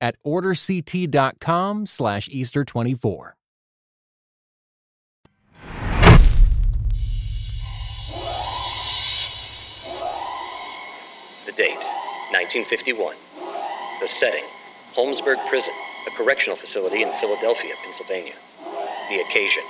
at 0.00 0.16
orderct.com 0.24 1.86
slash 1.86 2.28
Easter24. 2.28 3.32
The 11.46 11.52
date, 11.52 11.84
1951. 12.32 13.16
The 14.00 14.08
setting, 14.08 14.44
Holmesburg 14.94 15.38
Prison, 15.48 15.74
a 16.06 16.10
correctional 16.16 16.56
facility 16.56 17.02
in 17.02 17.12
Philadelphia, 17.20 17.74
Pennsylvania. 17.84 18.34
The 19.08 19.20
occasion, 19.20 19.62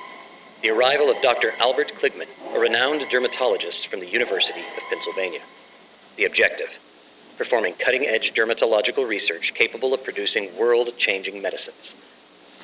the 0.62 0.71
arrival 0.71 1.10
of 1.10 1.21
Dr. 1.23 1.52
Albert 1.59 1.93
Kligman, 1.99 2.29
a 2.55 2.59
renowned 2.59 3.05
dermatologist 3.10 3.88
from 3.88 4.01
the 4.01 4.07
University 4.07 4.60
of 4.60 4.83
Pennsylvania. 4.91 5.41
The 6.16 6.27
objective, 6.27 6.69
performing 7.41 7.73
cutting 7.79 8.07
edge 8.07 8.35
dermatological 8.35 9.09
research 9.09 9.55
capable 9.55 9.95
of 9.95 10.05
producing 10.05 10.55
world 10.59 10.91
changing 10.99 11.41
medicines. 11.41 11.95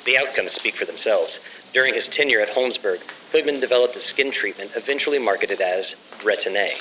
The 0.04 0.18
outcomes 0.18 0.52
speak 0.52 0.76
for 0.76 0.84
themselves. 0.84 1.40
During 1.72 1.94
his 1.94 2.08
tenure 2.08 2.40
at 2.40 2.50
Holmesburg, 2.50 3.00
Kligman 3.32 3.58
developed 3.58 3.96
a 3.96 4.02
skin 4.02 4.30
treatment 4.30 4.72
eventually 4.76 5.18
marketed 5.18 5.62
as 5.62 5.96
Retin-A. 6.18 6.76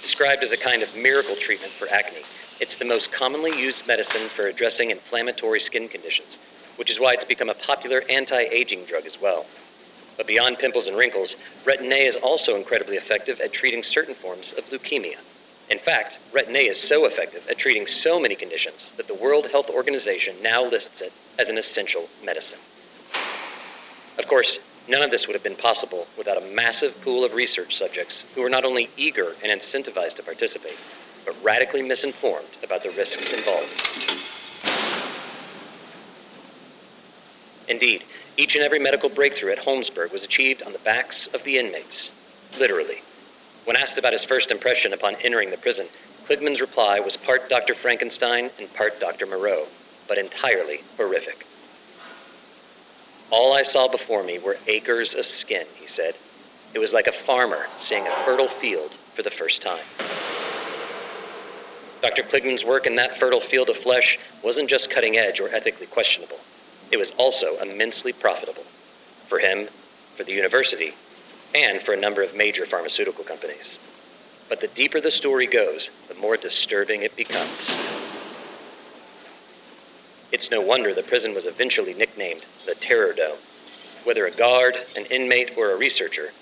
Described 0.00 0.42
as 0.42 0.52
a 0.52 0.56
kind 0.56 0.82
of 0.82 0.96
miracle 0.96 1.36
treatment 1.36 1.74
for 1.74 1.88
acne, 1.90 2.22
it's 2.58 2.76
the 2.76 2.86
most 2.86 3.12
commonly 3.12 3.50
used 3.50 3.86
medicine 3.86 4.30
for 4.34 4.46
addressing 4.46 4.90
inflammatory 4.90 5.60
skin 5.60 5.90
conditions, 5.90 6.38
which 6.76 6.90
is 6.90 6.98
why 6.98 7.12
it's 7.12 7.22
become 7.22 7.50
a 7.50 7.54
popular 7.54 8.02
anti 8.08 8.44
aging 8.44 8.86
drug 8.86 9.04
as 9.04 9.20
well. 9.20 9.44
But 10.16 10.26
beyond 10.26 10.58
pimples 10.58 10.88
and 10.88 10.96
wrinkles, 10.96 11.36
Retin-A 11.64 12.06
is 12.06 12.16
also 12.16 12.56
incredibly 12.56 12.96
effective 12.96 13.40
at 13.40 13.52
treating 13.52 13.82
certain 13.82 14.14
forms 14.14 14.54
of 14.54 14.64
leukemia. 14.66 15.18
In 15.68 15.78
fact, 15.78 16.20
Retin-A 16.32 16.68
is 16.68 16.80
so 16.80 17.06
effective 17.06 17.46
at 17.48 17.58
treating 17.58 17.86
so 17.86 18.20
many 18.20 18.34
conditions 18.34 18.92
that 18.96 19.08
the 19.08 19.14
World 19.14 19.48
Health 19.50 19.68
Organization 19.68 20.36
now 20.42 20.64
lists 20.64 21.00
it 21.00 21.12
as 21.38 21.48
an 21.48 21.58
essential 21.58 22.08
medicine. 22.24 22.60
Of 24.18 24.28
course, 24.28 24.60
none 24.88 25.02
of 25.02 25.10
this 25.10 25.26
would 25.26 25.34
have 25.34 25.42
been 25.42 25.56
possible 25.56 26.06
without 26.16 26.40
a 26.40 26.46
massive 26.52 26.98
pool 27.02 27.24
of 27.24 27.34
research 27.34 27.76
subjects 27.76 28.24
who 28.34 28.42
were 28.42 28.48
not 28.48 28.64
only 28.64 28.88
eager 28.96 29.34
and 29.42 29.60
incentivized 29.60 30.14
to 30.14 30.22
participate, 30.22 30.76
but 31.24 31.34
radically 31.42 31.82
misinformed 31.82 32.58
about 32.62 32.82
the 32.82 32.90
risks 32.90 33.32
involved. 33.32 33.82
Indeed, 37.68 38.04
each 38.36 38.54
and 38.54 38.64
every 38.64 38.78
medical 38.78 39.08
breakthrough 39.08 39.52
at 39.52 39.58
Holmesburg 39.58 40.12
was 40.12 40.24
achieved 40.24 40.62
on 40.62 40.72
the 40.72 40.78
backs 40.80 41.26
of 41.28 41.42
the 41.44 41.58
inmates, 41.58 42.10
literally. 42.58 43.02
When 43.64 43.76
asked 43.76 43.98
about 43.98 44.12
his 44.12 44.24
first 44.24 44.50
impression 44.50 44.92
upon 44.92 45.16
entering 45.16 45.50
the 45.50 45.56
prison, 45.56 45.88
Kligman's 46.26 46.60
reply 46.60 47.00
was 47.00 47.16
part 47.16 47.48
Dr. 47.48 47.74
Frankenstein 47.74 48.50
and 48.58 48.72
part 48.74 49.00
Dr. 49.00 49.26
Moreau, 49.26 49.66
but 50.06 50.18
entirely 50.18 50.82
horrific. 50.96 51.46
All 53.30 53.54
I 53.54 53.62
saw 53.62 53.88
before 53.88 54.22
me 54.22 54.38
were 54.38 54.56
acres 54.66 55.14
of 55.14 55.26
skin, 55.26 55.66
he 55.74 55.86
said. 55.86 56.14
It 56.74 56.78
was 56.78 56.92
like 56.92 57.06
a 57.06 57.12
farmer 57.12 57.66
seeing 57.78 58.06
a 58.06 58.24
fertile 58.24 58.48
field 58.48 58.96
for 59.14 59.22
the 59.22 59.30
first 59.30 59.62
time. 59.62 59.84
Dr. 62.02 62.22
Kligman's 62.22 62.64
work 62.64 62.86
in 62.86 62.96
that 62.96 63.18
fertile 63.18 63.40
field 63.40 63.70
of 63.70 63.76
flesh 63.78 64.18
wasn't 64.44 64.68
just 64.68 64.90
cutting 64.90 65.16
edge 65.16 65.40
or 65.40 65.48
ethically 65.48 65.86
questionable. 65.86 66.38
It 66.90 66.98
was 66.98 67.10
also 67.12 67.56
immensely 67.58 68.12
profitable 68.12 68.64
for 69.28 69.38
him, 69.38 69.68
for 70.16 70.24
the 70.24 70.32
university, 70.32 70.94
and 71.54 71.82
for 71.82 71.92
a 71.92 72.00
number 72.00 72.22
of 72.22 72.34
major 72.34 72.64
pharmaceutical 72.64 73.24
companies. 73.24 73.78
But 74.48 74.60
the 74.60 74.68
deeper 74.68 75.00
the 75.00 75.10
story 75.10 75.46
goes, 75.46 75.90
the 76.08 76.14
more 76.14 76.36
disturbing 76.36 77.02
it 77.02 77.16
becomes. 77.16 77.68
It's 80.30 80.50
no 80.50 80.60
wonder 80.60 80.94
the 80.94 81.02
prison 81.02 81.34
was 81.34 81.46
eventually 81.46 81.94
nicknamed 81.94 82.44
the 82.66 82.74
Terror 82.74 83.12
Dome. 83.12 83.38
Whether 84.04 84.26
a 84.26 84.30
guard, 84.30 84.76
an 84.94 85.06
inmate, 85.06 85.56
or 85.56 85.72
a 85.72 85.76
researcher, 85.76 86.32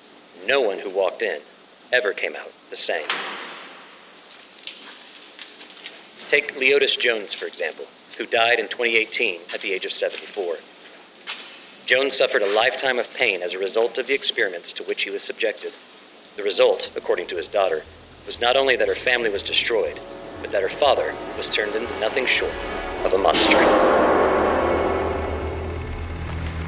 no 0.46 0.60
one 0.60 0.78
who 0.78 0.90
walked 0.90 1.22
in 1.22 1.40
ever 1.92 2.12
came 2.12 2.36
out 2.36 2.52
the 2.68 2.76
same. 2.76 3.06
Take 6.28 6.54
Leotis 6.56 6.98
Jones, 6.98 7.32
for 7.32 7.46
example 7.46 7.86
who 8.16 8.26
died 8.26 8.60
in 8.60 8.68
2018 8.68 9.40
at 9.52 9.60
the 9.60 9.72
age 9.72 9.84
of 9.84 9.92
74. 9.92 10.56
Jones 11.86 12.16
suffered 12.16 12.42
a 12.42 12.54
lifetime 12.54 12.98
of 12.98 13.12
pain 13.12 13.42
as 13.42 13.54
a 13.54 13.58
result 13.58 13.98
of 13.98 14.06
the 14.06 14.14
experiments 14.14 14.72
to 14.72 14.82
which 14.84 15.02
he 15.02 15.10
was 15.10 15.22
subjected. 15.22 15.72
The 16.36 16.42
result, 16.42 16.90
according 16.96 17.26
to 17.28 17.36
his 17.36 17.46
daughter, 17.46 17.82
was 18.26 18.40
not 18.40 18.56
only 18.56 18.76
that 18.76 18.88
her 18.88 18.94
family 18.94 19.28
was 19.30 19.42
destroyed, 19.42 20.00
but 20.40 20.50
that 20.50 20.62
her 20.62 20.78
father 20.78 21.14
was 21.36 21.48
turned 21.48 21.74
into 21.74 22.00
nothing 22.00 22.26
short 22.26 22.54
of 23.04 23.12
a 23.12 23.18
monster. 23.18 23.56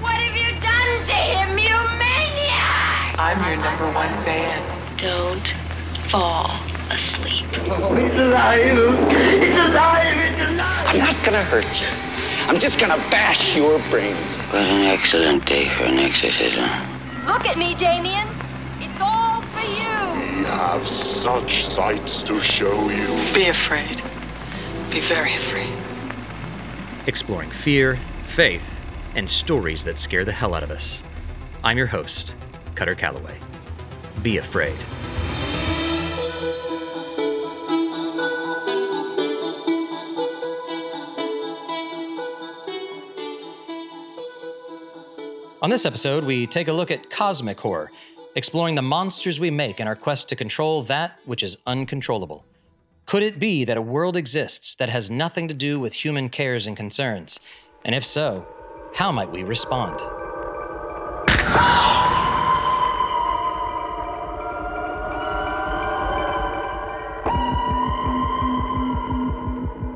What 0.02 0.14
have 0.14 0.36
you 0.36 0.52
done 0.60 1.06
to 1.06 1.12
him, 1.12 1.58
you 1.58 1.76
maniac? 1.98 3.18
I'm 3.18 3.42
your 3.48 3.56
number 3.56 3.90
one 3.92 4.12
fan. 4.24 4.62
Don't 4.98 5.48
fall 6.10 6.50
asleep. 6.90 7.46
Oh, 7.68 7.96
it's 7.96 8.16
alive! 8.16 8.60
It's 8.60 9.58
alive! 9.58 10.16
It's 10.18 10.40
alive! 10.40 10.65
I'm 10.86 10.98
not 10.98 11.16
gonna 11.24 11.42
hurt 11.42 11.80
you. 11.80 11.86
I'm 12.46 12.60
just 12.60 12.78
gonna 12.78 12.96
bash 13.10 13.56
your 13.56 13.80
brains. 13.90 14.36
What 14.36 14.62
an 14.62 14.86
excellent 14.86 15.44
day 15.44 15.68
for 15.70 15.82
an 15.82 15.98
exorcism. 15.98 16.70
Look 17.26 17.44
at 17.46 17.58
me, 17.58 17.74
Damien. 17.74 18.28
It's 18.78 19.00
all 19.00 19.42
for 19.42 19.66
you. 19.66 20.38
We 20.38 20.44
have 20.44 20.86
such 20.86 21.66
sights 21.66 22.22
to 22.22 22.40
show 22.40 22.88
you. 22.88 23.34
Be 23.34 23.48
afraid. 23.48 24.00
Be 24.90 25.00
very 25.00 25.34
afraid. 25.34 25.74
Exploring 27.08 27.50
fear, 27.50 27.96
faith, 28.22 28.80
and 29.16 29.28
stories 29.28 29.82
that 29.84 29.98
scare 29.98 30.24
the 30.24 30.32
hell 30.32 30.54
out 30.54 30.62
of 30.62 30.70
us. 30.70 31.02
I'm 31.64 31.76
your 31.76 31.88
host, 31.88 32.34
Kutter 32.76 32.96
Callaway. 32.96 33.38
Be 34.22 34.38
afraid. 34.38 34.76
On 45.66 45.70
this 45.70 45.84
episode, 45.84 46.22
we 46.22 46.46
take 46.46 46.68
a 46.68 46.72
look 46.72 46.92
at 46.92 47.10
cosmic 47.10 47.58
horror, 47.58 47.90
exploring 48.36 48.76
the 48.76 48.82
monsters 48.82 49.40
we 49.40 49.50
make 49.50 49.80
in 49.80 49.88
our 49.88 49.96
quest 49.96 50.28
to 50.28 50.36
control 50.36 50.84
that 50.84 51.18
which 51.24 51.42
is 51.42 51.58
uncontrollable. 51.66 52.44
Could 53.04 53.24
it 53.24 53.40
be 53.40 53.64
that 53.64 53.76
a 53.76 53.82
world 53.82 54.14
exists 54.14 54.76
that 54.76 54.90
has 54.90 55.10
nothing 55.10 55.48
to 55.48 55.54
do 55.54 55.80
with 55.80 55.92
human 55.92 56.28
cares 56.28 56.68
and 56.68 56.76
concerns? 56.76 57.40
And 57.84 57.96
if 57.96 58.04
so, 58.04 58.46
how 58.94 59.10
might 59.10 59.32
we 59.32 59.42
respond? 59.42 59.98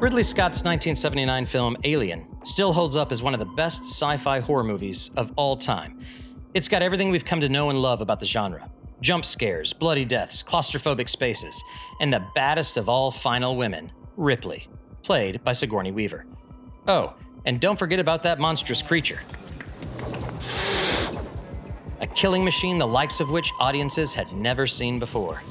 Ridley 0.00 0.22
Scott's 0.22 0.64
1979 0.64 1.44
film 1.44 1.76
Alien 1.84 2.26
still 2.42 2.72
holds 2.72 2.96
up 2.96 3.12
as 3.12 3.22
one 3.22 3.34
of 3.34 3.38
the 3.38 3.44
best 3.44 3.82
sci 3.82 4.16
fi 4.16 4.40
horror 4.40 4.64
movies 4.64 5.10
of 5.14 5.30
all 5.36 5.58
time. 5.58 6.00
It's 6.54 6.68
got 6.68 6.80
everything 6.80 7.10
we've 7.10 7.26
come 7.26 7.42
to 7.42 7.50
know 7.50 7.68
and 7.68 7.78
love 7.78 8.00
about 8.00 8.18
the 8.18 8.24
genre 8.24 8.70
jump 9.02 9.26
scares, 9.26 9.74
bloody 9.74 10.06
deaths, 10.06 10.42
claustrophobic 10.42 11.06
spaces, 11.06 11.62
and 12.00 12.10
the 12.10 12.24
baddest 12.34 12.78
of 12.78 12.88
all 12.88 13.10
final 13.10 13.56
women, 13.56 13.92
Ripley, 14.16 14.68
played 15.02 15.44
by 15.44 15.52
Sigourney 15.52 15.92
Weaver. 15.92 16.24
Oh, 16.88 17.12
and 17.44 17.60
don't 17.60 17.78
forget 17.78 18.00
about 18.00 18.22
that 18.22 18.38
monstrous 18.38 18.80
creature. 18.80 19.20
A 22.00 22.06
killing 22.06 22.42
machine 22.42 22.78
the 22.78 22.86
likes 22.86 23.20
of 23.20 23.30
which 23.30 23.52
audiences 23.60 24.14
had 24.14 24.32
never 24.32 24.66
seen 24.66 24.98
before. 24.98 25.42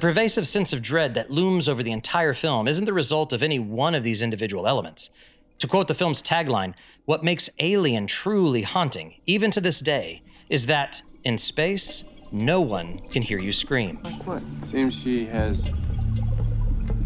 Pervasive 0.00 0.46
sense 0.46 0.72
of 0.72 0.82
dread 0.82 1.14
that 1.14 1.30
looms 1.30 1.68
over 1.68 1.82
the 1.82 1.92
entire 1.92 2.34
film 2.34 2.66
isn't 2.66 2.86
the 2.86 2.92
result 2.92 3.32
of 3.32 3.42
any 3.42 3.58
one 3.58 3.94
of 3.94 4.02
these 4.02 4.22
individual 4.22 4.66
elements. 4.66 5.10
To 5.58 5.68
quote 5.68 5.88
the 5.88 5.94
film's 5.94 6.22
tagline, 6.22 6.74
what 7.04 7.22
makes 7.22 7.50
Alien 7.58 8.06
truly 8.06 8.62
haunting, 8.62 9.14
even 9.26 9.50
to 9.52 9.60
this 9.60 9.78
day, 9.80 10.22
is 10.48 10.66
that 10.66 11.02
in 11.22 11.36
space, 11.38 12.04
no 12.32 12.60
one 12.60 12.98
can 13.10 13.22
hear 13.22 13.38
you 13.38 13.52
scream. 13.52 14.00
Like 14.02 14.26
what? 14.26 14.42
Seems 14.64 15.00
she 15.00 15.26
has 15.26 15.70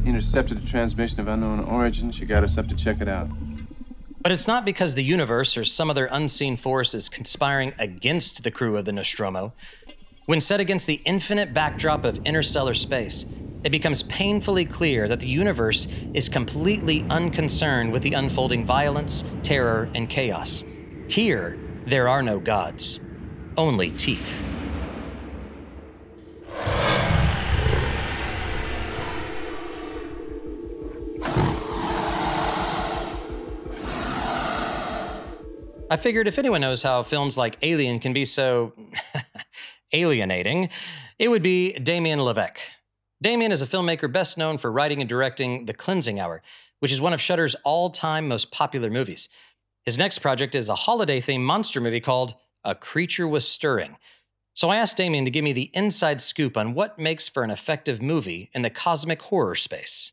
intercepted 0.07 0.59
a 0.59 0.67
transmission 0.67 1.21
of 1.21 1.29
unknown 1.29 1.61
origin. 1.61 2.11
She 2.11 2.27
got 2.27 2.45
us 2.45 2.59
up 2.59 2.69
to 2.69 2.77
check 2.77 3.01
it 3.01 3.09
out. 3.09 3.29
But 4.21 4.33
it's 4.33 4.47
not 4.47 4.65
because 4.65 4.95
the 4.95 5.05
universe 5.05 5.57
or 5.57 5.65
some 5.65 5.91
other 5.91 6.07
unseen 6.07 6.57
force 6.57 6.95
is 6.95 7.09
conspiring 7.09 7.75
against 7.79 8.43
the 8.43 8.51
crew 8.51 8.77
of 8.77 8.85
the 8.85 8.93
Nostromo. 8.93 9.53
When 10.27 10.41
set 10.41 10.59
against 10.59 10.87
the 10.87 11.03
infinite 11.05 11.53
backdrop 11.53 12.03
of 12.07 12.17
interstellar 12.25 12.73
space, 12.73 13.27
it 13.63 13.69
becomes 13.69 14.03
painfully 14.05 14.65
clear 14.65 15.07
that 15.07 15.21
the 15.21 15.29
universe 15.29 15.87
is 16.15 16.31
completely 16.31 17.05
unconcerned 17.11 17.93
with 17.93 18.03
the 18.03 18.15
unfolding 18.15 18.65
violence, 18.65 19.23
terror, 19.43 19.91
and 19.95 20.09
chaos. 20.09 20.65
Here, 21.09 21.59
there 21.87 22.09
are 22.09 22.23
no 22.23 22.41
gods, 22.41 23.03
only 23.59 23.91
teeth. 23.91 24.43
I 35.91 35.97
figured 35.99 36.27
if 36.27 36.39
anyone 36.39 36.63
knows 36.63 36.83
how 36.83 37.03
films 37.03 37.37
like 37.37 37.59
Alien 37.61 38.01
can 38.01 38.15
be 38.15 38.25
so 38.25 38.73
alienating, 39.95 40.69
it 41.19 41.29
would 41.29 41.43
be 41.43 41.73
Damien 41.75 42.19
LeVeck. 42.19 42.59
Damien 43.23 43.53
is 43.53 43.63
a 43.63 43.67
filmmaker 43.67 44.13
best 44.13 44.37
known 44.37 44.59
for 44.59 44.71
writing 44.71 45.01
and 45.01 45.09
directing 45.09 45.65
The 45.67 45.73
Cleansing 45.73 46.21
Hour, 46.21 46.43
which 46.81 46.93
is 46.93 47.01
one 47.01 47.15
of 47.15 47.21
Shudder's 47.21 47.57
all-time 47.65 48.29
most 48.29 48.51
popular 48.51 48.91
movies. 48.91 49.29
His 49.85 49.97
next 49.97 50.19
project 50.19 50.55
is 50.55 50.69
a 50.69 50.75
holiday-themed 50.75 51.43
monster 51.43 51.81
movie 51.81 52.01
called 52.01 52.35
A 52.65 52.75
Creature 52.75 53.29
Was 53.29 53.49
Stirring. 53.49 53.97
So 54.55 54.69
I 54.69 54.77
asked 54.77 54.97
Damien 54.97 55.25
to 55.25 55.31
give 55.31 55.45
me 55.45 55.53
the 55.53 55.71
inside 55.75 56.21
scoop 56.21 56.57
on 56.57 56.75
what 56.75 56.99
makes 56.99 57.29
for 57.29 57.43
an 57.43 57.51
effective 57.51 58.03
movie 58.03 58.51
in 58.55 58.63
the 58.63 58.71
cosmic 58.71 59.23
horror 59.23 59.55
space. 59.55 60.13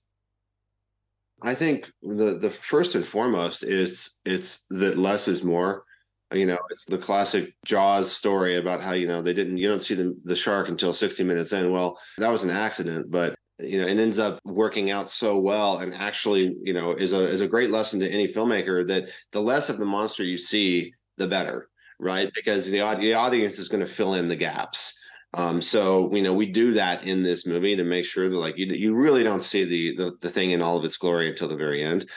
I 1.43 1.55
think 1.55 1.87
the 2.01 2.37
the 2.37 2.53
first 2.69 2.95
and 2.95 3.05
foremost 3.05 3.63
is 3.63 4.19
it's 4.25 4.65
that 4.69 4.97
less 4.97 5.27
is 5.27 5.43
more. 5.43 5.83
You 6.31 6.45
know, 6.45 6.57
it's 6.69 6.85
the 6.85 6.97
classic 6.97 7.53
Jaws 7.65 8.11
story 8.11 8.57
about 8.57 8.81
how 8.81 8.93
you 8.93 9.07
know 9.07 9.21
they 9.21 9.33
didn't 9.33 9.57
you 9.57 9.67
don't 9.67 9.81
see 9.81 9.95
the 9.95 10.15
the 10.23 10.35
shark 10.35 10.69
until 10.69 10.93
60 10.93 11.23
minutes 11.23 11.53
in. 11.53 11.71
Well, 11.71 11.99
that 12.17 12.31
was 12.31 12.43
an 12.43 12.49
accident, 12.49 13.11
but 13.11 13.35
you 13.59 13.79
know, 13.79 13.87
it 13.87 13.99
ends 13.99 14.19
up 14.19 14.39
working 14.45 14.91
out 14.91 15.09
so 15.09 15.37
well 15.37 15.79
and 15.79 15.93
actually, 15.93 16.55
you 16.63 16.73
know, 16.73 16.93
is 16.93 17.13
a 17.13 17.29
is 17.29 17.41
a 17.41 17.47
great 17.47 17.69
lesson 17.69 17.99
to 17.99 18.09
any 18.09 18.27
filmmaker 18.27 18.87
that 18.87 19.05
the 19.31 19.41
less 19.41 19.69
of 19.69 19.77
the 19.77 19.85
monster 19.85 20.23
you 20.23 20.37
see, 20.37 20.93
the 21.17 21.27
better, 21.27 21.69
right? 21.99 22.31
Because 22.33 22.65
the, 22.65 22.79
the 22.99 23.13
audience 23.13 23.59
is 23.59 23.69
going 23.69 23.85
to 23.85 23.91
fill 23.91 24.15
in 24.15 24.27
the 24.27 24.35
gaps. 24.35 24.97
Um, 25.33 25.61
so 25.61 26.13
you 26.13 26.21
know 26.21 26.33
we 26.33 26.45
do 26.45 26.71
that 26.73 27.05
in 27.05 27.23
this 27.23 27.45
movie 27.45 27.75
to 27.75 27.83
make 27.83 28.05
sure 28.05 28.29
that 28.29 28.37
like 28.37 28.57
you 28.57 28.65
you 28.67 28.93
really 28.93 29.23
don't 29.23 29.43
see 29.43 29.63
the, 29.63 29.95
the 29.95 30.17
the 30.21 30.29
thing 30.29 30.51
in 30.51 30.61
all 30.61 30.77
of 30.77 30.85
its 30.85 30.97
glory 30.97 31.29
until 31.29 31.47
the 31.47 31.55
very 31.55 31.83
end. 31.83 32.09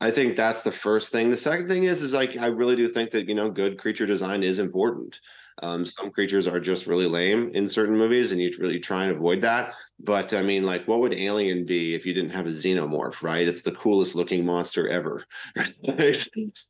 I 0.00 0.10
think 0.10 0.36
that's 0.36 0.62
the 0.62 0.72
first 0.72 1.10
thing. 1.10 1.30
The 1.30 1.36
second 1.36 1.68
thing 1.68 1.84
is 1.84 2.02
is 2.02 2.12
like 2.12 2.36
I 2.38 2.46
really 2.46 2.76
do 2.76 2.88
think 2.88 3.10
that 3.12 3.28
you 3.28 3.34
know 3.34 3.50
good 3.50 3.78
creature 3.78 4.06
design 4.06 4.42
is 4.42 4.58
important. 4.58 5.18
Um, 5.60 5.84
some 5.84 6.12
creatures 6.12 6.46
are 6.46 6.60
just 6.60 6.86
really 6.86 7.06
lame 7.06 7.50
in 7.52 7.66
certain 7.68 7.96
movies, 7.96 8.30
and 8.30 8.40
you 8.40 8.52
really 8.60 8.78
try 8.78 9.04
and 9.04 9.16
avoid 9.16 9.40
that. 9.40 9.74
But 9.98 10.32
I 10.32 10.42
mean, 10.42 10.62
like, 10.62 10.86
what 10.86 11.00
would 11.00 11.12
Alien 11.12 11.64
be 11.66 11.94
if 11.94 12.06
you 12.06 12.14
didn't 12.14 12.30
have 12.30 12.46
a 12.46 12.50
xenomorph? 12.50 13.22
Right? 13.22 13.48
It's 13.48 13.62
the 13.62 13.72
coolest 13.72 14.14
looking 14.14 14.46
monster 14.46 14.88
ever. 14.88 15.24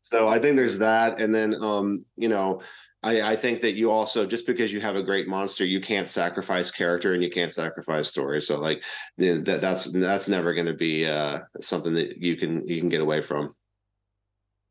so 0.03 0.29
I 0.29 0.39
think 0.39 0.57
there's 0.57 0.79
that, 0.79 1.21
and 1.21 1.35
then 1.35 1.55
um, 1.63 2.05
you 2.17 2.29
know, 2.29 2.63
I, 3.03 3.23
I, 3.23 3.37
think 3.37 3.61
that 3.61 3.75
you 3.75 3.93
also 3.93 4.27
just 4.27 4.45
because 4.45 4.73
you 4.73 4.81
have 4.81 4.97
a 4.97 5.03
great 5.03 5.29
monster, 5.29 5.65
you 5.65 5.81
can't 5.81 6.09
sacrifice 6.09 6.71
character 6.71 7.15
and 7.15 7.23
you 7.23 7.31
can't 7.31 7.55
sacrifice 7.55 8.09
story. 8.09 8.43
So 8.43 8.59
like 8.59 8.83
that 9.19 9.61
that's 9.61 9.85
that's 9.85 10.29
never 10.29 10.53
going 10.53 10.67
to 10.67 10.75
be 10.75 11.07
uh, 11.07 11.41
something 11.61 11.95
that 11.95 12.19
you 12.19 12.37
can 12.37 12.67
you 12.67 12.81
can 12.81 12.89
get 12.89 13.01
away 13.01 13.23
from. 13.23 13.55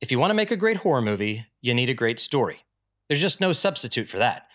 If 0.02 0.12
you 0.12 0.20
want 0.20 0.32
to 0.32 0.36
make 0.36 0.52
a 0.52 0.58
great 0.58 0.78
horror 0.78 1.02
movie, 1.02 1.46
you 1.62 1.74
need 1.74 1.90
a 1.90 1.94
great 1.94 2.20
story. 2.20 2.66
There's 3.08 3.22
just 3.22 3.40
no 3.40 3.54
substitute 3.54 4.10
for 4.10 4.18
that. 4.18 4.48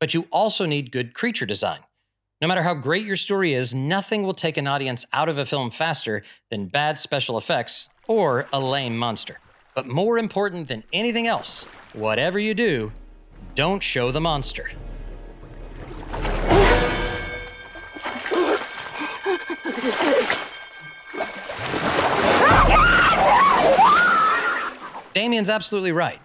But 0.00 0.14
you 0.14 0.28
also 0.30 0.64
need 0.64 0.92
good 0.92 1.12
creature 1.12 1.46
design. 1.46 1.80
No 2.40 2.46
matter 2.46 2.62
how 2.62 2.74
great 2.74 3.04
your 3.04 3.16
story 3.16 3.52
is, 3.52 3.74
nothing 3.74 4.22
will 4.22 4.32
take 4.32 4.56
an 4.56 4.68
audience 4.68 5.04
out 5.12 5.28
of 5.28 5.38
a 5.38 5.44
film 5.44 5.72
faster 5.72 6.22
than 6.50 6.66
bad 6.66 6.98
special 6.98 7.36
effects 7.36 7.88
or 8.06 8.46
a 8.52 8.60
lame 8.60 8.96
monster. 8.96 9.40
But 9.74 9.88
more 9.88 10.18
important 10.18 10.68
than 10.68 10.84
anything 10.92 11.26
else, 11.26 11.64
whatever 11.94 12.38
you 12.38 12.54
do, 12.54 12.92
don't 13.58 13.82
show 13.82 14.12
the 14.12 14.20
monster. 14.20 14.70
Damien's 25.12 25.50
absolutely 25.50 25.90
right. 25.90 26.20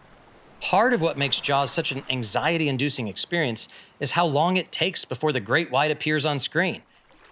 Part 0.62 0.94
of 0.94 1.02
what 1.02 1.18
makes 1.18 1.40
Jaws 1.40 1.72
such 1.72 1.92
an 1.92 2.04
anxiety 2.08 2.70
inducing 2.70 3.08
experience 3.08 3.68
is 4.00 4.12
how 4.12 4.28
long 4.28 4.58
it 4.58 4.72
takes 4.72 5.04
before 5.04 5.32
the 5.32 5.40
great 5.40 5.72
white 5.72 5.90
appears 5.90 6.28
on 6.28 6.38
screen. 6.38 6.84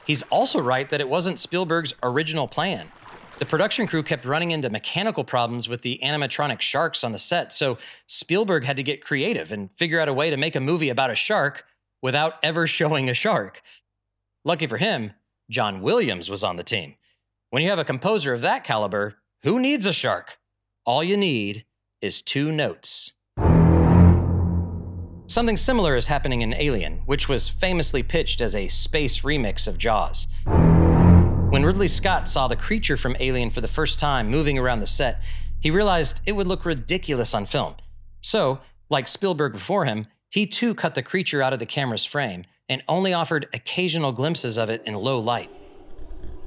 He's 0.07 0.23
also 0.31 0.59
right 0.59 0.89
that 0.89 0.99
it 0.99 1.09
wasn't 1.09 1.37
Spielberg's 1.37 1.93
original 2.01 2.47
plan. 2.47 2.91
The 3.41 3.47
production 3.47 3.87
crew 3.87 4.03
kept 4.03 4.23
running 4.23 4.51
into 4.51 4.69
mechanical 4.69 5.23
problems 5.23 5.67
with 5.67 5.81
the 5.81 5.99
animatronic 6.03 6.61
sharks 6.61 7.03
on 7.03 7.11
the 7.11 7.17
set, 7.17 7.51
so 7.51 7.79
Spielberg 8.05 8.63
had 8.63 8.75
to 8.75 8.83
get 8.83 9.03
creative 9.03 9.51
and 9.51 9.73
figure 9.73 9.99
out 9.99 10.07
a 10.07 10.13
way 10.13 10.29
to 10.29 10.37
make 10.37 10.55
a 10.55 10.59
movie 10.59 10.89
about 10.89 11.09
a 11.09 11.15
shark 11.15 11.65
without 12.03 12.35
ever 12.43 12.67
showing 12.77 13.09
a 13.09 13.15
shark. 13.15 13.63
Lucky 14.45 14.67
for 14.67 14.77
him, 14.77 15.13
John 15.49 15.81
Williams 15.81 16.29
was 16.29 16.43
on 16.43 16.55
the 16.55 16.63
team. 16.63 16.93
When 17.49 17.63
you 17.63 17.71
have 17.71 17.79
a 17.79 17.83
composer 17.83 18.31
of 18.31 18.41
that 18.41 18.63
caliber, 18.63 19.15
who 19.41 19.59
needs 19.59 19.87
a 19.87 19.93
shark? 19.93 20.37
All 20.85 21.03
you 21.03 21.17
need 21.17 21.65
is 21.99 22.21
two 22.21 22.51
notes. 22.51 23.13
Something 25.25 25.57
similar 25.57 25.95
is 25.95 26.05
happening 26.05 26.41
in 26.41 26.53
Alien, 26.53 27.01
which 27.07 27.27
was 27.27 27.49
famously 27.49 28.03
pitched 28.03 28.39
as 28.39 28.55
a 28.55 28.67
space 28.67 29.21
remix 29.21 29.67
of 29.67 29.79
Jaws. 29.79 30.27
When 31.51 31.65
Ridley 31.65 31.89
Scott 31.89 32.29
saw 32.29 32.47
the 32.47 32.55
creature 32.55 32.95
from 32.95 33.17
Alien 33.19 33.49
for 33.49 33.59
the 33.59 33.67
first 33.67 33.99
time 33.99 34.29
moving 34.29 34.57
around 34.57 34.79
the 34.79 34.87
set, 34.87 35.21
he 35.59 35.69
realized 35.69 36.21
it 36.25 36.31
would 36.31 36.47
look 36.47 36.63
ridiculous 36.63 37.33
on 37.35 37.45
film. 37.45 37.75
So, 38.21 38.61
like 38.89 39.05
Spielberg 39.05 39.51
before 39.51 39.83
him, 39.83 40.07
he 40.29 40.45
too 40.45 40.73
cut 40.73 40.95
the 40.95 41.03
creature 41.03 41.41
out 41.41 41.51
of 41.51 41.59
the 41.59 41.65
camera's 41.65 42.05
frame 42.05 42.45
and 42.69 42.81
only 42.87 43.11
offered 43.11 43.47
occasional 43.53 44.13
glimpses 44.13 44.57
of 44.57 44.69
it 44.69 44.81
in 44.85 44.93
low 44.93 45.19
light. 45.19 45.49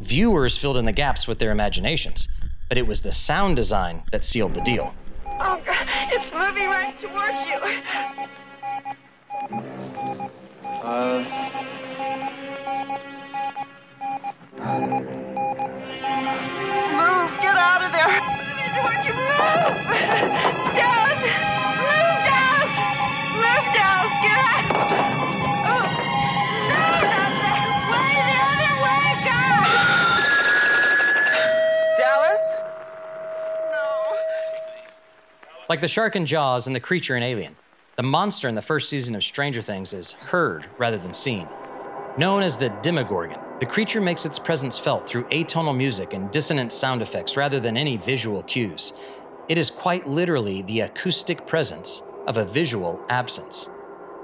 Viewers 0.01 0.57
filled 0.57 0.79
in 0.79 0.87
the 0.87 0.91
gaps 0.93 1.29
with 1.29 1.39
their 1.39 1.51
imaginations, 1.51 2.27
but 2.71 2.79
it 2.79 2.87
was 2.87 3.03
the 3.03 3.13
sound 3.13 3.57
design 3.57 4.05
that 4.11 4.25
sealed 4.25 4.55
the 4.55 4.63
deal. 4.63 4.95
Oh, 5.27 5.61
God, 5.67 5.87
it's 6.13 6.33
moving 6.33 6.71
right 6.71 6.99
towards 6.99 7.45
you. 7.45 7.59
Uh. 10.83 11.74
Move! 14.65 14.73
Get 17.43 17.57
out 17.59 17.85
of 17.85 17.93
there! 17.93 18.09
Would 18.83 19.05
you 19.05 19.13
move? 19.13 19.29
Dad! 20.73 21.21
Move, 21.77 22.25
Dad! 22.25 22.65
Move, 23.37 23.67
Dad! 23.77 24.09
Get 24.25 24.39
out! 24.41 24.65
Oh. 25.69 25.85
No, 26.71 26.81
not 26.81 27.29
that 27.53 27.69
way! 27.93 28.09
The 28.25 28.41
other 28.41 28.73
way, 28.81 29.05
God! 29.29 29.69
Dallas? 31.99 32.45
No. 33.71 34.17
Like 35.69 35.83
the 35.83 35.89
shark 35.89 36.17
in 36.17 36.25
Jaws 36.25 36.67
and 36.67 36.75
the 36.75 36.81
creature 36.81 37.17
in 37.17 37.23
Alien, 37.23 37.57
the 37.97 38.03
monster 38.03 38.49
in 38.49 38.55
the 38.55 38.63
first 38.63 38.89
season 38.89 39.15
of 39.15 39.23
Stranger 39.23 39.61
Things 39.61 39.93
is 39.93 40.13
heard 40.13 40.65
rather 40.79 40.97
than 40.97 41.13
seen. 41.13 41.47
Known 42.17 42.43
as 42.43 42.57
the 42.57 42.71
Demogorgon, 42.81 43.44
the 43.61 43.67
creature 43.67 44.01
makes 44.01 44.27
its 44.27 44.39
presence 44.39 44.79
felt 44.79 45.09
through 45.09 45.25
atonal 45.25 45.77
music 45.77 46.13
and 46.13 46.31
dissonant 46.33 46.73
sound 46.73 47.03
effects 47.03 47.37
rather 47.37 47.61
than 47.61 47.77
any 47.77 47.97
visual 47.97 48.43
cues. 48.43 48.93
It 49.49 49.59
is 49.59 49.71
quite 49.71 50.09
literally 50.09 50.63
the 50.63 50.81
acoustic 50.81 51.47
presence 51.47 52.03
of 52.27 52.37
a 52.37 52.45
visual 52.45 53.05
absence. 53.09 53.69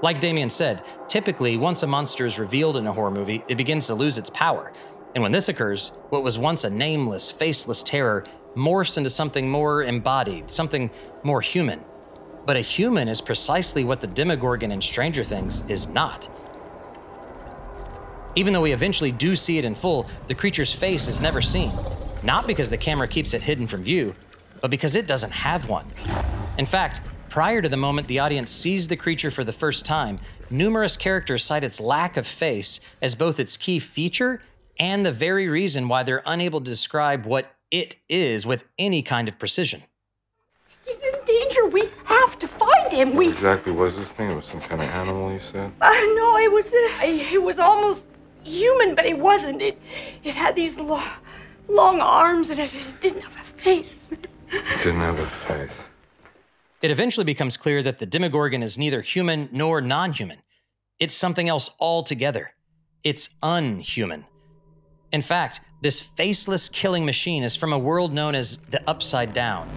Like 0.01 0.19
Damien 0.19 0.49
said, 0.49 0.83
typically, 1.07 1.57
once 1.57 1.83
a 1.83 1.87
monster 1.87 2.25
is 2.25 2.39
revealed 2.39 2.75
in 2.75 2.87
a 2.87 2.91
horror 2.91 3.11
movie, 3.11 3.43
it 3.47 3.55
begins 3.55 3.87
to 3.87 3.95
lose 3.95 4.17
its 4.17 4.31
power. 4.31 4.73
And 5.13 5.21
when 5.21 5.31
this 5.31 5.47
occurs, 5.47 5.93
what 6.09 6.23
was 6.23 6.37
once 6.39 6.63
a 6.63 6.69
nameless, 6.69 7.31
faceless 7.31 7.83
terror 7.83 8.25
morphs 8.55 8.97
into 8.97 9.09
something 9.09 9.49
more 9.49 9.83
embodied, 9.83 10.51
something 10.51 10.89
more 11.23 11.39
human. 11.39 11.81
But 12.45 12.57
a 12.57 12.61
human 12.61 13.07
is 13.07 13.21
precisely 13.21 13.83
what 13.83 14.01
the 14.01 14.07
Demogorgon 14.07 14.71
in 14.71 14.81
Stranger 14.81 15.23
Things 15.23 15.63
is 15.67 15.87
not. 15.87 16.29
Even 18.35 18.53
though 18.53 18.61
we 18.61 18.71
eventually 18.71 19.11
do 19.11 19.35
see 19.35 19.57
it 19.57 19.65
in 19.65 19.75
full, 19.75 20.09
the 20.27 20.35
creature's 20.35 20.71
face 20.73 21.07
is 21.07 21.19
never 21.19 21.41
seen. 21.41 21.73
Not 22.23 22.47
because 22.47 22.69
the 22.69 22.77
camera 22.77 23.07
keeps 23.07 23.33
it 23.33 23.41
hidden 23.41 23.67
from 23.67 23.83
view, 23.83 24.15
but 24.61 24.71
because 24.71 24.95
it 24.95 25.05
doesn't 25.05 25.31
have 25.31 25.67
one. 25.67 25.85
In 26.57 26.65
fact, 26.65 27.01
prior 27.29 27.61
to 27.61 27.67
the 27.67 27.77
moment 27.77 28.07
the 28.07 28.19
audience 28.19 28.49
sees 28.49 28.87
the 28.87 28.95
creature 28.95 29.31
for 29.31 29.43
the 29.43 29.51
first 29.51 29.85
time, 29.85 30.19
numerous 30.49 30.95
characters 30.95 31.43
cite 31.43 31.63
its 31.63 31.81
lack 31.81 32.15
of 32.15 32.25
face 32.25 32.79
as 33.01 33.15
both 33.15 33.39
its 33.39 33.57
key 33.57 33.79
feature 33.79 34.41
and 34.79 35.05
the 35.05 35.11
very 35.11 35.49
reason 35.49 35.89
why 35.89 36.03
they're 36.03 36.23
unable 36.25 36.59
to 36.61 36.65
describe 36.65 37.25
what 37.25 37.53
it 37.69 37.97
is 38.07 38.45
with 38.45 38.65
any 38.79 39.01
kind 39.01 39.27
of 39.27 39.37
precision. 39.37 39.83
He's 40.85 40.95
in 40.95 41.15
danger. 41.25 41.67
We 41.67 41.89
have 42.05 42.39
to 42.39 42.47
find 42.47 42.91
him. 42.91 43.13
We. 43.15 43.29
Exactly 43.29 43.71
was 43.71 43.95
this 43.97 44.09
thing? 44.09 44.31
It 44.31 44.35
was 44.35 44.45
some 44.45 44.61
kind 44.61 44.81
of 44.81 44.89
animal, 44.89 45.31
you 45.31 45.39
said? 45.39 45.71
Uh, 45.81 45.89
no, 45.89 46.37
it 46.37 46.51
was. 46.51 46.67
Uh, 46.67 47.03
it 47.03 47.41
was 47.41 47.59
almost 47.59 48.05
human, 48.43 48.95
but 48.95 49.05
it 49.05 49.17
wasn't. 49.17 49.61
It. 49.61 49.79
It 50.23 50.35
had 50.35 50.55
these 50.55 50.77
lo- 50.77 51.01
long 51.67 51.99
arms, 51.99 52.49
and 52.49 52.59
it, 52.59 52.73
it 52.73 53.01
didn't 53.01 53.21
have 53.21 53.33
a 53.33 53.61
face. 53.61 54.07
It 54.11 54.27
didn't 54.83 54.99
have 54.99 55.19
a 55.19 55.27
face. 55.47 55.77
It 56.81 56.91
eventually 56.91 57.23
becomes 57.23 57.57
clear 57.57 57.83
that 57.83 57.99
the 57.99 58.05
Demogorgon 58.05 58.63
is 58.63 58.77
neither 58.77 59.01
human 59.01 59.49
nor 59.51 59.81
non 59.81 60.13
human. 60.13 60.39
It's 60.99 61.15
something 61.15 61.47
else 61.47 61.71
altogether. 61.79 62.53
It's 63.03 63.29
unhuman. 63.41 64.25
In 65.11 65.21
fact, 65.21 65.61
this 65.81 66.01
faceless 66.01 66.69
killing 66.69 67.05
machine 67.05 67.43
is 67.43 67.55
from 67.55 67.73
a 67.73 67.79
world 67.79 68.13
known 68.13 68.35
as 68.35 68.57
the 68.69 68.81
Upside 68.87 69.33
Down. 69.33 69.67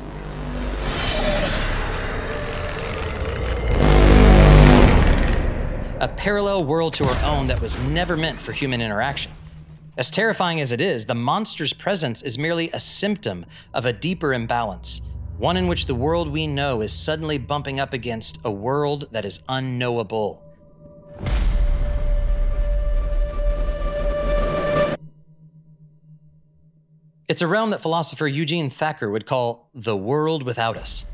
A 6.01 6.09
parallel 6.09 6.65
world 6.65 6.93
to 6.95 7.05
our 7.05 7.25
own 7.25 7.47
that 7.47 7.63
was 7.63 7.79
never 7.85 8.17
meant 8.17 8.41
for 8.41 8.51
human 8.51 8.81
interaction. 8.81 9.31
As 9.97 10.11
terrifying 10.11 10.61
as 10.61 10.73
it 10.73 10.81
is, 10.81 11.07
the 11.07 11.15
monster's 11.15 11.73
presence 11.73 12.21
is 12.21 12.37
merely 12.37 12.69
a 12.71 12.81
symptom 12.81 13.47
of 13.73 13.87
a 13.87 13.93
deeper 13.93 14.35
imbalance, 14.35 15.03
one 15.39 15.57
in 15.57 15.69
which 15.69 15.87
the 15.87 15.95
world 15.95 16.29
we 16.29 16.49
know 16.49 16.81
is 16.81 16.93
suddenly 16.93 17.39
bumping 17.39 17.79
up 17.79 17.93
against 17.93 18.41
a 18.45 18.51
world 18.51 19.07
that 19.13 19.25
is 19.25 19.41
unknowable. 19.49 20.43
It's 27.29 27.41
a 27.41 27.47
realm 27.47 27.71
that 27.71 27.81
philosopher 27.81 28.27
Eugene 28.27 28.69
Thacker 28.69 29.11
would 29.11 29.27
call 29.27 29.71
the 29.73 29.97
world 29.97 30.43
without 30.43 30.77
us. 30.77 31.07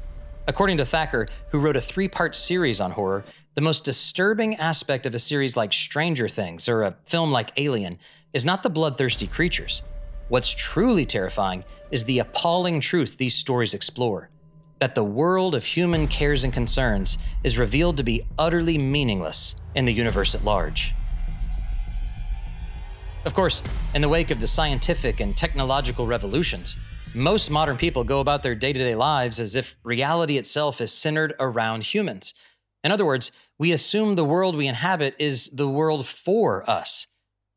According 0.47 0.79
to 0.79 0.87
Thacker, 0.87 1.29
who 1.51 1.61
wrote 1.61 1.77
a 1.77 1.81
three 1.81 2.09
part 2.09 2.35
series 2.35 2.81
on 2.81 2.93
horror, 2.93 3.25
the 3.55 3.61
most 3.61 3.85
disturbing 3.85 4.55
aspect 4.57 5.07
of 5.07 5.15
a 5.15 5.19
series 5.19 5.57
like 5.57 5.73
Stranger 5.73 6.29
Things 6.29 6.69
or 6.69 6.83
a 6.83 6.97
film 7.07 7.33
like 7.33 7.51
Alien 7.57 7.99
is 8.33 8.45
not 8.45 8.63
the 8.63 8.71
bloodthirsty 8.71 9.27
creatures. 9.27 9.83
What's 10.29 10.55
truly 10.55 11.05
terrifying 11.05 11.65
is 11.91 12.05
the 12.05 12.21
appalling 12.21 12.81
truth 12.81 13.17
these 13.17 13.35
stories 13.35 13.75
explore 13.75 14.31
that 14.79 14.95
the 14.95 15.05
world 15.05 15.55
of 15.55 15.65
human 15.65 16.09
cares 16.09 16.43
and 16.43 16.53
concerns 16.53 17.19
is 17.45 17.59
revealed 17.59 17.99
to 17.99 18.03
be 18.03 18.23
utterly 18.39 18.79
meaningless 18.79 19.57
in 19.75 19.85
the 19.85 19.93
universe 19.93 20.35
at 20.35 20.45
large. 20.45 20.95
Of 23.27 23.35
course, 23.35 23.63
in 23.95 24.01
the 24.01 24.09
wake 24.09 24.31
of 24.31 24.41
the 24.41 24.47
scientific 24.47 25.21
and 25.21 25.37
technological 25.37 26.07
revolutions, 26.07 26.79
most 27.13 27.51
modern 27.51 27.77
people 27.77 28.05
go 28.05 28.21
about 28.21 28.43
their 28.43 28.55
day 28.55 28.73
to 28.73 28.79
day 28.79 28.95
lives 28.95 29.41
as 29.41 29.57
if 29.57 29.77
reality 29.83 30.39
itself 30.39 30.81
is 30.81 30.93
centered 30.93 31.35
around 31.39 31.83
humans. 31.83 32.33
In 32.83 32.93
other 32.93 33.05
words, 33.05 33.31
we 33.59 33.73
assume 33.73 34.15
the 34.15 34.25
world 34.25 34.57
we 34.57 34.67
inhabit 34.67 35.15
is 35.19 35.49
the 35.49 35.69
world 35.69 36.07
for 36.07 36.69
us. 36.69 37.07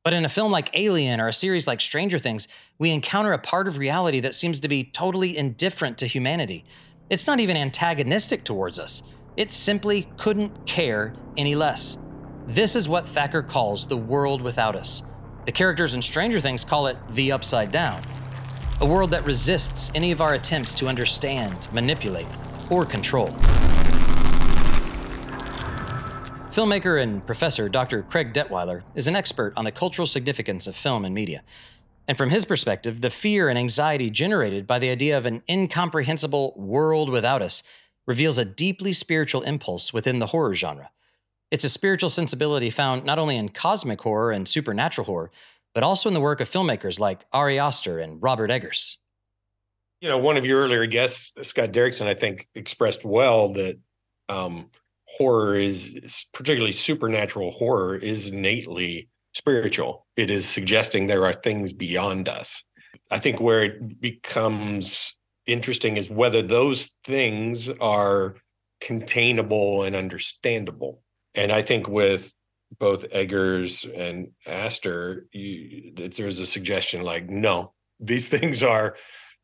But 0.04 0.14
in 0.14 0.26
a 0.26 0.30
film 0.30 0.52
like 0.52 0.70
Alien 0.74 1.22
or 1.22 1.30
a 1.30 1.34
series 1.34 1.66
like 1.66 1.80
Stranger 1.80 2.20
Things, 2.20 2.50
we 2.78 2.92
encounter 2.92 3.32
a 3.32 3.38
part 3.38 3.70
of 3.70 3.78
reality 3.78 4.20
that 4.20 4.36
seems 4.36 4.60
to 4.60 4.68
be 4.68 4.84
totally 4.84 5.38
indifferent 5.38 5.98
to 6.00 6.08
humanity. 6.08 6.66
It's 7.10 7.26
not 7.26 7.40
even 7.40 7.56
antagonistic 7.56 8.44
towards 8.44 8.80
us, 8.80 9.04
it 9.38 9.52
simply 9.52 10.10
couldn't 10.18 10.66
care 10.66 11.16
any 11.38 11.56
less. 11.56 11.98
This 12.48 12.76
is 12.76 12.90
what 12.90 13.08
Thacker 13.08 13.42
calls 13.42 13.88
the 13.88 13.98
world 13.98 14.42
without 14.42 14.76
us. 14.76 15.04
The 15.46 15.52
characters 15.54 15.96
in 15.96 16.02
Stranger 16.02 16.42
Things 16.42 16.66
call 16.66 16.88
it 16.88 16.98
the 17.12 17.32
Upside 17.32 17.72
Down, 17.72 18.02
a 18.82 18.86
world 18.86 19.12
that 19.12 19.26
resists 19.26 19.90
any 19.96 20.12
of 20.12 20.20
our 20.20 20.34
attempts 20.34 20.74
to 20.76 20.88
understand, 20.88 21.70
manipulate, 21.72 22.28
or 22.70 22.86
control. 22.86 23.34
Filmmaker 26.54 27.02
and 27.02 27.26
professor 27.26 27.68
Dr. 27.68 28.04
Craig 28.04 28.32
Detweiler 28.32 28.84
is 28.94 29.08
an 29.08 29.16
expert 29.16 29.54
on 29.58 29.66
the 29.66 29.72
cultural 29.72 30.06
significance 30.06 30.68
of 30.68 30.76
film 30.76 31.04
and 31.04 31.16
media. 31.16 31.42
And 32.08 32.16
from 32.16 32.30
his 32.30 32.46
perspective, 32.46 33.02
the 33.02 33.10
fear 33.10 33.50
and 33.50 33.58
anxiety 33.58 34.12
generated 34.12 34.68
by 34.68 34.78
the 34.78 34.92
idea 34.92 35.18
of 35.18 35.26
an 35.26 35.42
incomprehensible 35.50 36.54
world 36.56 37.10
without 37.10 37.42
us 37.42 37.64
reveals 38.06 38.38
a 38.38 38.46
deeply 38.46 38.94
spiritual 38.94 39.42
impulse 39.42 39.94
within 39.94 40.20
the 40.20 40.28
horror 40.28 40.54
genre. 40.54 40.92
It's 41.50 41.64
a 41.64 41.70
spiritual 41.70 42.12
sensibility 42.12 42.70
found 42.70 43.04
not 43.04 43.18
only 43.18 43.36
in 43.36 43.50
cosmic 43.50 44.02
horror 44.02 44.32
and 44.32 44.48
supernatural 44.48 45.06
horror, 45.06 45.32
but 45.74 45.82
also 45.82 46.08
in 46.08 46.14
the 46.14 46.22
work 46.22 46.40
of 46.40 46.48
filmmakers 46.48 47.00
like 47.00 47.26
Ari 47.34 47.58
Aster 47.58 47.98
and 47.98 48.22
Robert 48.22 48.52
Eggers. 48.52 49.00
You 50.02 50.10
know, 50.10 50.20
one 50.20 50.38
of 50.38 50.46
your 50.46 50.62
earlier 50.62 50.86
guests, 50.86 51.34
Scott 51.42 51.72
Derrickson, 51.72 52.06
I 52.06 52.14
think 52.14 52.48
expressed 52.54 53.04
well 53.04 53.54
that 53.54 53.80
um, 54.30 54.70
horror 55.18 55.58
is, 55.58 56.26
particularly 56.34 56.74
supernatural 56.74 57.52
horror, 57.52 57.96
is 57.96 58.28
innately 58.28 59.10
spiritual. 59.34 60.06
It 60.16 60.30
is 60.30 60.48
suggesting 60.48 61.08
there 61.08 61.26
are 61.26 61.34
things 61.34 61.74
beyond 61.74 62.30
us. 62.30 62.64
I 63.12 63.20
think 63.20 63.40
where 63.40 63.64
it 63.64 64.02
becomes 64.02 65.16
interesting 65.46 65.98
is 65.98 66.10
whether 66.10 66.42
those 66.42 66.92
things 67.04 67.70
are 67.70 68.36
containable 68.82 69.84
and 69.84 69.96
understandable. 69.96 71.02
And 71.36 71.52
I 71.52 71.62
think 71.62 71.88
with 71.88 72.32
both 72.80 73.06
Eggers 73.12 73.86
and 73.96 74.32
Aster, 74.46 75.28
you, 75.32 75.94
there's 75.96 76.40
a 76.40 76.46
suggestion 76.46 77.04
like, 77.04 77.30
no, 77.30 77.74
these 78.00 78.28
things 78.36 78.64
are, 78.64 78.96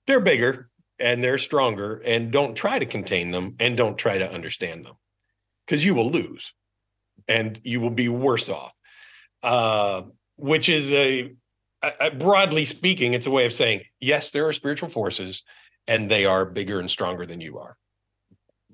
they're 0.08 0.20
bigger 0.20 0.70
and 1.00 1.24
they're 1.24 1.38
stronger, 1.38 2.02
and 2.06 2.30
don't 2.30 2.56
try 2.56 2.78
to 2.78 2.86
contain 2.86 3.32
them 3.32 3.56
and 3.62 3.78
don't 3.78 3.98
try 3.98 4.18
to 4.18 4.30
understand 4.30 4.86
them 4.86 4.96
because 5.70 5.86
you 5.86 5.94
will 5.94 6.10
lose 6.10 6.52
and 7.28 7.62
you 7.64 7.80
will 7.80 7.92
be 7.92 8.10
worse 8.10 8.50
off. 8.50 8.74
Uh, 9.44 10.02
which 10.36 10.68
is 10.68 10.92
a, 10.92 11.32
a, 11.84 12.10
broadly 12.12 12.66
speaking, 12.66 13.14
it's 13.14 13.28
a 13.28 13.32
way 13.32 13.46
of 13.46 13.54
saying, 13.54 13.82
yes, 14.00 14.32
there 14.32 14.48
are 14.48 14.54
spiritual 14.54 14.90
forces 14.90 15.44
and 15.88 16.10
they 16.10 16.26
are 16.26 16.44
bigger 16.46 16.80
and 16.80 16.90
stronger 16.90 17.26
than 17.26 17.40
you 17.40 17.60
are. 17.60 17.78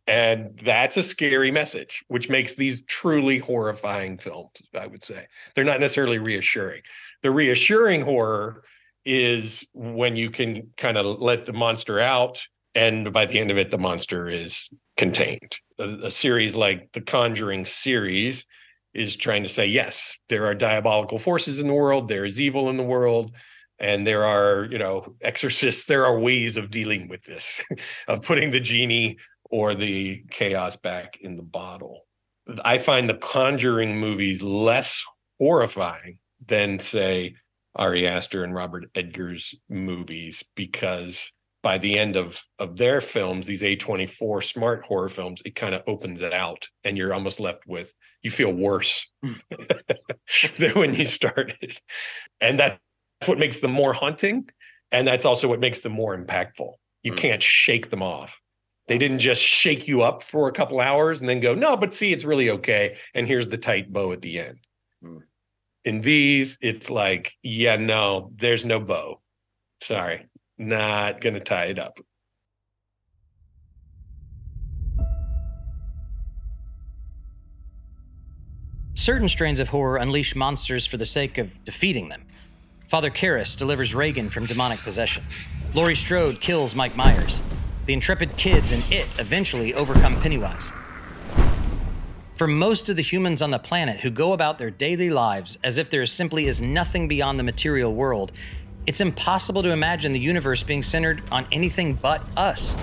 And 0.07 0.57
that's 0.63 0.97
a 0.97 1.03
scary 1.03 1.51
message, 1.51 2.03
which 2.07 2.29
makes 2.29 2.53
these 2.53 2.83
truly 2.85 3.39
horrifying 3.39 4.17
films, 4.17 4.61
I 4.79 4.87
would 4.87 5.03
say. 5.03 5.25
They're 5.53 5.63
not 5.65 5.79
necessarily 5.79 6.19
reassuring. 6.19 6.83
The 7.23 7.31
reassuring 7.31 8.01
horror 8.01 8.63
is 9.03 9.67
when 9.73 10.15
you 10.15 10.29
can 10.29 10.69
kind 10.77 10.97
of 10.97 11.19
let 11.19 11.45
the 11.45 11.53
monster 11.53 11.99
out, 11.99 12.45
and 12.75 13.11
by 13.13 13.25
the 13.25 13.39
end 13.39 13.51
of 13.51 13.57
it, 13.57 13.71
the 13.71 13.77
monster 13.77 14.27
is 14.27 14.69
contained. 14.97 15.57
A, 15.79 15.89
a 16.03 16.11
series 16.11 16.55
like 16.55 16.91
the 16.91 17.01
Conjuring 17.01 17.65
series 17.65 18.45
is 18.93 19.15
trying 19.15 19.43
to 19.43 19.49
say, 19.49 19.65
yes, 19.65 20.17
there 20.29 20.45
are 20.45 20.53
diabolical 20.53 21.17
forces 21.17 21.59
in 21.59 21.67
the 21.67 21.73
world, 21.73 22.07
there 22.07 22.25
is 22.25 22.39
evil 22.39 22.69
in 22.69 22.77
the 22.77 22.83
world, 22.83 23.31
and 23.79 24.05
there 24.05 24.23
are, 24.23 24.65
you 24.65 24.77
know, 24.77 25.15
exorcists, 25.21 25.85
there 25.85 26.05
are 26.05 26.19
ways 26.19 26.57
of 26.57 26.69
dealing 26.69 27.07
with 27.07 27.23
this, 27.23 27.61
of 28.07 28.21
putting 28.21 28.51
the 28.51 28.59
genie 28.59 29.17
or 29.49 29.73
the 29.73 30.23
chaos 30.29 30.75
back 30.75 31.17
in 31.21 31.35
the 31.35 31.43
bottle. 31.43 32.05
I 32.63 32.77
find 32.77 33.09
the 33.09 33.15
Conjuring 33.15 33.97
movies 33.97 34.41
less 34.41 35.03
horrifying 35.39 36.19
than, 36.45 36.79
say, 36.79 37.35
Ari 37.75 38.07
Aster 38.07 38.43
and 38.43 38.53
Robert 38.53 38.85
Eggers' 38.95 39.55
movies 39.67 40.43
because 40.55 41.31
by 41.65 41.79
the 41.79 41.97
end 41.97 42.15
of 42.15 42.39
of 42.59 42.77
their 42.77 43.01
films, 43.01 43.47
these 43.47 43.63
A24 43.63 44.43
smart 44.43 44.85
horror 44.85 45.09
films, 45.09 45.41
it 45.45 45.55
kind 45.55 45.73
of 45.73 45.81
opens 45.87 46.21
it 46.21 46.31
out 46.31 46.69
and 46.83 46.95
you're 46.95 47.11
almost 47.11 47.39
left 47.39 47.65
with 47.65 47.91
you 48.21 48.29
feel 48.29 48.53
worse 48.53 49.07
than 50.59 50.71
when 50.75 50.93
you 50.93 51.05
started. 51.05 51.79
And 52.39 52.59
that's 52.59 52.79
what 53.25 53.39
makes 53.39 53.61
them 53.61 53.71
more 53.71 53.93
haunting. 53.93 54.47
And 54.91 55.07
that's 55.07 55.25
also 55.25 55.47
what 55.47 55.59
makes 55.59 55.79
them 55.79 55.93
more 55.93 56.15
impactful. 56.15 56.71
You 57.01 57.13
mm. 57.13 57.17
can't 57.17 57.41
shake 57.41 57.89
them 57.89 58.03
off. 58.03 58.35
They 58.87 58.99
didn't 58.99 59.19
just 59.19 59.41
shake 59.41 59.87
you 59.87 60.03
up 60.03 60.21
for 60.21 60.47
a 60.47 60.51
couple 60.51 60.79
hours 60.79 61.19
and 61.19 61.27
then 61.27 61.39
go, 61.39 61.55
no, 61.55 61.75
but 61.75 61.95
see, 61.95 62.13
it's 62.13 62.25
really 62.25 62.51
okay. 62.51 62.97
And 63.15 63.27
here's 63.27 63.47
the 63.47 63.57
tight 63.57 63.91
bow 63.91 64.11
at 64.11 64.21
the 64.21 64.37
end. 64.37 64.59
Mm. 65.03 65.21
In 65.83 66.01
these, 66.01 66.59
it's 66.61 66.91
like, 66.91 67.31
yeah, 67.41 67.75
no, 67.75 68.29
there's 68.35 68.65
no 68.65 68.79
bow. 68.79 69.19
Sorry, 69.81 70.27
not 70.57 71.21
going 71.21 71.33
to 71.35 71.39
tie 71.39 71.65
it 71.65 71.79
up. 71.79 71.99
Certain 78.93 79.27
strains 79.27 79.59
of 79.59 79.69
horror 79.69 79.97
unleash 79.97 80.35
monsters 80.35 80.85
for 80.85 80.97
the 80.97 81.05
sake 81.05 81.37
of 81.37 81.63
defeating 81.63 82.09
them. 82.09 82.23
Father 82.87 83.11
Karras 83.11 83.57
delivers 83.57 83.93
Regan 83.93 84.29
from 84.29 84.45
demonic 84.45 84.79
possession. 84.79 85.23
Laurie 85.73 85.95
Strode 85.95 86.39
kills 86.39 86.75
Mike 86.75 86.95
Myers. 86.95 87.43
The 87.87 87.93
intrepid 87.93 88.37
kids 88.37 88.71
and 88.71 88.83
it 88.91 89.19
eventually 89.19 89.73
overcome 89.73 90.19
Pennywise. 90.21 90.71
For 92.35 92.47
most 92.47 92.89
of 92.89 92.95
the 92.95 93.01
humans 93.01 93.41
on 93.41 93.51
the 93.51 93.59
planet 93.59 93.99
who 93.99 94.09
go 94.09 94.33
about 94.33 94.57
their 94.57 94.71
daily 94.71 95.09
lives 95.09 95.57
as 95.63 95.77
if 95.77 95.89
there 95.89 96.05
simply 96.05 96.47
is 96.47 96.61
nothing 96.61 97.07
beyond 97.07 97.37
the 97.37 97.43
material 97.43 97.93
world, 97.93 98.31
it's 98.87 99.01
impossible 99.01 99.63
to 99.63 99.71
imagine 99.71 100.13
the 100.13 100.19
universe 100.19 100.63
being 100.63 100.83
centered 100.83 101.23
on 101.31 101.45
anything 101.51 101.93
but 101.93 102.23
us. 102.37 102.75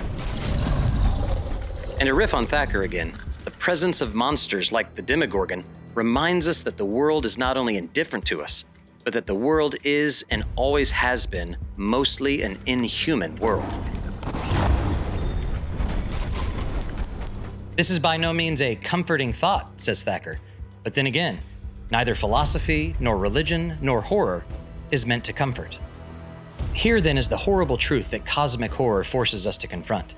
And 1.99 2.09
a 2.09 2.13
riff 2.13 2.33
on 2.33 2.43
Thacker 2.43 2.81
again, 2.81 3.13
the 3.45 3.51
presence 3.51 4.01
of 4.01 4.13
monsters 4.13 4.71
like 4.71 4.95
the 4.95 5.01
Demogorgon 5.01 5.63
reminds 5.95 6.47
us 6.47 6.63
that 6.63 6.75
the 6.75 6.85
world 6.85 7.25
is 7.25 7.37
not 7.37 7.55
only 7.55 7.77
indifferent 7.77 8.25
to 8.25 8.41
us, 8.41 8.65
but 9.05 9.13
that 9.13 9.27
the 9.27 9.35
world 9.35 9.75
is 9.83 10.25
and 10.29 10.43
always 10.55 10.91
has 10.91 11.25
been 11.25 11.55
mostly 11.77 12.41
an 12.41 12.57
inhuman 12.65 13.35
world. 13.35 13.69
This 17.77 17.89
is 17.89 17.99
by 17.99 18.17
no 18.17 18.33
means 18.33 18.61
a 18.61 18.75
comforting 18.75 19.31
thought, 19.31 19.69
says 19.79 20.03
Thacker. 20.03 20.39
But 20.83 20.93
then 20.95 21.07
again, 21.07 21.39
neither 21.91 22.13
philosophy, 22.13 22.95
nor 22.99 23.17
religion, 23.17 23.77
nor 23.81 24.01
horror 24.01 24.43
is 24.91 25.05
meant 25.05 25.23
to 25.25 25.33
comfort. 25.33 25.79
Here 26.73 27.01
then 27.01 27.17
is 27.17 27.29
the 27.29 27.37
horrible 27.37 27.77
truth 27.77 28.11
that 28.11 28.25
cosmic 28.25 28.71
horror 28.71 29.03
forces 29.03 29.47
us 29.47 29.57
to 29.57 29.67
confront. 29.67 30.15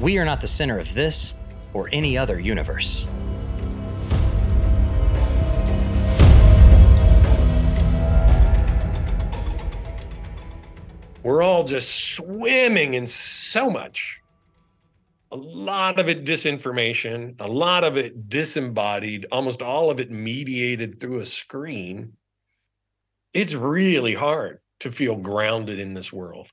We 0.00 0.18
are 0.18 0.24
not 0.24 0.40
the 0.40 0.46
center 0.46 0.78
of 0.78 0.94
this 0.94 1.34
or 1.74 1.88
any 1.92 2.16
other 2.16 2.40
universe. 2.40 3.06
We're 11.22 11.42
all 11.42 11.64
just 11.64 12.14
swimming 12.14 12.94
in 12.94 13.06
so 13.06 13.68
much. 13.68 14.20
A 15.32 15.36
lot 15.36 16.00
of 16.00 16.08
it 16.08 16.24
disinformation, 16.24 17.40
a 17.40 17.46
lot 17.46 17.84
of 17.84 17.96
it 17.96 18.28
disembodied, 18.28 19.26
almost 19.30 19.60
all 19.60 19.90
of 19.90 20.00
it 20.00 20.10
mediated 20.10 20.98
through 20.98 21.20
a 21.20 21.26
screen. 21.26 22.14
It's 23.34 23.52
really 23.54 24.14
hard 24.14 24.60
to 24.80 24.90
feel 24.90 25.16
grounded 25.16 25.78
in 25.78 25.94
this 25.94 26.12
world 26.12 26.48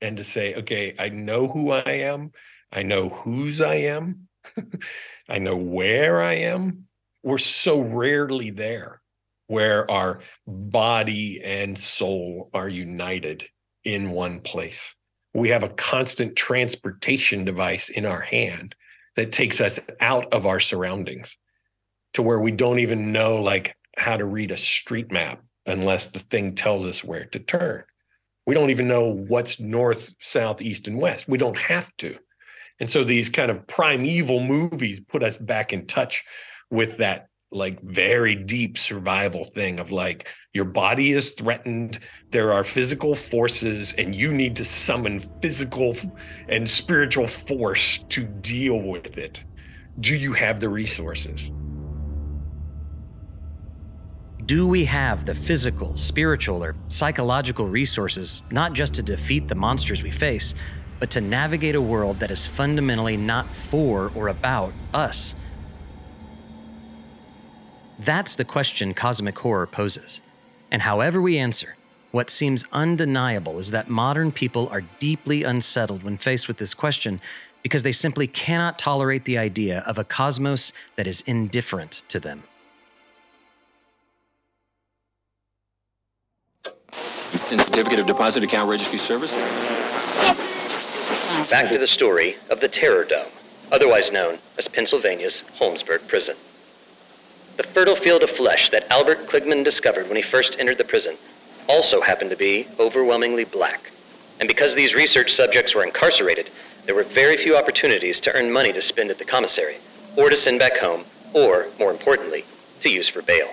and 0.00 0.16
to 0.16 0.24
say, 0.24 0.54
okay, 0.54 0.94
I 0.98 1.08
know 1.08 1.48
who 1.48 1.72
I 1.72 1.82
am. 1.88 2.32
I 2.72 2.82
know 2.82 3.08
whose 3.08 3.60
I 3.60 3.76
am. 3.76 4.28
I 5.28 5.38
know 5.38 5.56
where 5.56 6.22
I 6.22 6.34
am. 6.34 6.86
We're 7.22 7.38
so 7.38 7.80
rarely 7.80 8.50
there 8.50 9.00
where 9.46 9.90
our 9.90 10.20
body 10.46 11.42
and 11.42 11.78
soul 11.78 12.50
are 12.52 12.68
united 12.68 13.44
in 13.84 14.10
one 14.10 14.40
place. 14.40 14.94
We 15.32 15.48
have 15.50 15.62
a 15.62 15.70
constant 15.70 16.36
transportation 16.36 17.44
device 17.44 17.88
in 17.88 18.06
our 18.06 18.20
hand 18.20 18.74
that 19.16 19.32
takes 19.32 19.60
us 19.60 19.78
out 20.00 20.32
of 20.32 20.46
our 20.46 20.60
surroundings 20.60 21.36
to 22.14 22.22
where 22.22 22.40
we 22.40 22.52
don't 22.52 22.78
even 22.78 23.12
know 23.12 23.40
like 23.40 23.76
how 23.96 24.16
to 24.16 24.24
read 24.24 24.50
a 24.50 24.56
street 24.56 25.12
map 25.12 25.40
unless 25.66 26.06
the 26.06 26.18
thing 26.18 26.54
tells 26.54 26.86
us 26.86 27.04
where 27.04 27.24
to 27.26 27.38
turn. 27.38 27.84
We 28.46 28.54
don't 28.54 28.70
even 28.70 28.88
know 28.88 29.10
what's 29.10 29.58
north, 29.58 30.14
south, 30.20 30.60
east, 30.60 30.86
and 30.86 30.98
west. 30.98 31.28
We 31.28 31.38
don't 31.38 31.56
have 31.56 31.94
to. 31.98 32.18
And 32.80 32.90
so 32.90 33.04
these 33.04 33.28
kind 33.28 33.50
of 33.50 33.66
primeval 33.66 34.40
movies 34.40 35.00
put 35.00 35.22
us 35.22 35.36
back 35.36 35.72
in 35.72 35.86
touch 35.86 36.24
with 36.70 36.98
that 36.98 37.28
like 37.54 37.80
very 37.82 38.34
deep 38.34 38.76
survival 38.76 39.44
thing 39.44 39.78
of 39.78 39.92
like 39.92 40.28
your 40.52 40.64
body 40.64 41.12
is 41.12 41.32
threatened 41.32 42.00
there 42.30 42.52
are 42.52 42.64
physical 42.64 43.14
forces 43.14 43.94
and 43.96 44.14
you 44.14 44.32
need 44.32 44.56
to 44.56 44.64
summon 44.64 45.20
physical 45.40 45.96
and 46.48 46.68
spiritual 46.68 47.26
force 47.26 47.98
to 48.08 48.24
deal 48.24 48.80
with 48.80 49.16
it 49.18 49.44
do 50.00 50.16
you 50.16 50.32
have 50.32 50.58
the 50.58 50.68
resources 50.68 51.50
do 54.46 54.66
we 54.66 54.84
have 54.84 55.24
the 55.24 55.34
physical, 55.34 55.96
spiritual, 55.96 56.62
or 56.62 56.74
psychological 56.88 57.66
resources 57.66 58.42
not 58.50 58.72
just 58.72 58.94
to 58.94 59.02
defeat 59.02 59.48
the 59.48 59.54
monsters 59.54 60.02
we 60.02 60.10
face, 60.10 60.54
but 60.98 61.10
to 61.10 61.20
navigate 61.20 61.74
a 61.74 61.80
world 61.80 62.20
that 62.20 62.30
is 62.30 62.46
fundamentally 62.46 63.16
not 63.16 63.54
for 63.54 64.12
or 64.14 64.28
about 64.28 64.72
us? 64.92 65.34
That's 67.98 68.36
the 68.36 68.44
question 68.44 68.92
cosmic 68.92 69.38
horror 69.38 69.66
poses. 69.66 70.20
And 70.70 70.82
however 70.82 71.22
we 71.22 71.38
answer, 71.38 71.76
what 72.10 72.28
seems 72.28 72.64
undeniable 72.72 73.58
is 73.58 73.70
that 73.70 73.88
modern 73.88 74.30
people 74.30 74.68
are 74.68 74.82
deeply 74.98 75.42
unsettled 75.42 76.02
when 76.02 76.18
faced 76.18 76.48
with 76.48 76.58
this 76.58 76.74
question 76.74 77.20
because 77.62 77.82
they 77.82 77.92
simply 77.92 78.26
cannot 78.26 78.78
tolerate 78.78 79.24
the 79.24 79.38
idea 79.38 79.80
of 79.80 79.96
a 79.96 80.04
cosmos 80.04 80.72
that 80.96 81.06
is 81.06 81.22
indifferent 81.22 82.02
to 82.08 82.20
them. 82.20 82.44
Certificate 87.34 87.98
of 87.98 88.06
deposit 88.06 88.44
account 88.44 88.70
registry 88.70 88.98
service? 88.98 89.32
Back 91.50 91.72
to 91.72 91.78
the 91.78 91.86
story 91.86 92.36
of 92.48 92.60
the 92.60 92.68
Terror 92.68 93.04
Dome, 93.04 93.26
otherwise 93.72 94.12
known 94.12 94.38
as 94.56 94.68
Pennsylvania's 94.68 95.42
Holmesburg 95.58 96.06
Prison. 96.06 96.36
The 97.56 97.64
fertile 97.64 97.96
field 97.96 98.22
of 98.22 98.30
flesh 98.30 98.70
that 98.70 98.90
Albert 98.90 99.26
Kligman 99.26 99.64
discovered 99.64 100.06
when 100.06 100.16
he 100.16 100.22
first 100.22 100.56
entered 100.60 100.78
the 100.78 100.84
prison 100.84 101.16
also 101.68 102.00
happened 102.00 102.30
to 102.30 102.36
be 102.36 102.68
overwhelmingly 102.78 103.44
black. 103.44 103.90
And 104.38 104.48
because 104.48 104.74
these 104.74 104.94
research 104.94 105.32
subjects 105.32 105.74
were 105.74 105.84
incarcerated, 105.84 106.50
there 106.86 106.94
were 106.94 107.02
very 107.02 107.36
few 107.36 107.56
opportunities 107.56 108.20
to 108.20 108.32
earn 108.34 108.52
money 108.52 108.72
to 108.72 108.80
spend 108.80 109.10
at 109.10 109.18
the 109.18 109.24
commissary, 109.24 109.78
or 110.16 110.30
to 110.30 110.36
send 110.36 110.60
back 110.60 110.76
home, 110.76 111.04
or, 111.32 111.66
more 111.80 111.90
importantly, 111.90 112.44
to 112.80 112.90
use 112.90 113.08
for 113.08 113.22
bail. 113.22 113.50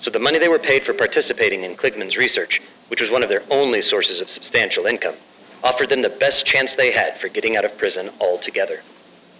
So 0.00 0.10
the 0.10 0.18
money 0.18 0.38
they 0.38 0.48
were 0.48 0.58
paid 0.58 0.84
for 0.84 0.92
participating 0.92 1.62
in 1.62 1.76
Kligman's 1.76 2.18
research, 2.18 2.60
which 2.88 3.00
was 3.00 3.10
one 3.10 3.22
of 3.22 3.28
their 3.28 3.42
only 3.50 3.82
sources 3.82 4.20
of 4.20 4.30
substantial 4.30 4.86
income, 4.86 5.14
offered 5.62 5.88
them 5.88 6.02
the 6.02 6.08
best 6.08 6.46
chance 6.46 6.74
they 6.74 6.92
had 6.92 7.18
for 7.18 7.28
getting 7.28 7.56
out 7.56 7.64
of 7.64 7.76
prison 7.78 8.10
altogether. 8.20 8.82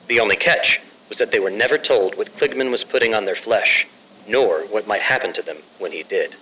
The 0.09 0.21
only 0.21 0.37
catch 0.37 0.81
was 1.09 1.19
that 1.19 1.31
they 1.31 1.41
were 1.41 1.51
never 1.51 1.79
told 1.79 2.17
what 2.17 2.37
Kligman 2.37 2.71
was 2.71 2.85
putting 2.85 3.15
on 3.15 3.25
their 3.25 3.37
flesh, 3.37 3.87
nor 4.27 4.61
what 4.63 4.87
might 4.87 5.03
happen 5.03 5.33
to 5.35 5.43
them 5.43 5.59
when 5.79 5.93
he 5.93 6.03
did. 6.03 6.37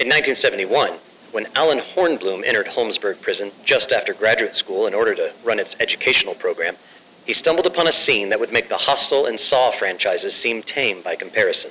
In 0.00 0.08
1971, 0.08 0.94
when 1.30 1.46
Allen 1.54 1.78
Hornblum 1.80 2.44
entered 2.44 2.66
Holmesburg 2.66 3.20
Prison 3.20 3.52
just 3.64 3.92
after 3.92 4.12
graduate 4.12 4.54
school 4.54 4.86
in 4.86 4.94
order 4.94 5.14
to 5.14 5.32
run 5.44 5.60
its 5.60 5.76
educational 5.78 6.34
program, 6.34 6.76
he 7.24 7.32
stumbled 7.32 7.66
upon 7.66 7.88
a 7.88 7.92
scene 7.92 8.28
that 8.28 8.40
would 8.40 8.52
make 8.52 8.68
the 8.68 8.76
Hostel 8.76 9.26
and 9.26 9.38
Saw 9.38 9.70
franchises 9.70 10.34
seem 10.34 10.62
tame 10.62 11.00
by 11.02 11.16
comparison. 11.16 11.70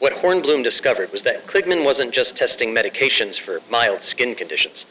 What 0.00 0.14
Hornblum 0.14 0.64
discovered 0.64 1.12
was 1.12 1.20
that 1.22 1.46
Kligman 1.46 1.84
wasn't 1.84 2.12
just 2.12 2.34
testing 2.34 2.74
medications 2.74 3.38
for 3.38 3.60
mild 3.68 4.02
skin 4.02 4.34
conditions. 4.34 4.86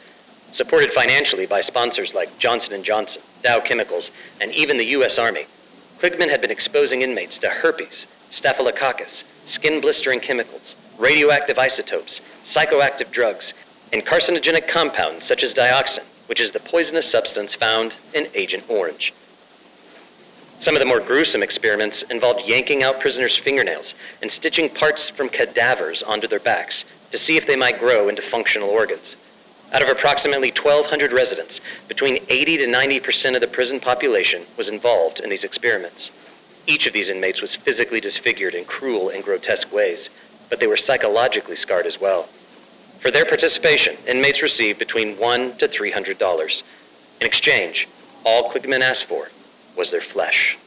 Supported 0.52 0.92
financially 0.92 1.46
by 1.46 1.62
sponsors 1.62 2.14
like 2.14 2.38
Johnson 2.38 2.80
& 2.82 2.84
Johnson, 2.84 3.20
Dow 3.42 3.58
Chemicals, 3.58 4.12
and 4.40 4.52
even 4.52 4.76
the 4.76 4.86
US 5.00 5.18
Army, 5.18 5.46
Kligman 5.98 6.30
had 6.30 6.40
been 6.40 6.52
exposing 6.52 7.02
inmates 7.02 7.38
to 7.38 7.48
herpes, 7.48 8.06
staphylococcus, 8.30 9.24
skin 9.44 9.80
blistering 9.80 10.20
chemicals, 10.20 10.76
radioactive 10.96 11.58
isotopes, 11.58 12.20
psychoactive 12.44 13.10
drugs, 13.10 13.52
and 13.92 14.06
carcinogenic 14.06 14.68
compounds 14.68 15.26
such 15.26 15.42
as 15.42 15.52
dioxin, 15.52 16.04
which 16.28 16.40
is 16.40 16.52
the 16.52 16.60
poisonous 16.60 17.10
substance 17.10 17.52
found 17.52 17.98
in 18.14 18.28
Agent 18.34 18.62
Orange. 18.68 19.12
Some 20.60 20.76
of 20.76 20.80
the 20.80 20.86
more 20.86 21.00
gruesome 21.00 21.42
experiments 21.42 22.02
involved 22.10 22.46
yanking 22.46 22.82
out 22.82 23.00
prisoners' 23.00 23.34
fingernails 23.34 23.94
and 24.20 24.30
stitching 24.30 24.68
parts 24.68 25.08
from 25.08 25.30
cadavers 25.30 26.02
onto 26.02 26.28
their 26.28 26.38
backs 26.38 26.84
to 27.12 27.16
see 27.16 27.38
if 27.38 27.46
they 27.46 27.56
might 27.56 27.78
grow 27.78 28.10
into 28.10 28.20
functional 28.20 28.68
organs. 28.68 29.16
Out 29.72 29.80
of 29.80 29.88
approximately 29.88 30.50
1,200 30.50 31.12
residents, 31.12 31.62
between 31.88 32.22
80 32.28 32.58
to 32.58 32.66
90 32.66 33.00
percent 33.00 33.36
of 33.36 33.40
the 33.40 33.48
prison 33.48 33.80
population 33.80 34.44
was 34.58 34.68
involved 34.68 35.20
in 35.20 35.30
these 35.30 35.44
experiments. 35.44 36.10
Each 36.66 36.86
of 36.86 36.92
these 36.92 37.08
inmates 37.08 37.40
was 37.40 37.56
physically 37.56 37.98
disfigured 38.02 38.54
in 38.54 38.66
cruel 38.66 39.08
and 39.08 39.24
grotesque 39.24 39.72
ways, 39.72 40.10
but 40.50 40.60
they 40.60 40.66
were 40.66 40.76
psychologically 40.76 41.56
scarred 41.56 41.86
as 41.86 41.98
well. 41.98 42.28
For 43.00 43.10
their 43.10 43.24
participation, 43.24 43.96
inmates 44.06 44.42
received 44.42 44.78
between 44.78 45.16
one 45.16 45.56
to 45.56 45.66
three 45.66 45.90
hundred 45.90 46.18
dollars. 46.18 46.64
In 47.18 47.26
exchange, 47.26 47.88
all 48.26 48.50
Kligman 48.50 48.82
asked 48.82 49.06
for 49.06 49.28
was 49.76 49.90
their 49.90 50.00
flesh. 50.00 50.58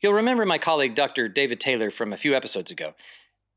You'll 0.00 0.12
remember 0.12 0.44
my 0.44 0.58
colleague 0.58 0.94
Dr. 0.94 1.28
David 1.28 1.60
Taylor 1.60 1.90
from 1.90 2.12
a 2.12 2.18
few 2.18 2.34
episodes 2.34 2.70
ago. 2.70 2.94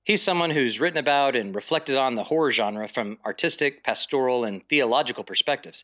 He's 0.05 0.21
someone 0.21 0.51
who's 0.51 0.79
written 0.79 0.97
about 0.97 1.35
and 1.35 1.53
reflected 1.53 1.97
on 1.97 2.15
the 2.15 2.23
horror 2.23 2.51
genre 2.51 2.87
from 2.87 3.17
artistic, 3.25 3.83
pastoral, 3.83 4.45
and 4.45 4.65
theological 4.69 5.25
perspectives. 5.25 5.83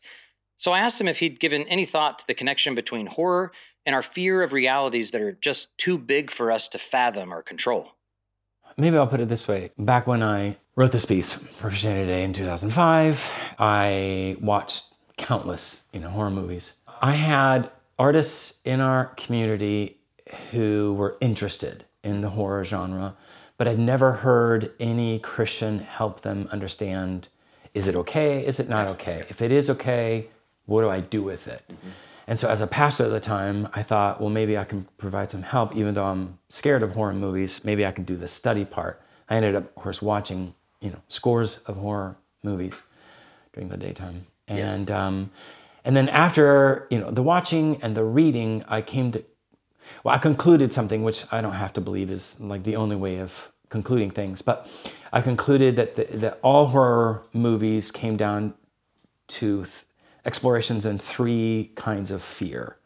So 0.56 0.72
I 0.72 0.78
asked 0.78 0.98
him 0.98 1.08
if 1.08 1.18
he'd 1.18 1.38
given 1.38 1.64
any 1.64 1.84
thought 1.84 2.20
to 2.20 2.26
the 2.26 2.32
connection 2.32 2.74
between 2.74 3.08
horror 3.08 3.52
and 3.84 3.94
our 3.94 4.00
fear 4.00 4.42
of 4.42 4.54
realities 4.54 5.10
that 5.10 5.20
are 5.20 5.32
just 5.32 5.76
too 5.76 5.98
big 5.98 6.30
for 6.30 6.50
us 6.50 6.68
to 6.70 6.78
fathom 6.78 7.34
or 7.34 7.42
control. 7.42 7.96
Maybe 8.78 8.96
I'll 8.96 9.06
put 9.06 9.20
it 9.20 9.28
this 9.28 9.46
way. 9.46 9.70
Back 9.78 10.06
when 10.06 10.22
I 10.22 10.56
wrote 10.76 10.90
this 10.90 11.04
piece 11.04 11.32
for 11.32 11.68
Christianity 11.68 12.06
Today 12.06 12.24
in 12.24 12.32
2005, 12.32 13.30
I 13.60 14.36
watched 14.40 14.86
countless, 15.16 15.84
you 15.92 16.00
know, 16.00 16.10
horror 16.10 16.30
movies. 16.30 16.74
I 17.00 17.12
had 17.12 17.70
artists 17.96 18.58
in 18.64 18.80
our 18.80 19.06
community 19.16 19.98
who 20.50 20.94
were 20.94 21.16
interested 21.20 21.84
in 22.02 22.22
the 22.22 22.30
horror 22.30 22.64
genre, 22.64 23.14
but 23.56 23.68
I'd 23.68 23.78
never 23.78 24.12
heard 24.12 24.72
any 24.80 25.20
Christian 25.20 25.78
help 25.78 26.22
them 26.22 26.48
understand 26.50 27.28
is 27.72 27.88
it 27.88 27.96
okay? 27.96 28.44
Is 28.46 28.60
it 28.60 28.68
not 28.68 28.86
okay? 28.86 29.24
If 29.28 29.42
it 29.42 29.50
is 29.50 29.68
okay, 29.68 30.28
what 30.66 30.82
do 30.82 30.90
I 30.90 31.00
do 31.00 31.22
with 31.22 31.48
it? 31.48 31.62
Mm-hmm. 31.68 31.88
And 32.28 32.38
so, 32.38 32.48
as 32.48 32.60
a 32.60 32.68
pastor 32.68 33.04
at 33.04 33.10
the 33.10 33.18
time, 33.18 33.68
I 33.74 33.82
thought, 33.82 34.20
well, 34.20 34.30
maybe 34.30 34.56
I 34.56 34.62
can 34.62 34.86
provide 34.96 35.32
some 35.32 35.42
help, 35.42 35.74
even 35.74 35.94
though 35.94 36.06
I'm 36.06 36.38
scared 36.48 36.84
of 36.84 36.94
horror 36.94 37.14
movies. 37.14 37.64
Maybe 37.64 37.84
I 37.84 37.90
can 37.90 38.04
do 38.04 38.16
the 38.16 38.28
study 38.28 38.64
part. 38.64 39.02
I 39.28 39.36
ended 39.36 39.56
up, 39.56 39.64
of 39.64 39.74
course, 39.74 40.00
watching 40.00 40.54
you 40.84 40.90
know 40.90 41.00
scores 41.08 41.58
of 41.66 41.76
horror 41.76 42.16
movies 42.42 42.82
during 43.52 43.68
the 43.68 43.76
daytime, 43.76 44.26
and 44.46 44.88
yes. 44.88 44.96
um, 44.96 45.30
and 45.84 45.96
then 45.96 46.08
after 46.08 46.86
you 46.90 46.98
know 46.98 47.10
the 47.10 47.22
watching 47.22 47.80
and 47.82 47.96
the 47.96 48.04
reading, 48.04 48.64
I 48.68 48.82
came 48.82 49.10
to, 49.12 49.24
well, 50.04 50.14
I 50.14 50.18
concluded 50.18 50.72
something 50.72 51.02
which 51.02 51.24
I 51.32 51.40
don't 51.40 51.54
have 51.54 51.72
to 51.74 51.80
believe 51.80 52.10
is 52.10 52.38
like 52.40 52.62
the 52.62 52.76
only 52.76 52.96
way 52.96 53.18
of 53.18 53.50
concluding 53.68 54.10
things, 54.10 54.42
but 54.42 54.70
I 55.12 55.20
concluded 55.20 55.76
that 55.76 55.96
the, 55.96 56.04
that 56.18 56.38
all 56.42 56.66
horror 56.66 57.22
movies 57.32 57.90
came 57.90 58.16
down 58.16 58.54
to. 59.28 59.64
Th- 59.64 59.84
explorations 60.26 60.86
in 60.86 60.98
three 60.98 61.70
kinds 61.74 62.10
of 62.10 62.22
fear 62.22 62.78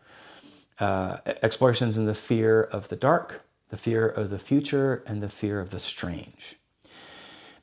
uh, 0.80 1.18
explorations 1.42 1.98
in 1.98 2.06
the 2.06 2.14
fear 2.14 2.62
of 2.62 2.88
the 2.88 2.96
dark, 2.96 3.42
the 3.70 3.76
fear 3.76 4.06
of 4.06 4.30
the 4.30 4.38
future, 4.38 5.02
and 5.06 5.22
the 5.22 5.28
fear 5.28 5.60
of 5.60 5.70
the 5.70 5.80
strange. 5.80 6.56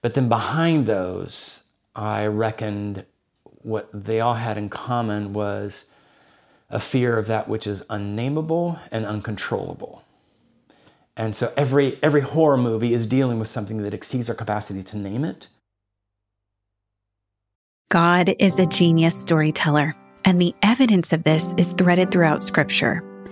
But 0.05 0.13
then 0.13 0.29
behind 0.29 0.85
those, 0.85 1.63
I 1.95 2.27
reckoned 2.27 3.05
what 3.63 3.89
they 3.91 4.19
all 4.19 4.35
had 4.35 4.55
in 4.55 4.69
common 4.69 5.33
was 5.33 5.85
a 6.69 6.79
fear 6.79 7.17
of 7.17 7.25
that 7.25 7.49
which 7.49 7.65
is 7.65 7.83
unnameable 7.89 8.77
and 8.91 9.03
uncontrollable. 9.03 10.03
And 11.17 11.35
so 11.35 11.51
every, 11.57 11.97
every 12.03 12.21
horror 12.21 12.55
movie 12.55 12.93
is 12.93 13.07
dealing 13.07 13.39
with 13.39 13.47
something 13.47 13.81
that 13.81 13.95
exceeds 13.95 14.29
our 14.29 14.35
capacity 14.35 14.83
to 14.83 14.97
name 14.97 15.25
it 15.25 15.47
God 17.89 18.35
is 18.37 18.59
a 18.59 18.67
genius 18.67 19.19
storyteller, 19.19 19.95
and 20.23 20.39
the 20.39 20.53
evidence 20.61 21.13
of 21.13 21.23
this 21.23 21.55
is 21.57 21.73
threaded 21.73 22.11
throughout 22.11 22.43
Scripture. 22.43 23.01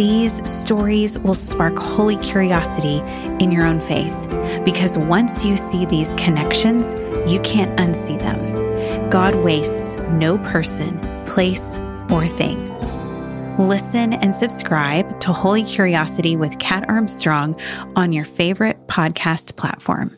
These 0.00 0.40
stories 0.48 1.18
will 1.18 1.34
spark 1.34 1.76
holy 1.76 2.16
curiosity 2.16 3.00
in 3.44 3.52
your 3.52 3.66
own 3.66 3.82
faith 3.82 4.14
because 4.64 4.96
once 4.96 5.44
you 5.44 5.58
see 5.58 5.84
these 5.84 6.14
connections, 6.14 6.94
you 7.30 7.38
can't 7.40 7.78
unsee 7.78 8.18
them. 8.18 9.10
God 9.10 9.34
wastes 9.34 9.98
no 10.12 10.38
person, 10.38 10.98
place, 11.26 11.76
or 12.08 12.26
thing. 12.26 12.74
Listen 13.58 14.14
and 14.14 14.34
subscribe 14.34 15.20
to 15.20 15.34
Holy 15.34 15.64
Curiosity 15.64 16.34
with 16.34 16.58
Kat 16.58 16.88
Armstrong 16.88 17.60
on 17.94 18.10
your 18.14 18.24
favorite 18.24 18.86
podcast 18.86 19.56
platform. 19.56 20.16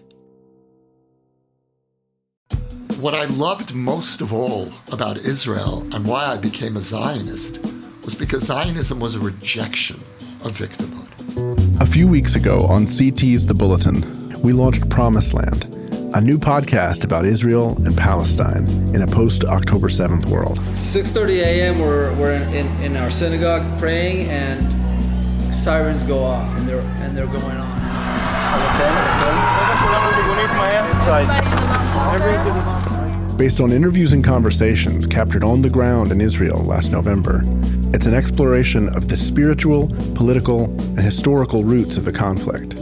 What 3.01 3.15
I 3.15 3.25
loved 3.25 3.75
most 3.75 4.21
of 4.21 4.33
all 4.33 4.73
about 4.93 5.19
Israel 5.19 5.85
and 5.93 6.07
why 6.07 6.27
I 6.27 6.39
became 6.39 6.77
a 6.77 6.83
Zionist 6.83 7.59
was 8.05 8.15
because 8.15 8.45
Zionism 8.45 9.01
was 9.01 9.15
a 9.15 9.21
rejection 9.21 10.01
of 10.45 10.59
victimhood. 10.59 11.81
A 11.81 11.87
few 11.87 12.09
weeks 12.09 12.35
ago 12.35 12.65
on 12.67 12.87
CT's 12.87 13.47
The 13.47 13.55
Bulletin, 13.55 14.41
we 14.43 14.53
launched 14.53 14.89
Promised 14.89 15.35
Land 15.35 15.73
a 16.15 16.21
new 16.21 16.37
podcast 16.37 17.05
about 17.05 17.25
Israel 17.25 17.75
and 17.87 17.97
Palestine 17.97 18.69
in 18.95 19.01
a 19.01 19.07
post-October 19.07 19.89
7th 19.89 20.27
world. 20.27 20.59
6.30 20.59 21.31
a.m. 21.37 21.79
We're, 21.79 22.15
we're 22.17 22.35
in, 22.35 22.43
in, 22.55 22.67
in, 22.83 22.97
our 22.99 23.11
synagogue 23.11 23.79
praying 23.79 24.29
and 24.29 25.55
sirens 25.55 26.05
go 26.05 26.23
off 26.23 26.55
and 26.59 26.69
they're, 26.69 26.81
and 26.81 27.17
they're 27.17 27.27
going 27.27 27.57
on 27.57 27.79
and 27.79 27.83
on. 32.87 32.92
Based 33.37 33.61
on 33.61 33.73
interviews 33.73 34.13
and 34.13 34.23
conversations 34.23 35.07
captured 35.07 35.43
on 35.43 35.63
the 35.63 35.71
ground 35.71 36.13
in 36.13 36.21
Israel 36.21 36.63
last 36.63 36.93
November, 36.93 37.41
it's 37.95 38.05
an 38.05 38.13
exploration 38.13 38.95
of 38.95 39.09
the 39.09 39.17
spiritual, 39.17 39.89
political, 40.15 40.65
and 40.65 41.01
historical 41.01 41.65
roots 41.65 41.97
of 41.97 42.05
the 42.05 42.13
conflict. 42.13 42.75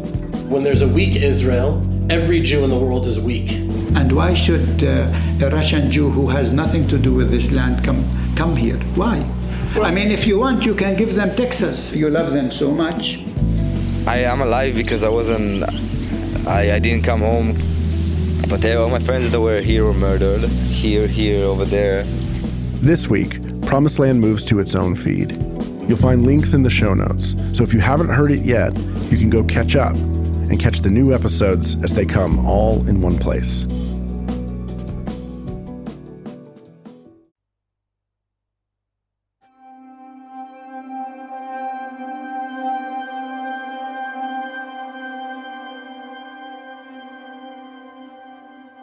When 0.49 0.65
there's 0.65 0.83
a 0.83 0.89
weak 0.89 1.15
Israel, 1.15 1.87
every 2.11 2.41
Jew 2.41 2.65
in 2.65 2.71
the 2.71 2.79
world 2.79 3.07
is 3.07 3.21
weak. 3.21 3.53
And 3.95 4.11
why 4.11 4.35
should 4.35 4.83
uh, 4.83 5.13
a 5.41 5.51
Russian 5.51 5.89
Jew 5.89 6.11
who 6.11 6.27
has 6.29 6.53
nothing 6.53 6.89
to 6.89 6.99
do 6.99 7.15
with 7.15 7.31
this 7.31 7.53
land 7.53 7.85
come 7.85 8.05
come 8.35 8.57
here? 8.57 8.79
Why? 8.97 9.19
Well, 9.77 9.85
I 9.85 9.93
mean, 9.93 10.11
if 10.11 10.27
you 10.27 10.41
want, 10.41 10.65
you 10.65 10.75
can 10.75 10.97
give 10.97 11.15
them 11.15 11.35
Texas. 11.37 11.93
You 11.93 12.11
love 12.11 12.33
them 12.33 12.51
so 12.51 12.73
much. 12.73 13.25
I 14.07 14.25
am 14.25 14.43
alive 14.43 14.75
because 14.75 15.05
I 15.05 15.09
wasn't. 15.09 15.63
I, 16.47 16.75
I 16.75 16.79
didn't 16.81 17.05
come 17.05 17.21
home. 17.21 17.70
But 18.51 18.67
all 18.77 18.91
my 18.91 18.99
friends 18.99 19.31
that 19.31 19.41
were 19.41 19.61
here 19.61 19.85
were 19.85 19.95
murdered. 19.95 20.43
Here, 20.43 21.07
here, 21.07 21.45
over 21.47 21.65
there. 21.65 22.03
This 22.83 23.07
week, 23.07 23.39
Promised 23.63 24.01
Land 24.01 24.21
moves 24.21 24.45
to 24.47 24.59
its 24.59 24.75
own 24.75 24.97
feed. 24.97 25.31
You'll 25.89 25.97
find 25.97 26.27
links 26.27 26.53
in 26.53 26.65
the 26.65 26.69
show 26.69 26.93
notes, 26.93 27.37
so 27.53 27.63
if 27.63 27.73
you 27.73 27.79
haven't 27.79 28.09
heard 28.09 28.33
it 28.33 28.41
yet, 28.41 28.77
you 29.09 29.19
can 29.19 29.31
go 29.31 29.45
catch 29.45 29.77
up 29.77 29.95
and 29.95 30.59
catch 30.59 30.81
the 30.81 30.91
new 30.91 31.15
episodes 31.15 31.77
as 31.85 31.95
they 31.95 32.05
come 32.05 32.45
all 32.45 32.87
in 32.89 33.01
one 33.01 33.21
place. 33.21 33.67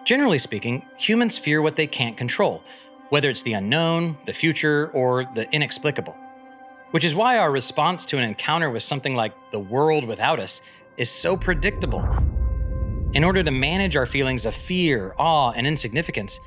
Generally 0.07 0.37
speaking, 0.37 0.85
humans 0.95 1.37
fear 1.37 1.61
what 1.61 1.75
they 1.75 1.85
can't 1.85 2.15
control, 2.15 2.63
whether 3.09 3.29
it's 3.29 3.41
the 3.41 3.51
unknown, 3.51 4.17
the 4.23 4.31
future, 4.31 4.89
or 4.93 5.25
the 5.35 5.53
inexplicable. 5.53 6.15
Which 6.91 7.03
is 7.03 7.13
why 7.13 7.37
our 7.37 7.51
response 7.51 8.05
to 8.05 8.17
an 8.17 8.23
encounter 8.23 8.69
with 8.69 8.83
something 8.83 9.15
like 9.15 9.33
the 9.51 9.59
world 9.59 10.05
without 10.05 10.39
us 10.39 10.61
is 10.95 11.11
so 11.11 11.35
predictable. 11.35 12.07
In 13.11 13.25
order 13.25 13.43
to 13.43 13.51
manage 13.51 13.97
our 13.97 14.05
feelings 14.05 14.45
of 14.45 14.55
fear, 14.55 15.13
awe, 15.19 15.51
and 15.51 15.67
insignificance, 15.67 16.39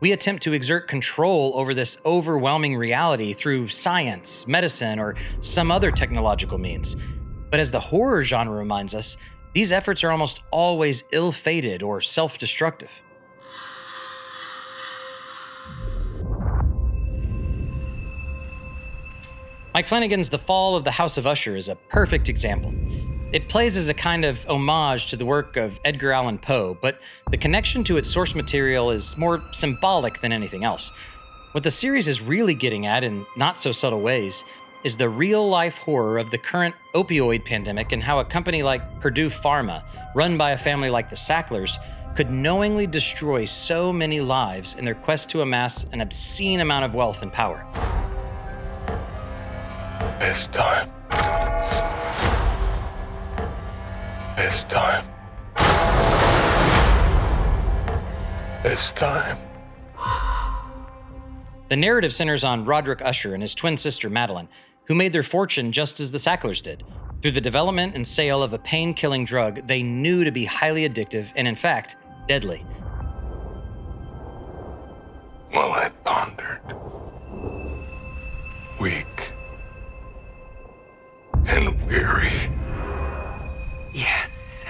we 0.00 0.12
attempt 0.12 0.42
to 0.42 0.52
exert 0.52 0.86
control 0.86 1.52
over 1.54 1.72
this 1.72 1.96
overwhelming 2.04 2.76
reality 2.76 3.32
through 3.32 3.68
science, 3.68 4.46
medicine, 4.46 4.98
or 4.98 5.16
some 5.40 5.70
other 5.70 5.90
technological 5.90 6.58
means. 6.58 6.96
But 7.50 7.60
as 7.60 7.70
the 7.70 7.80
horror 7.80 8.22
genre 8.22 8.58
reminds 8.58 8.94
us, 8.94 9.16
these 9.54 9.72
efforts 9.72 10.04
are 10.04 10.10
almost 10.10 10.42
always 10.50 11.04
ill 11.12 11.32
fated 11.32 11.82
or 11.82 12.02
self 12.02 12.36
destructive. 12.36 12.90
Mike 19.76 19.88
Flanagan's 19.88 20.30
The 20.30 20.38
Fall 20.38 20.74
of 20.74 20.84
the 20.84 20.90
House 20.90 21.18
of 21.18 21.26
Usher 21.26 21.54
is 21.54 21.68
a 21.68 21.74
perfect 21.74 22.30
example. 22.30 22.72
It 23.34 23.46
plays 23.50 23.76
as 23.76 23.90
a 23.90 23.92
kind 23.92 24.24
of 24.24 24.42
homage 24.48 25.10
to 25.10 25.16
the 25.16 25.26
work 25.26 25.58
of 25.58 25.78
Edgar 25.84 26.12
Allan 26.12 26.38
Poe, 26.38 26.78
but 26.80 26.98
the 27.30 27.36
connection 27.36 27.84
to 27.84 27.98
its 27.98 28.08
source 28.08 28.34
material 28.34 28.90
is 28.90 29.18
more 29.18 29.42
symbolic 29.52 30.18
than 30.22 30.32
anything 30.32 30.64
else. 30.64 30.92
What 31.52 31.62
the 31.62 31.70
series 31.70 32.08
is 32.08 32.22
really 32.22 32.54
getting 32.54 32.86
at, 32.86 33.04
in 33.04 33.26
not 33.36 33.58
so 33.58 33.70
subtle 33.70 34.00
ways, 34.00 34.46
is 34.82 34.96
the 34.96 35.10
real 35.10 35.46
life 35.46 35.76
horror 35.76 36.16
of 36.16 36.30
the 36.30 36.38
current 36.38 36.74
opioid 36.94 37.44
pandemic 37.44 37.92
and 37.92 38.02
how 38.02 38.18
a 38.18 38.24
company 38.24 38.62
like 38.62 39.02
Purdue 39.02 39.28
Pharma, 39.28 39.84
run 40.14 40.38
by 40.38 40.52
a 40.52 40.56
family 40.56 40.88
like 40.88 41.10
the 41.10 41.16
Sacklers, 41.16 41.78
could 42.14 42.30
knowingly 42.30 42.86
destroy 42.86 43.44
so 43.44 43.92
many 43.92 44.22
lives 44.22 44.74
in 44.74 44.86
their 44.86 44.94
quest 44.94 45.28
to 45.28 45.42
amass 45.42 45.84
an 45.92 46.00
obscene 46.00 46.60
amount 46.60 46.86
of 46.86 46.94
wealth 46.94 47.20
and 47.20 47.30
power. 47.30 47.66
It's 50.20 50.46
time. 50.48 50.90
It's 54.38 54.64
time. 54.64 55.04
It's 58.64 58.92
time. 58.92 59.38
The 61.68 61.76
narrative 61.76 62.12
centers 62.12 62.44
on 62.44 62.64
Roderick 62.64 63.02
Usher 63.02 63.34
and 63.34 63.42
his 63.42 63.54
twin 63.54 63.76
sister 63.76 64.08
Madeline, 64.08 64.48
who 64.84 64.94
made 64.94 65.12
their 65.12 65.22
fortune 65.22 65.72
just 65.72 66.00
as 66.00 66.10
the 66.10 66.18
Sacklers 66.18 66.62
did, 66.62 66.84
through 67.22 67.32
the 67.32 67.40
development 67.40 67.94
and 67.94 68.06
sale 68.06 68.42
of 68.42 68.52
a 68.52 68.58
pain 68.58 68.94
killing 68.94 69.24
drug 69.24 69.66
they 69.66 69.82
knew 69.82 70.24
to 70.24 70.30
be 70.30 70.44
highly 70.44 70.88
addictive 70.88 71.32
and, 71.36 71.48
in 71.48 71.56
fact, 71.56 71.96
deadly. 72.26 72.58
While 75.50 75.72
I 75.72 75.88
pondered, 76.04 76.60
weak 78.80 79.15
and 81.46 81.86
weary. 81.86 82.32
Yes, 83.92 84.64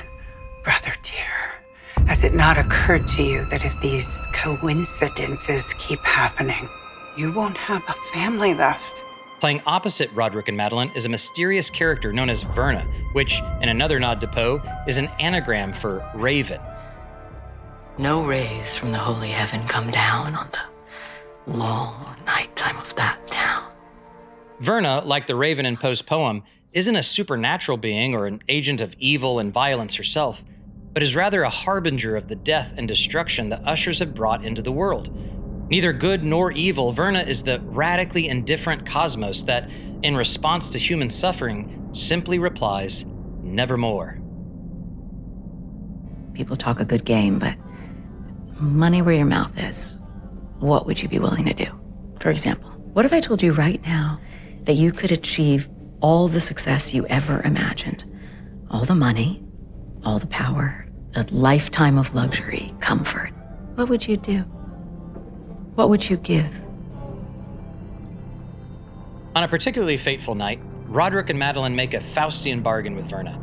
brother 0.62 0.94
dear. 1.02 2.04
Has 2.06 2.22
it 2.22 2.34
not 2.34 2.58
occurred 2.58 3.08
to 3.08 3.22
you 3.22 3.44
that 3.46 3.64
if 3.64 3.78
these 3.80 4.06
coincidences 4.32 5.74
keep 5.74 6.00
happening, 6.00 6.68
you 7.16 7.32
won't 7.32 7.56
have 7.56 7.82
a 7.88 7.94
family 8.12 8.54
left? 8.54 9.02
Playing 9.40 9.60
opposite 9.66 10.10
Roderick 10.12 10.48
and 10.48 10.56
Madeline 10.56 10.90
is 10.94 11.04
a 11.04 11.10
mysterious 11.10 11.68
character 11.68 12.12
known 12.12 12.30
as 12.30 12.42
Verna, 12.42 12.86
which, 13.12 13.42
in 13.60 13.68
another 13.68 13.98
nod 14.00 14.20
to 14.20 14.28
Poe, 14.28 14.62
is 14.86 14.96
an 14.96 15.08
anagram 15.18 15.72
for 15.72 16.08
raven. 16.14 16.60
No 17.98 18.24
rays 18.24 18.76
from 18.76 18.92
the 18.92 18.98
holy 18.98 19.28
heaven 19.28 19.66
come 19.66 19.90
down 19.90 20.34
on 20.34 20.48
the 20.52 21.52
long 21.52 22.16
nighttime 22.24 22.78
of 22.78 22.94
that 22.96 23.26
town. 23.26 23.72
Verna, 24.60 25.02
like 25.04 25.26
the 25.26 25.36
raven 25.36 25.66
in 25.66 25.76
Poe's 25.76 26.00
poem, 26.00 26.42
isn't 26.76 26.96
a 26.96 27.02
supernatural 27.02 27.78
being 27.78 28.14
or 28.14 28.26
an 28.26 28.42
agent 28.50 28.82
of 28.82 28.94
evil 28.98 29.38
and 29.38 29.50
violence 29.50 29.94
herself, 29.94 30.44
but 30.92 31.02
is 31.02 31.16
rather 31.16 31.42
a 31.42 31.48
harbinger 31.48 32.14
of 32.14 32.28
the 32.28 32.36
death 32.36 32.74
and 32.76 32.86
destruction 32.86 33.48
the 33.48 33.60
ushers 33.62 33.98
have 33.98 34.14
brought 34.14 34.44
into 34.44 34.60
the 34.60 34.70
world. 34.70 35.10
Neither 35.70 35.94
good 35.94 36.22
nor 36.22 36.52
evil, 36.52 36.92
Verna 36.92 37.20
is 37.20 37.42
the 37.42 37.60
radically 37.60 38.28
indifferent 38.28 38.84
cosmos 38.84 39.42
that, 39.44 39.70
in 40.02 40.14
response 40.14 40.68
to 40.68 40.78
human 40.78 41.08
suffering, 41.08 41.88
simply 41.92 42.38
replies, 42.38 43.06
nevermore. 43.42 44.20
People 46.34 46.56
talk 46.56 46.78
a 46.78 46.84
good 46.84 47.06
game, 47.06 47.38
but 47.38 47.56
money 48.60 49.00
where 49.00 49.14
your 49.14 49.24
mouth 49.24 49.58
is. 49.58 49.94
What 50.58 50.84
would 50.84 51.02
you 51.02 51.08
be 51.08 51.20
willing 51.20 51.46
to 51.46 51.54
do? 51.54 51.66
For 52.20 52.28
example, 52.28 52.68
what 52.92 53.06
if 53.06 53.14
I 53.14 53.20
told 53.20 53.42
you 53.42 53.52
right 53.52 53.82
now 53.82 54.20
that 54.64 54.74
you 54.74 54.92
could 54.92 55.10
achieve 55.10 55.70
all 56.00 56.28
the 56.28 56.40
success 56.40 56.92
you 56.92 57.06
ever 57.06 57.40
imagined? 57.42 58.04
All 58.70 58.84
the 58.84 58.94
money, 58.94 59.42
all 60.04 60.18
the 60.18 60.26
power, 60.26 60.86
a 61.14 61.26
lifetime 61.30 61.98
of 61.98 62.14
luxury, 62.14 62.74
comfort. 62.80 63.32
What 63.74 63.88
would 63.88 64.06
you 64.06 64.16
do? 64.16 64.38
What 65.74 65.88
would 65.88 66.08
you 66.08 66.16
give? 66.16 66.50
On 69.34 69.42
a 69.42 69.48
particularly 69.48 69.96
fateful 69.96 70.34
night, 70.34 70.60
Roderick 70.86 71.30
and 71.30 71.38
Madeline 71.38 71.76
make 71.76 71.94
a 71.94 71.98
Faustian 71.98 72.62
bargain 72.62 72.96
with 72.96 73.10
Verna. 73.10 73.38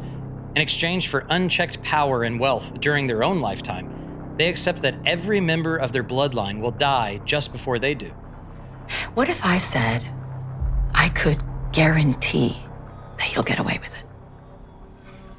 In 0.55 0.61
exchange 0.61 1.07
for 1.07 1.25
unchecked 1.29 1.81
power 1.83 2.23
and 2.23 2.39
wealth 2.39 2.79
during 2.79 3.07
their 3.07 3.23
own 3.23 3.41
lifetime, 3.41 4.35
they 4.37 4.49
accept 4.49 4.81
that 4.81 4.95
every 5.05 5.39
member 5.39 5.77
of 5.77 5.91
their 5.91 6.03
bloodline 6.03 6.61
will 6.61 6.71
die 6.71 7.19
just 7.25 7.51
before 7.51 7.77
they 7.79 7.93
do. 7.93 8.11
What 9.13 9.29
if 9.29 9.43
I 9.45 9.57
said 9.57 10.07
I 10.93 11.09
could 11.09 11.43
guarantee 11.73 12.57
that 13.17 13.33
you'll 13.33 13.43
get 13.43 13.59
away 13.59 13.79
with 13.81 13.93
it? 13.93 14.03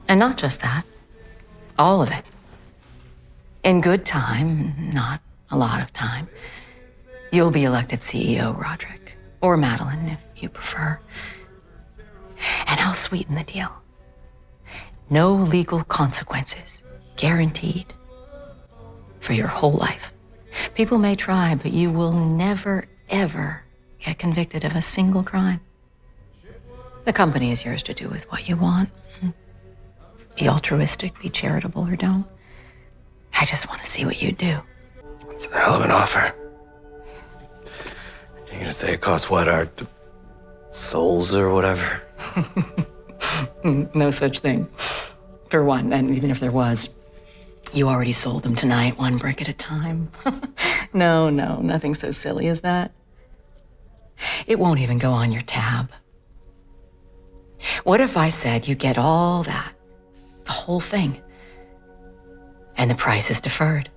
And 0.08 0.20
not 0.20 0.36
just 0.36 0.60
that, 0.60 0.84
all 1.78 2.02
of 2.02 2.10
it. 2.10 2.24
In 3.62 3.80
good 3.80 4.04
time, 4.04 4.90
not 4.92 5.20
a 5.50 5.56
lot 5.56 5.80
of 5.80 5.92
time, 5.92 6.28
you'll 7.32 7.50
be 7.50 7.64
elected 7.64 8.00
CEO, 8.00 8.56
Roderick, 8.58 9.14
or 9.40 9.56
Madeline, 9.56 10.08
if 10.08 10.42
you 10.42 10.48
prefer. 10.48 10.98
And 12.66 12.80
I'll 12.80 12.94
sweeten 12.94 13.34
the 13.34 13.44
deal. 13.44 13.70
No 15.08 15.34
legal 15.34 15.82
consequences, 15.84 16.82
guaranteed, 17.16 17.94
for 19.20 19.32
your 19.32 19.46
whole 19.46 19.72
life. 19.72 20.12
People 20.74 20.98
may 20.98 21.16
try, 21.16 21.54
but 21.54 21.72
you 21.72 21.90
will 21.90 22.12
never, 22.12 22.86
ever 23.08 23.62
get 23.98 24.18
convicted 24.18 24.64
of 24.64 24.76
a 24.76 24.82
single 24.82 25.22
crime. 25.22 25.60
The 27.04 27.12
company 27.12 27.52
is 27.52 27.64
yours 27.64 27.82
to 27.84 27.94
do 27.94 28.08
with 28.08 28.30
what 28.32 28.48
you 28.48 28.56
want. 28.56 28.88
Be 30.36 30.48
altruistic, 30.48 31.18
be 31.20 31.28
charitable, 31.28 31.86
or 31.86 31.96
don't. 31.96 32.26
I 33.38 33.44
just 33.44 33.68
want 33.68 33.82
to 33.82 33.88
see 33.88 34.04
what 34.04 34.20
you 34.20 34.32
do. 34.32 34.58
It's 35.30 35.46
a 35.48 35.58
hell 35.58 35.74
of 35.74 35.82
an 35.82 35.90
offer. 35.90 36.34
You're 38.50 38.60
gonna 38.60 38.72
say 38.72 38.94
it 38.94 39.00
costs 39.00 39.28
what, 39.28 39.48
our 39.48 39.68
souls 40.70 41.34
or 41.34 41.52
whatever? 41.52 42.02
no 43.64 44.10
such 44.10 44.38
thing. 44.38 44.66
For 45.50 45.64
one, 45.64 45.92
and 45.92 46.16
even 46.16 46.30
if 46.30 46.40
there 46.40 46.52
was, 46.52 46.88
you 47.72 47.88
already 47.88 48.12
sold 48.12 48.44
them 48.44 48.54
tonight, 48.54 48.98
one 48.98 49.18
brick 49.18 49.40
at 49.42 49.48
a 49.48 49.52
time. 49.52 50.10
no, 50.92 51.30
no, 51.30 51.60
nothing 51.60 51.94
so 51.94 52.12
silly 52.12 52.48
as 52.48 52.62
that. 52.62 52.92
It 54.46 54.58
won't 54.58 54.80
even 54.80 54.98
go 54.98 55.10
on 55.10 55.32
your 55.32 55.42
tab. 55.42 55.90
What 57.84 58.00
if 58.00 58.16
I 58.16 58.28
said 58.28 58.68
you 58.68 58.74
get 58.74 58.98
all 58.98 59.42
that, 59.44 59.74
the 60.44 60.52
whole 60.52 60.80
thing, 60.80 61.20
and 62.76 62.90
the 62.90 62.94
price 62.94 63.30
is 63.30 63.40
deferred? 63.40 63.90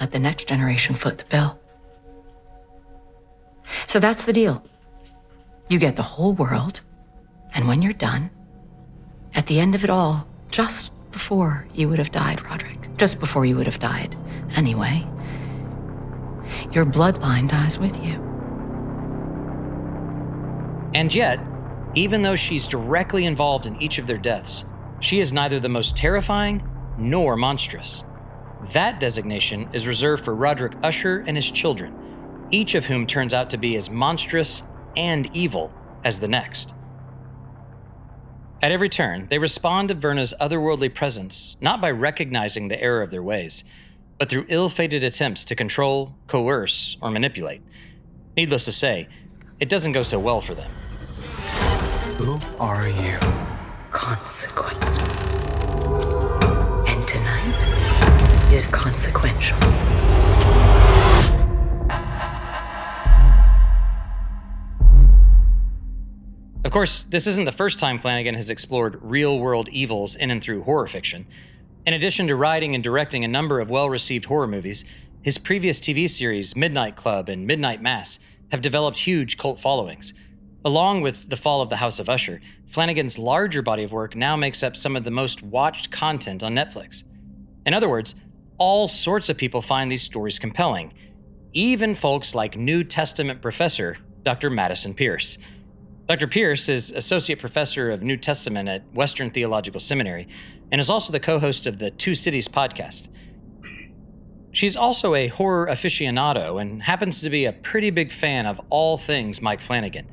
Let 0.00 0.12
the 0.12 0.18
next 0.18 0.48
generation 0.48 0.94
foot 0.94 1.18
the 1.18 1.24
bill. 1.24 1.58
So 3.86 3.98
that's 3.98 4.24
the 4.24 4.32
deal. 4.32 4.64
You 5.68 5.78
get 5.78 5.96
the 5.96 6.02
whole 6.02 6.32
world, 6.32 6.80
and 7.54 7.68
when 7.68 7.82
you're 7.82 7.92
done, 7.92 8.30
at 9.34 9.46
the 9.46 9.60
end 9.60 9.74
of 9.74 9.84
it 9.84 9.90
all, 9.90 10.26
just 10.50 10.92
before 11.10 11.66
you 11.74 11.88
would 11.88 11.98
have 11.98 12.12
died, 12.12 12.42
Roderick, 12.44 12.96
just 12.96 13.20
before 13.20 13.44
you 13.44 13.56
would 13.56 13.66
have 13.66 13.78
died 13.78 14.16
anyway, 14.56 15.06
your 16.72 16.86
bloodline 16.86 17.48
dies 17.48 17.78
with 17.78 17.96
you. 18.04 18.14
And 20.94 21.14
yet, 21.14 21.38
even 21.94 22.22
though 22.22 22.36
she's 22.36 22.68
directly 22.68 23.24
involved 23.24 23.66
in 23.66 23.80
each 23.80 23.98
of 23.98 24.06
their 24.06 24.18
deaths, 24.18 24.64
she 25.00 25.20
is 25.20 25.32
neither 25.32 25.60
the 25.60 25.68
most 25.68 25.96
terrifying 25.96 26.62
nor 26.98 27.36
monstrous. 27.36 28.04
That 28.72 29.00
designation 29.00 29.68
is 29.72 29.86
reserved 29.86 30.24
for 30.24 30.34
Roderick 30.34 30.74
Usher 30.82 31.24
and 31.26 31.36
his 31.36 31.50
children, 31.50 32.46
each 32.50 32.74
of 32.74 32.86
whom 32.86 33.06
turns 33.06 33.32
out 33.32 33.50
to 33.50 33.56
be 33.56 33.76
as 33.76 33.90
monstrous 33.90 34.62
and 34.96 35.28
evil 35.34 35.72
as 36.04 36.18
the 36.18 36.28
next. 36.28 36.74
At 38.60 38.72
every 38.72 38.88
turn, 38.88 39.28
they 39.30 39.38
respond 39.38 39.88
to 39.88 39.94
Verna's 39.94 40.34
otherworldly 40.40 40.92
presence 40.92 41.56
not 41.60 41.80
by 41.80 41.92
recognizing 41.92 42.66
the 42.66 42.82
error 42.82 43.02
of 43.02 43.10
their 43.10 43.22
ways, 43.22 43.62
but 44.18 44.28
through 44.28 44.46
ill 44.48 44.68
fated 44.68 45.04
attempts 45.04 45.44
to 45.44 45.54
control, 45.54 46.16
coerce, 46.26 46.96
or 47.00 47.10
manipulate. 47.10 47.62
Needless 48.36 48.64
to 48.64 48.72
say, 48.72 49.08
it 49.60 49.68
doesn't 49.68 49.92
go 49.92 50.02
so 50.02 50.18
well 50.18 50.40
for 50.40 50.56
them. 50.56 50.70
Who 52.18 52.40
are 52.58 52.88
you? 52.88 53.16
Consequence. 53.92 54.98
And 56.88 57.06
tonight 57.06 58.52
is 58.52 58.66
consequential. 58.72 59.56
Of 66.64 66.72
course, 66.72 67.04
this 67.04 67.28
isn't 67.28 67.44
the 67.44 67.52
first 67.52 67.78
time 67.78 68.00
Flanagan 68.00 68.34
has 68.34 68.50
explored 68.50 68.98
real 69.00 69.38
world 69.38 69.68
evils 69.68 70.16
in 70.16 70.32
and 70.32 70.42
through 70.42 70.64
horror 70.64 70.88
fiction. 70.88 71.24
In 71.86 71.94
addition 71.94 72.26
to 72.26 72.34
writing 72.34 72.74
and 72.74 72.82
directing 72.82 73.24
a 73.24 73.28
number 73.28 73.60
of 73.60 73.70
well 73.70 73.88
received 73.88 74.24
horror 74.24 74.48
movies, 74.48 74.84
his 75.22 75.38
previous 75.38 75.78
TV 75.78 76.10
series, 76.10 76.56
Midnight 76.56 76.96
Club 76.96 77.28
and 77.28 77.46
Midnight 77.46 77.80
Mass, 77.80 78.18
have 78.50 78.60
developed 78.60 78.98
huge 78.98 79.38
cult 79.38 79.60
followings. 79.60 80.14
Along 80.68 81.00
with 81.00 81.30
The 81.30 81.36
Fall 81.38 81.62
of 81.62 81.70
the 81.70 81.76
House 81.76 81.98
of 81.98 82.10
Usher, 82.10 82.42
Flanagan's 82.66 83.18
larger 83.18 83.62
body 83.62 83.84
of 83.84 83.92
work 83.92 84.14
now 84.14 84.36
makes 84.36 84.62
up 84.62 84.76
some 84.76 84.96
of 84.96 85.04
the 85.04 85.10
most 85.10 85.42
watched 85.42 85.90
content 85.90 86.42
on 86.42 86.54
Netflix. 86.54 87.04
In 87.64 87.72
other 87.72 87.88
words, 87.88 88.14
all 88.58 88.86
sorts 88.86 89.30
of 89.30 89.38
people 89.38 89.62
find 89.62 89.90
these 89.90 90.02
stories 90.02 90.38
compelling, 90.38 90.92
even 91.54 91.94
folks 91.94 92.34
like 92.34 92.58
New 92.58 92.84
Testament 92.84 93.40
professor 93.40 93.96
Dr. 94.24 94.50
Madison 94.50 94.92
Pierce. 94.92 95.38
Dr. 96.06 96.26
Pierce 96.26 96.68
is 96.68 96.92
Associate 96.92 97.38
Professor 97.38 97.90
of 97.90 98.02
New 98.02 98.18
Testament 98.18 98.68
at 98.68 98.84
Western 98.92 99.30
Theological 99.30 99.80
Seminary 99.80 100.28
and 100.70 100.82
is 100.82 100.90
also 100.90 101.14
the 101.14 101.18
co 101.18 101.38
host 101.38 101.66
of 101.66 101.78
the 101.78 101.90
Two 101.92 102.14
Cities 102.14 102.46
podcast. 102.46 103.08
She's 104.52 104.76
also 104.76 105.14
a 105.14 105.28
horror 105.28 105.66
aficionado 105.66 106.60
and 106.60 106.82
happens 106.82 107.22
to 107.22 107.30
be 107.30 107.46
a 107.46 107.54
pretty 107.54 107.88
big 107.88 108.12
fan 108.12 108.44
of 108.44 108.60
all 108.68 108.98
things 108.98 109.40
Mike 109.40 109.62
Flanagan. 109.62 110.10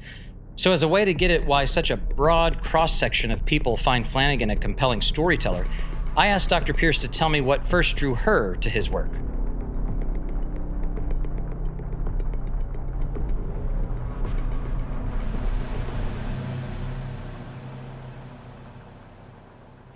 So, 0.58 0.72
as 0.72 0.84
a 0.84 0.88
way 0.88 1.04
to 1.04 1.13
get 1.13 1.32
at 1.32 1.46
why 1.46 1.65
such 1.65 1.91
a 1.91 1.98
broad 1.98 2.62
cross 2.62 2.98
section 2.98 3.30
of 3.30 3.46
people 3.46 3.76
find 3.76 4.08
Flanagan 4.08 4.50
a 4.50 4.56
compelling 4.56 5.02
storyteller, 5.02 5.68
I 6.15 6.28
asked 6.28 6.50
Dr. 6.50 6.74
Pierce 6.74 7.02
to 7.02 7.10
tell 7.10 7.28
me 7.28 7.41
what 7.41 7.68
first 7.68 7.98
drew 7.98 8.15
her 8.15 8.56
to 8.56 8.70
his 8.70 8.89
work. 8.89 9.10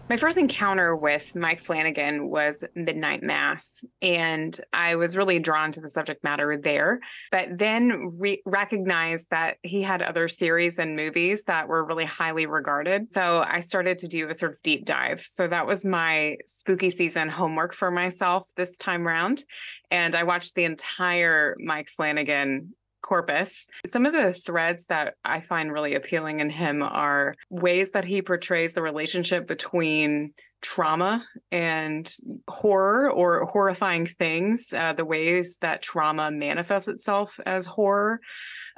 My 0.09 0.17
first 0.17 0.39
encounter 0.39 0.95
with 0.95 1.35
Mike 1.35 1.59
Flanagan 1.59 2.31
was 2.31 2.63
Midnight 2.73 3.21
Mass, 3.21 3.85
and 4.01 4.59
I 4.73 4.95
was 4.95 5.15
really 5.15 5.37
drawn 5.37 5.71
to 5.73 5.81
the 5.81 5.87
subject 5.87 6.23
matter 6.23 6.57
there, 6.57 6.99
but 7.31 7.49
then 7.59 8.09
re- 8.17 8.41
recognized 8.43 9.27
that 9.29 9.57
he 9.61 9.83
had 9.83 10.01
other 10.01 10.27
series 10.27 10.79
and 10.79 10.95
movies 10.95 11.43
that 11.43 11.67
were 11.67 11.85
really 11.85 12.05
highly 12.05 12.47
regarded. 12.47 13.13
So 13.13 13.45
I 13.47 13.59
started 13.59 13.99
to 13.99 14.07
do 14.07 14.27
a 14.27 14.33
sort 14.33 14.53
of 14.53 14.63
deep 14.63 14.85
dive. 14.85 15.21
So 15.27 15.47
that 15.47 15.67
was 15.67 15.85
my 15.85 16.37
spooky 16.43 16.89
season 16.89 17.29
homework 17.29 17.75
for 17.75 17.91
myself 17.91 18.47
this 18.57 18.77
time 18.77 19.05
round. 19.05 19.45
And 19.91 20.15
I 20.15 20.23
watched 20.23 20.55
the 20.55 20.63
entire 20.63 21.55
Mike 21.59 21.89
Flanagan 21.95 22.73
corpus. 23.01 23.65
Some 23.85 24.05
of 24.05 24.13
the 24.13 24.33
threads 24.33 24.85
that 24.87 25.15
I 25.23 25.41
find 25.41 25.71
really 25.71 25.95
appealing 25.95 26.39
in 26.39 26.49
him 26.49 26.81
are 26.83 27.35
ways 27.49 27.91
that 27.91 28.05
he 28.05 28.21
portrays 28.21 28.73
the 28.73 28.81
relationship 28.81 29.47
between 29.47 30.33
trauma 30.61 31.25
and 31.51 32.13
horror 32.47 33.09
or 33.11 33.45
horrifying 33.45 34.05
things, 34.05 34.73
uh, 34.73 34.93
the 34.93 35.05
ways 35.05 35.57
that 35.61 35.81
trauma 35.81 36.31
manifests 36.31 36.87
itself 36.87 37.39
as 37.45 37.65
horror. 37.65 38.19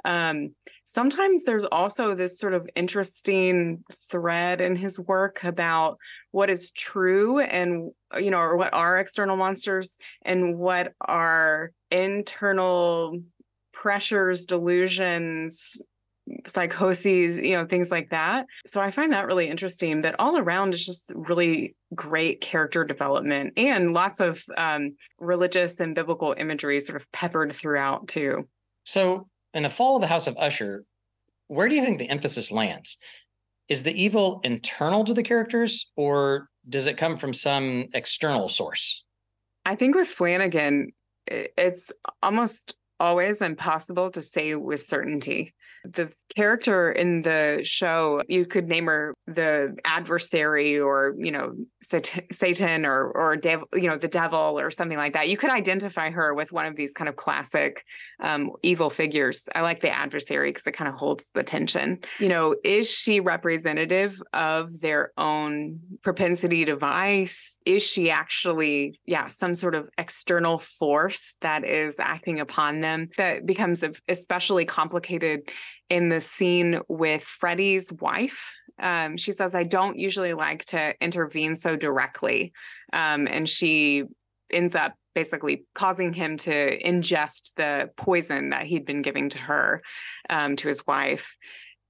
Um, 0.04 0.54
sometimes 0.84 1.44
there's 1.44 1.64
also 1.64 2.14
this 2.14 2.38
sort 2.38 2.54
of 2.54 2.68
interesting 2.74 3.84
thread 4.10 4.60
in 4.60 4.76
his 4.76 4.98
work 4.98 5.44
about 5.44 5.98
what 6.32 6.50
is 6.50 6.70
true 6.72 7.40
and 7.40 7.92
you 8.18 8.30
know 8.30 8.38
or 8.38 8.56
what 8.56 8.74
are 8.74 8.98
external 8.98 9.36
monsters 9.36 9.96
and 10.24 10.58
what 10.58 10.92
are 11.00 11.72
internal 11.90 13.20
pressures, 13.82 14.46
delusions, 14.46 15.76
psychoses, 16.46 17.36
you 17.36 17.56
know, 17.56 17.66
things 17.66 17.90
like 17.90 18.10
that. 18.10 18.46
So 18.64 18.80
I 18.80 18.92
find 18.92 19.12
that 19.12 19.26
really 19.26 19.48
interesting. 19.48 20.02
that 20.02 20.14
all 20.20 20.38
around 20.38 20.72
is 20.72 20.86
just 20.86 21.10
really 21.16 21.74
great 21.92 22.40
character 22.40 22.84
development 22.84 23.54
and 23.56 23.92
lots 23.92 24.20
of 24.20 24.44
um, 24.56 24.94
religious 25.18 25.80
and 25.80 25.96
biblical 25.96 26.32
imagery 26.38 26.78
sort 26.78 26.94
of 26.94 27.10
peppered 27.10 27.52
throughout 27.52 28.06
too. 28.06 28.48
So 28.84 29.26
in 29.52 29.64
the 29.64 29.70
fall 29.70 29.96
of 29.96 30.00
the 30.00 30.06
House 30.06 30.28
of 30.28 30.36
Usher, 30.38 30.84
where 31.48 31.68
do 31.68 31.74
you 31.74 31.82
think 31.82 31.98
the 31.98 32.08
emphasis 32.08 32.52
lands? 32.52 32.96
Is 33.68 33.82
the 33.82 34.00
evil 34.00 34.40
internal 34.44 35.04
to 35.06 35.12
the 35.12 35.24
characters 35.24 35.90
or 35.96 36.48
does 36.68 36.86
it 36.86 36.96
come 36.96 37.16
from 37.16 37.32
some 37.32 37.88
external 37.94 38.48
source? 38.48 39.04
I 39.66 39.74
think 39.74 39.96
with 39.96 40.06
Flanagan, 40.06 40.92
it's 41.26 41.90
almost 42.22 42.76
always 43.02 43.42
impossible 43.42 44.12
to 44.12 44.22
say 44.22 44.54
with 44.54 44.80
certainty. 44.80 45.52
The 45.84 46.12
character 46.34 46.92
in 46.92 47.22
the 47.22 47.60
show, 47.64 48.22
you 48.28 48.46
could 48.46 48.68
name 48.68 48.86
her 48.86 49.14
the 49.26 49.76
adversary 49.84 50.78
or, 50.78 51.14
you 51.18 51.30
know, 51.30 51.54
Satan 51.82 52.86
or, 52.86 53.10
or 53.10 53.36
devil, 53.36 53.66
you 53.74 53.88
know, 53.88 53.98
the 53.98 54.08
devil 54.08 54.58
or 54.58 54.70
something 54.70 54.96
like 54.96 55.12
that. 55.14 55.28
You 55.28 55.36
could 55.36 55.50
identify 55.50 56.10
her 56.10 56.34
with 56.34 56.52
one 56.52 56.66
of 56.66 56.76
these 56.76 56.92
kind 56.92 57.08
of 57.08 57.16
classic 57.16 57.84
um, 58.22 58.50
evil 58.62 58.90
figures. 58.90 59.48
I 59.54 59.62
like 59.62 59.80
the 59.80 59.90
adversary 59.90 60.50
because 60.50 60.66
it 60.66 60.72
kind 60.72 60.88
of 60.88 60.94
holds 60.94 61.30
the 61.34 61.42
tension. 61.42 61.98
You 62.18 62.28
know, 62.28 62.56
is 62.64 62.90
she 62.90 63.20
representative 63.20 64.22
of 64.32 64.80
their 64.80 65.12
own 65.18 65.80
propensity 66.02 66.64
to 66.64 66.76
vice? 66.76 67.58
Is 67.66 67.82
she 67.82 68.10
actually, 68.10 69.00
yeah, 69.06 69.26
some 69.26 69.54
sort 69.54 69.74
of 69.74 69.88
external 69.98 70.58
force 70.58 71.34
that 71.40 71.64
is 71.64 71.98
acting 71.98 72.40
upon 72.40 72.80
them 72.80 73.08
that 73.18 73.46
becomes 73.46 73.84
especially 74.08 74.64
complicated 74.64 75.50
in 75.92 76.08
the 76.08 76.22
scene 76.22 76.80
with 76.88 77.22
Freddie's 77.22 77.92
wife. 78.00 78.50
Um, 78.80 79.18
she 79.18 79.30
says, 79.30 79.54
I 79.54 79.64
don't 79.64 79.98
usually 79.98 80.32
like 80.32 80.64
to 80.66 80.94
intervene 81.02 81.54
so 81.54 81.76
directly. 81.76 82.54
Um, 82.94 83.26
and 83.26 83.46
she 83.46 84.04
ends 84.50 84.74
up 84.74 84.94
basically 85.14 85.66
causing 85.74 86.14
him 86.14 86.38
to 86.38 86.82
ingest 86.82 87.52
the 87.56 87.90
poison 87.98 88.48
that 88.48 88.64
he'd 88.64 88.86
been 88.86 89.02
giving 89.02 89.28
to 89.28 89.38
her, 89.38 89.82
um, 90.30 90.56
to 90.56 90.68
his 90.68 90.86
wife. 90.86 91.36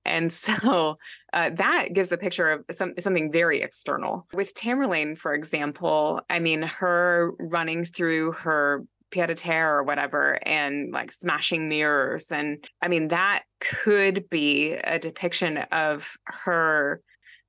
And 0.04 0.32
so 0.46 0.96
uh, 1.32 1.50
that 1.54 1.90
gives 1.92 2.10
a 2.10 2.18
picture 2.18 2.50
of 2.50 2.64
some, 2.72 2.94
something 2.98 3.30
very 3.30 3.62
external. 3.62 4.26
With 4.34 4.52
Tamerlane, 4.54 5.16
for 5.16 5.32
example, 5.32 6.20
I 6.28 6.40
mean, 6.40 6.62
her 6.62 7.34
running 7.38 7.84
through 7.84 8.32
her 8.32 8.82
pied 9.12 9.30
a 9.30 9.34
terre 9.34 9.78
or 9.78 9.82
whatever 9.82 10.38
and 10.46 10.90
like 10.92 11.12
smashing 11.12 11.68
mirrors 11.68 12.32
and 12.32 12.66
i 12.80 12.88
mean 12.88 13.08
that 13.08 13.42
could 13.60 14.28
be 14.30 14.72
a 14.72 14.98
depiction 14.98 15.58
of 15.70 16.10
her 16.24 17.00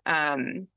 um 0.05 0.67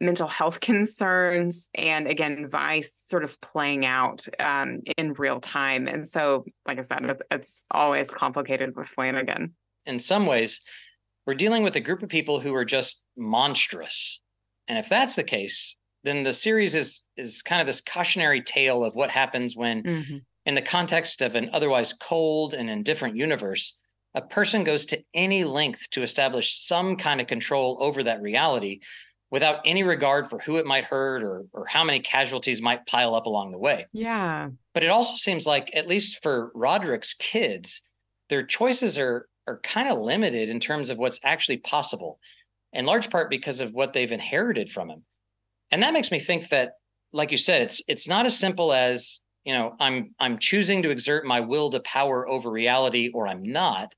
mental 0.00 0.28
health 0.28 0.60
concerns 0.60 1.70
and 1.74 2.06
again 2.06 2.46
vice 2.48 2.92
sort 2.94 3.24
of 3.24 3.40
playing 3.40 3.84
out 3.84 4.26
um, 4.38 4.80
in 4.96 5.12
real 5.14 5.40
time 5.40 5.88
and 5.88 6.06
so 6.06 6.44
like 6.66 6.78
i 6.78 6.82
said 6.82 7.18
it's 7.30 7.64
always 7.70 8.08
complicated 8.08 8.76
with 8.76 8.86
flanagan 8.86 9.54
in 9.86 9.98
some 9.98 10.26
ways 10.26 10.60
we're 11.26 11.34
dealing 11.34 11.62
with 11.62 11.76
a 11.76 11.80
group 11.80 12.02
of 12.02 12.08
people 12.08 12.40
who 12.40 12.54
are 12.54 12.64
just 12.64 13.02
monstrous 13.16 14.20
and 14.68 14.78
if 14.78 14.88
that's 14.88 15.16
the 15.16 15.24
case 15.24 15.74
then 16.04 16.22
the 16.22 16.32
series 16.32 16.74
is 16.74 17.02
is 17.16 17.42
kind 17.42 17.60
of 17.60 17.66
this 17.66 17.80
cautionary 17.80 18.42
tale 18.42 18.84
of 18.84 18.94
what 18.94 19.10
happens 19.10 19.56
when 19.56 19.82
mm-hmm. 19.82 20.16
in 20.46 20.54
the 20.54 20.62
context 20.62 21.22
of 21.22 21.34
an 21.34 21.50
otherwise 21.52 21.92
cold 21.92 22.54
and 22.54 22.70
indifferent 22.70 23.16
universe 23.16 23.76
a 24.14 24.22
person 24.22 24.64
goes 24.64 24.86
to 24.86 25.02
any 25.14 25.44
length 25.44 25.80
to 25.90 26.02
establish 26.02 26.54
some 26.66 26.96
kind 26.96 27.20
of 27.20 27.26
control 27.26 27.76
over 27.80 28.02
that 28.02 28.22
reality 28.22 28.80
without 29.30 29.60
any 29.66 29.82
regard 29.82 30.28
for 30.28 30.38
who 30.38 30.56
it 30.56 30.66
might 30.66 30.84
hurt 30.84 31.22
or 31.22 31.44
or 31.52 31.66
how 31.66 31.84
many 31.84 32.00
casualties 32.00 32.62
might 32.62 32.86
pile 32.86 33.14
up 33.14 33.26
along 33.26 33.50
the 33.50 33.58
way. 33.58 33.86
Yeah. 33.92 34.48
But 34.74 34.82
it 34.82 34.88
also 34.88 35.16
seems 35.16 35.46
like 35.46 35.70
at 35.74 35.88
least 35.88 36.22
for 36.22 36.50
Roderick's 36.54 37.14
kids, 37.14 37.82
their 38.28 38.44
choices 38.44 38.98
are 38.98 39.28
are 39.46 39.60
kind 39.60 39.88
of 39.88 39.98
limited 39.98 40.48
in 40.50 40.60
terms 40.60 40.90
of 40.90 40.98
what's 40.98 41.20
actually 41.24 41.56
possible, 41.58 42.18
in 42.72 42.84
large 42.84 43.10
part 43.10 43.30
because 43.30 43.60
of 43.60 43.72
what 43.72 43.92
they've 43.94 44.12
inherited 44.12 44.70
from 44.70 44.90
him 44.90 45.04
and 45.70 45.82
that 45.82 45.92
makes 45.92 46.10
me 46.10 46.18
think 46.18 46.48
that 46.48 46.72
like 47.12 47.32
you 47.32 47.38
said 47.38 47.62
it's 47.62 47.82
it's 47.88 48.08
not 48.08 48.26
as 48.26 48.38
simple 48.38 48.72
as 48.72 49.20
you 49.44 49.52
know 49.52 49.74
i'm 49.80 50.14
i'm 50.20 50.38
choosing 50.38 50.82
to 50.82 50.90
exert 50.90 51.24
my 51.24 51.40
will 51.40 51.70
to 51.70 51.80
power 51.80 52.28
over 52.28 52.50
reality 52.50 53.10
or 53.14 53.26
i'm 53.26 53.42
not. 53.42 53.94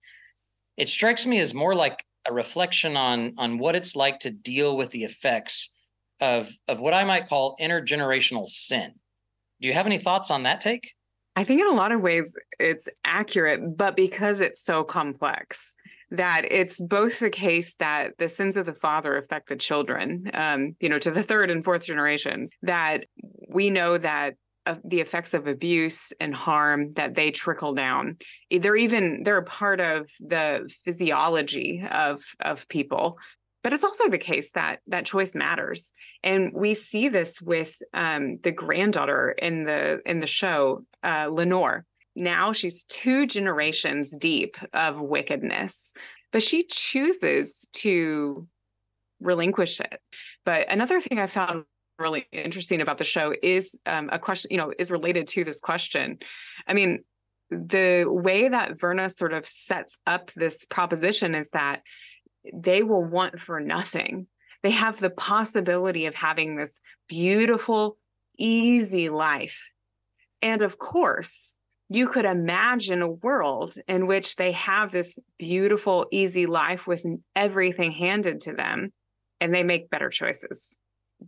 It 0.76 0.88
strikes 0.88 1.26
me 1.26 1.40
as 1.40 1.52
more 1.52 1.74
like 1.74 2.04
a 2.26 2.32
reflection 2.32 2.96
on 2.96 3.34
on 3.36 3.58
what 3.58 3.74
it's 3.74 3.96
like 3.96 4.20
to 4.20 4.30
deal 4.30 4.76
with 4.76 4.90
the 4.90 5.04
effects 5.04 5.70
of 6.20 6.48
of 6.68 6.80
what 6.80 6.94
i 6.94 7.04
might 7.04 7.28
call 7.28 7.56
intergenerational 7.60 8.46
sin. 8.46 8.92
Do 9.60 9.68
you 9.68 9.74
have 9.74 9.86
any 9.86 9.98
thoughts 9.98 10.30
on 10.30 10.44
that 10.44 10.60
take? 10.60 10.94
I 11.36 11.44
think 11.44 11.60
in 11.60 11.66
a 11.66 11.74
lot 11.74 11.92
of 11.92 12.00
ways 12.00 12.34
it's 12.58 12.88
accurate 13.04 13.76
but 13.76 13.96
because 13.96 14.40
it's 14.40 14.62
so 14.62 14.84
complex 14.84 15.74
that 16.10 16.44
it's 16.50 16.80
both 16.80 17.18
the 17.18 17.30
case 17.30 17.74
that 17.76 18.12
the 18.18 18.28
sins 18.28 18.56
of 18.56 18.66
the 18.66 18.74
father 18.74 19.16
affect 19.16 19.48
the 19.48 19.56
children, 19.56 20.30
um, 20.34 20.74
you 20.80 20.88
know, 20.88 20.98
to 20.98 21.10
the 21.10 21.22
third 21.22 21.50
and 21.50 21.64
fourth 21.64 21.84
generations, 21.84 22.52
that 22.62 23.04
we 23.48 23.70
know 23.70 23.96
that 23.96 24.34
uh, 24.66 24.74
the 24.84 25.00
effects 25.00 25.34
of 25.34 25.46
abuse 25.46 26.12
and 26.20 26.34
harm 26.34 26.92
that 26.94 27.14
they 27.14 27.30
trickle 27.30 27.74
down. 27.74 28.16
They're 28.50 28.76
even 28.76 29.22
they're 29.24 29.38
a 29.38 29.44
part 29.44 29.80
of 29.80 30.10
the 30.20 30.70
physiology 30.84 31.82
of 31.90 32.20
of 32.40 32.68
people. 32.68 33.16
But 33.62 33.72
it's 33.72 33.84
also 33.84 34.08
the 34.08 34.18
case 34.18 34.52
that 34.52 34.80
that 34.86 35.06
choice 35.06 35.34
matters. 35.34 35.92
And 36.22 36.52
we 36.54 36.74
see 36.74 37.08
this 37.08 37.40
with 37.40 37.76
um, 37.94 38.38
the 38.42 38.52
granddaughter 38.52 39.30
in 39.30 39.64
the 39.64 40.00
in 40.04 40.20
the 40.20 40.26
show 40.26 40.84
uh, 41.02 41.28
lenore 41.30 41.84
now 42.16 42.52
she's 42.52 42.84
two 42.84 43.26
generations 43.26 44.10
deep 44.16 44.56
of 44.72 45.00
wickedness, 45.00 45.92
but 46.32 46.42
she 46.42 46.64
chooses 46.64 47.68
to 47.74 48.46
relinquish 49.20 49.80
it. 49.80 50.00
But 50.44 50.70
another 50.70 51.00
thing 51.00 51.18
I 51.18 51.26
found 51.26 51.64
really 51.98 52.26
interesting 52.32 52.80
about 52.80 52.98
the 52.98 53.04
show 53.04 53.34
is 53.42 53.78
um, 53.86 54.08
a 54.10 54.18
question, 54.18 54.50
you 54.50 54.56
know, 54.56 54.72
is 54.78 54.90
related 54.90 55.26
to 55.28 55.44
this 55.44 55.60
question. 55.60 56.18
I 56.66 56.72
mean, 56.72 57.04
the 57.50 58.04
way 58.06 58.48
that 58.48 58.78
Verna 58.78 59.10
sort 59.10 59.32
of 59.32 59.46
sets 59.46 59.98
up 60.06 60.32
this 60.34 60.64
proposition 60.64 61.34
is 61.34 61.50
that 61.50 61.82
they 62.54 62.82
will 62.82 63.04
want 63.04 63.38
for 63.38 63.60
nothing. 63.60 64.26
They 64.62 64.70
have 64.70 64.98
the 64.98 65.10
possibility 65.10 66.06
of 66.06 66.14
having 66.14 66.56
this 66.56 66.80
beautiful, 67.08 67.98
easy 68.38 69.08
life. 69.08 69.70
And 70.42 70.62
of 70.62 70.78
course, 70.78 71.54
you 71.92 72.08
could 72.08 72.24
imagine 72.24 73.02
a 73.02 73.10
world 73.10 73.74
in 73.88 74.06
which 74.06 74.36
they 74.36 74.52
have 74.52 74.92
this 74.92 75.18
beautiful, 75.38 76.06
easy 76.12 76.46
life 76.46 76.86
with 76.86 77.04
everything 77.34 77.90
handed 77.90 78.40
to 78.40 78.52
them 78.52 78.92
and 79.40 79.52
they 79.52 79.64
make 79.64 79.90
better 79.90 80.08
choices. 80.08 80.76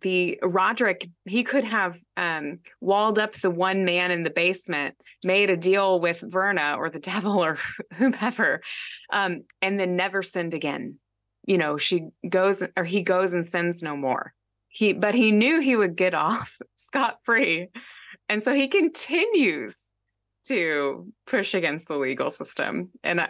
The 0.00 0.38
Roderick, 0.40 1.06
he 1.24 1.42
could 1.42 1.64
have 1.64 1.98
um, 2.16 2.60
walled 2.80 3.18
up 3.18 3.34
the 3.34 3.50
one 3.50 3.84
man 3.84 4.12
in 4.12 4.22
the 4.22 4.30
basement, 4.30 4.94
made 5.24 5.50
a 5.50 5.56
deal 5.56 5.98
with 5.98 6.20
Verna 6.20 6.76
or 6.78 6.88
the 6.90 6.98
devil 7.00 7.44
or 7.44 7.58
whomever, 7.94 8.62
um, 9.12 9.42
and 9.60 9.80
then 9.80 9.96
never 9.96 10.22
sinned 10.22 10.54
again. 10.54 10.96
You 11.44 11.58
know, 11.58 11.76
she 11.76 12.06
goes 12.26 12.62
or 12.76 12.84
he 12.84 13.02
goes 13.02 13.32
and 13.32 13.46
sins 13.46 13.82
no 13.82 13.96
more. 13.96 14.32
He, 14.68 14.92
but 14.92 15.16
he 15.16 15.32
knew 15.32 15.60
he 15.60 15.74
would 15.74 15.96
get 15.96 16.14
off 16.14 16.56
scot 16.76 17.18
free. 17.24 17.68
And 18.28 18.40
so 18.40 18.54
he 18.54 18.68
continues 18.68 19.76
to 20.45 21.07
push 21.26 21.55
against 21.55 21.88
the 21.88 21.97
legal 21.97 22.30
system. 22.30 22.90
And 23.05 23.20
I, 23.20 23.28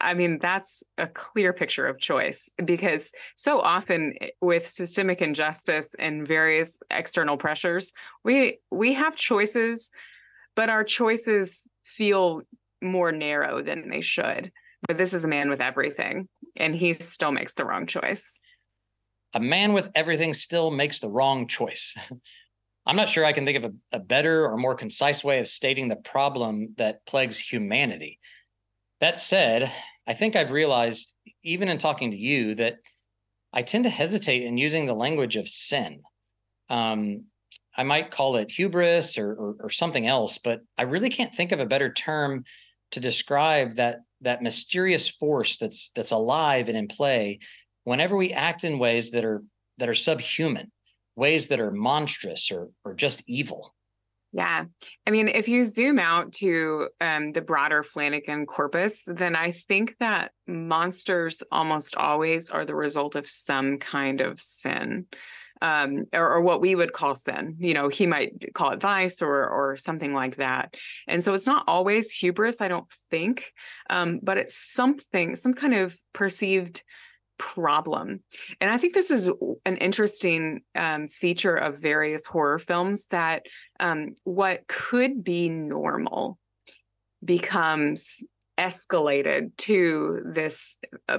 I 0.00 0.14
mean, 0.14 0.38
that's 0.40 0.82
a 0.98 1.06
clear 1.06 1.52
picture 1.52 1.86
of 1.86 1.98
choice 1.98 2.50
because 2.64 3.10
so 3.36 3.60
often 3.60 4.14
with 4.40 4.66
systemic 4.66 5.22
injustice 5.22 5.94
and 5.98 6.26
various 6.26 6.78
external 6.90 7.36
pressures, 7.36 7.92
we 8.24 8.58
we 8.70 8.92
have 8.94 9.16
choices, 9.16 9.90
but 10.56 10.68
our 10.68 10.84
choices 10.84 11.66
feel 11.82 12.42
more 12.82 13.12
narrow 13.12 13.62
than 13.62 13.88
they 13.88 14.00
should. 14.00 14.52
But 14.86 14.98
this 14.98 15.14
is 15.14 15.24
a 15.24 15.28
man 15.28 15.48
with 15.48 15.60
everything, 15.60 16.28
and 16.56 16.74
he 16.74 16.92
still 16.94 17.32
makes 17.32 17.54
the 17.54 17.64
wrong 17.64 17.86
choice. 17.86 18.38
A 19.32 19.40
man 19.40 19.72
with 19.72 19.90
everything 19.94 20.34
still 20.34 20.70
makes 20.70 21.00
the 21.00 21.08
wrong 21.08 21.48
choice. 21.48 21.94
I'm 22.86 22.96
not 22.96 23.08
sure 23.08 23.24
I 23.24 23.32
can 23.32 23.46
think 23.46 23.64
of 23.64 23.64
a, 23.64 23.96
a, 23.96 23.98
better 23.98 24.46
or 24.46 24.56
more 24.58 24.74
concise 24.74 25.24
way 25.24 25.38
of 25.38 25.48
stating 25.48 25.88
the 25.88 25.96
problem 25.96 26.74
that 26.76 27.04
plagues 27.06 27.38
humanity. 27.38 28.18
That 29.00 29.18
said, 29.18 29.72
I 30.06 30.12
think 30.12 30.36
I've 30.36 30.50
realized, 30.50 31.14
even 31.42 31.68
in 31.68 31.78
talking 31.78 32.10
to 32.10 32.16
you, 32.16 32.54
that 32.56 32.76
I 33.52 33.62
tend 33.62 33.84
to 33.84 33.90
hesitate 33.90 34.42
in 34.42 34.58
using 34.58 34.84
the 34.84 34.94
language 34.94 35.36
of 35.36 35.48
sin. 35.48 36.02
Um, 36.68 37.24
I 37.76 37.84
might 37.84 38.10
call 38.10 38.36
it 38.36 38.50
hubris 38.50 39.16
or, 39.16 39.32
or, 39.32 39.56
or 39.60 39.70
something 39.70 40.06
else, 40.06 40.38
but 40.38 40.60
I 40.76 40.82
really 40.82 41.10
can't 41.10 41.34
think 41.34 41.52
of 41.52 41.60
a 41.60 41.66
better 41.66 41.92
term 41.92 42.44
to 42.92 43.00
describe 43.00 43.76
that 43.76 44.00
that 44.20 44.42
mysterious 44.42 45.08
force 45.08 45.56
that's 45.56 45.90
that's 45.94 46.12
alive 46.12 46.68
and 46.68 46.76
in 46.76 46.88
play 46.88 47.40
whenever 47.84 48.16
we 48.16 48.32
act 48.32 48.64
in 48.64 48.78
ways 48.78 49.10
that 49.10 49.24
are 49.24 49.42
that 49.78 49.88
are 49.88 49.94
subhuman 49.94 50.70
ways 51.16 51.48
that 51.48 51.60
are 51.60 51.70
monstrous 51.70 52.50
or 52.50 52.68
or 52.84 52.94
just 52.94 53.22
evil. 53.26 53.74
Yeah. 54.34 54.64
I 55.06 55.10
mean, 55.12 55.28
if 55.28 55.46
you 55.46 55.64
zoom 55.64 56.00
out 56.00 56.32
to 56.34 56.88
um, 57.00 57.30
the 57.30 57.40
broader 57.40 57.84
Flanagan 57.84 58.46
corpus, 58.46 59.04
then 59.06 59.36
I 59.36 59.52
think 59.52 59.94
that 60.00 60.32
monsters 60.48 61.40
almost 61.52 61.96
always 61.96 62.50
are 62.50 62.64
the 62.64 62.74
result 62.74 63.14
of 63.14 63.28
some 63.28 63.78
kind 63.78 64.20
of 64.20 64.40
sin. 64.40 65.06
Um, 65.62 66.06
or, 66.12 66.28
or, 66.28 66.40
what 66.40 66.60
we 66.60 66.74
would 66.74 66.92
call 66.92 67.14
sin. 67.14 67.56
You 67.58 67.74
know, 67.74 67.88
he 67.88 68.06
might 68.06 68.32
call 68.54 68.72
it 68.72 68.82
vice 68.82 69.22
or 69.22 69.48
or 69.48 69.76
something 69.76 70.12
like 70.12 70.36
that. 70.36 70.74
And 71.06 71.22
so 71.22 71.32
it's 71.32 71.46
not 71.46 71.64
always 71.68 72.10
hubris, 72.10 72.60
I 72.60 72.68
don't 72.68 72.90
think, 73.08 73.52
um, 73.88 74.18
but 74.22 74.36
it's 74.36 74.56
something, 74.56 75.36
some 75.36 75.54
kind 75.54 75.74
of 75.74 75.96
perceived 76.12 76.82
problem. 77.52 78.20
And 78.60 78.70
I 78.70 78.78
think 78.78 78.94
this 78.94 79.10
is 79.10 79.28
an 79.66 79.76
interesting 79.76 80.62
um, 80.74 81.08
feature 81.08 81.54
of 81.54 81.78
various 81.78 82.24
horror 82.24 82.58
films 82.58 83.06
that 83.08 83.44
um, 83.78 84.14
what 84.24 84.66
could 84.66 85.22
be 85.22 85.50
normal 85.50 86.38
becomes 87.22 88.24
escalated 88.58 89.54
to 89.58 90.22
this 90.24 90.78
uh, 91.08 91.18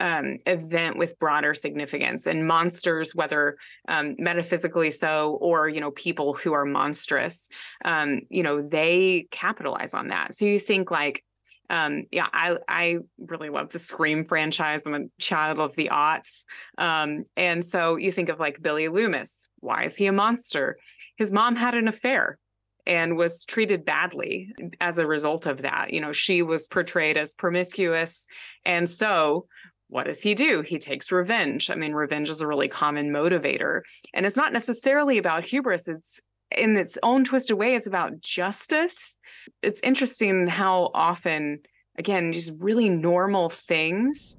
um, 0.00 0.38
event 0.46 0.96
with 0.96 1.18
broader 1.18 1.54
significance 1.54 2.26
and 2.26 2.46
monsters 2.48 3.14
whether 3.14 3.56
um, 3.86 4.16
metaphysically 4.18 4.90
so 4.90 5.38
or 5.42 5.68
you 5.68 5.78
know 5.78 5.90
people 5.90 6.32
who 6.32 6.54
are 6.54 6.64
monstrous 6.64 7.48
um, 7.84 8.22
you 8.30 8.42
know 8.42 8.62
they 8.62 9.26
capitalize 9.30 9.92
on 9.92 10.08
that 10.08 10.32
so 10.32 10.46
you 10.46 10.58
think 10.58 10.90
like 10.90 11.22
um, 11.70 12.04
yeah, 12.10 12.26
I 12.32 12.56
I 12.68 12.96
really 13.18 13.48
love 13.48 13.70
the 13.70 13.78
Scream 13.78 14.24
franchise. 14.24 14.82
I'm 14.84 14.94
a 14.94 15.06
child 15.20 15.60
of 15.60 15.74
the 15.76 15.88
aughts, 15.92 16.44
um, 16.76 17.24
and 17.36 17.64
so 17.64 17.96
you 17.96 18.10
think 18.10 18.28
of 18.28 18.40
like 18.40 18.60
Billy 18.60 18.88
Loomis. 18.88 19.48
Why 19.60 19.84
is 19.84 19.96
he 19.96 20.06
a 20.06 20.12
monster? 20.12 20.78
His 21.16 21.30
mom 21.30 21.54
had 21.54 21.74
an 21.74 21.86
affair 21.86 22.38
and 22.86 23.16
was 23.16 23.44
treated 23.44 23.84
badly 23.84 24.52
as 24.80 24.98
a 24.98 25.06
result 25.06 25.46
of 25.46 25.62
that. 25.62 25.92
You 25.92 26.00
know, 26.00 26.12
she 26.12 26.42
was 26.42 26.66
portrayed 26.66 27.16
as 27.16 27.32
promiscuous, 27.32 28.26
and 28.64 28.88
so 28.88 29.46
what 29.86 30.06
does 30.06 30.20
he 30.20 30.34
do? 30.34 30.62
He 30.62 30.78
takes 30.78 31.12
revenge. 31.12 31.68
I 31.70 31.74
mean, 31.74 31.92
revenge 31.92 32.30
is 32.30 32.40
a 32.40 32.46
really 32.46 32.68
common 32.68 33.10
motivator, 33.10 33.82
and 34.12 34.26
it's 34.26 34.36
not 34.36 34.52
necessarily 34.52 35.18
about 35.18 35.44
hubris. 35.44 35.86
It's 35.86 36.20
in 36.56 36.76
its 36.76 36.98
own 37.02 37.24
twisted 37.24 37.56
way, 37.56 37.74
it's 37.74 37.86
about 37.86 38.20
justice. 38.20 39.18
It's 39.62 39.80
interesting 39.82 40.46
how 40.46 40.90
often, 40.94 41.60
again, 41.98 42.32
just 42.32 42.52
really 42.58 42.88
normal 42.88 43.50
things 43.50 44.36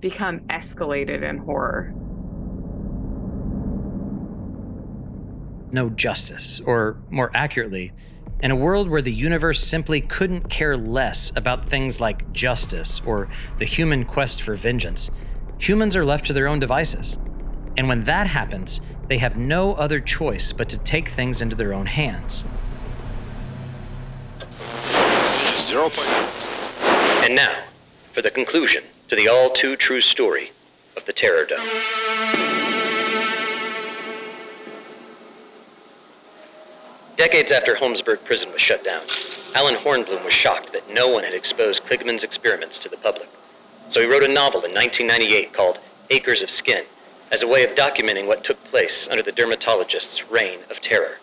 become 0.00 0.40
escalated 0.48 1.28
in 1.28 1.38
horror. 1.38 1.94
No 5.72 5.90
justice, 5.90 6.60
or 6.66 6.98
more 7.10 7.30
accurately, 7.34 7.92
in 8.40 8.50
a 8.50 8.56
world 8.56 8.88
where 8.88 9.02
the 9.02 9.12
universe 9.12 9.60
simply 9.60 10.00
couldn't 10.00 10.50
care 10.50 10.76
less 10.76 11.32
about 11.34 11.68
things 11.68 12.00
like 12.00 12.30
justice 12.32 13.00
or 13.06 13.28
the 13.58 13.64
human 13.64 14.04
quest 14.04 14.42
for 14.42 14.54
vengeance, 14.54 15.10
humans 15.58 15.96
are 15.96 16.04
left 16.04 16.26
to 16.26 16.32
their 16.32 16.46
own 16.46 16.58
devices. 16.58 17.18
And 17.76 17.88
when 17.88 18.04
that 18.04 18.28
happens, 18.28 18.80
they 19.08 19.18
have 19.18 19.36
no 19.36 19.74
other 19.74 20.00
choice 20.00 20.52
but 20.52 20.68
to 20.70 20.78
take 20.78 21.08
things 21.08 21.42
into 21.42 21.56
their 21.56 21.74
own 21.74 21.86
hands. 21.86 22.44
Zero 25.66 25.90
point. 25.90 26.08
And 27.24 27.34
now, 27.34 27.64
for 28.12 28.22
the 28.22 28.30
conclusion 28.30 28.84
to 29.08 29.16
the 29.16 29.28
all 29.28 29.50
too 29.50 29.76
true 29.76 30.00
story 30.00 30.52
of 30.96 31.04
the 31.04 31.12
Terror 31.12 31.46
Dome. 31.46 31.66
Decades 37.16 37.52
after 37.52 37.76
Holmesburg 37.76 38.24
Prison 38.24 38.52
was 38.52 38.60
shut 38.60 38.84
down, 38.84 39.02
Allen 39.54 39.76
Hornblum 39.76 40.24
was 40.24 40.32
shocked 40.32 40.72
that 40.72 40.92
no 40.92 41.08
one 41.08 41.22
had 41.22 41.32
exposed 41.34 41.84
Kligman's 41.84 42.24
experiments 42.24 42.78
to 42.80 42.88
the 42.88 42.96
public. 42.96 43.28
So 43.88 44.00
he 44.00 44.06
wrote 44.06 44.24
a 44.24 44.28
novel 44.28 44.64
in 44.64 44.72
1998 44.72 45.52
called 45.52 45.78
Acres 46.10 46.42
of 46.42 46.50
Skin 46.50 46.84
as 47.30 47.42
a 47.42 47.48
way 47.48 47.64
of 47.64 47.74
documenting 47.74 48.26
what 48.26 48.44
took 48.44 48.62
place 48.64 49.08
under 49.10 49.22
the 49.22 49.32
dermatologist's 49.32 50.30
reign 50.30 50.60
of 50.70 50.80
terror. 50.80 51.18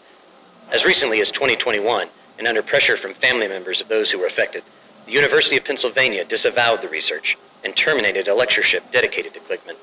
As 0.72 0.86
recently 0.86 1.22
as 1.22 1.32
2021, 1.32 2.08
and 2.38 2.48
under 2.48 2.64
pressure 2.64 2.98
from 2.98 3.14
family 3.14 3.48
members 3.48 3.82
of 3.82 3.88
those 3.88 4.10
who 4.10 4.18
were 4.18 4.26
affected, 4.26 4.64
the 5.06 5.12
University 5.12 5.58
of 5.58 5.64
Pennsylvania 5.64 6.26
disavowed 6.26 6.82
the 6.82 6.88
research 6.90 7.38
and 7.64 7.76
terminated 7.76 8.28
a 8.28 8.34
lectureship 8.34 8.84
dedicated 8.92 9.34
to 9.34 9.40
Kligman. 9.42 9.76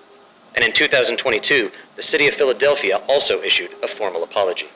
And 0.54 0.64
in 0.64 0.72
2022, 0.72 1.70
the 1.96 2.02
city 2.02 2.26
of 2.26 2.34
Philadelphia 2.34 3.00
also 3.08 3.42
issued 3.42 3.70
a 3.82 3.88
formal 3.88 4.24
apology. 4.24 4.68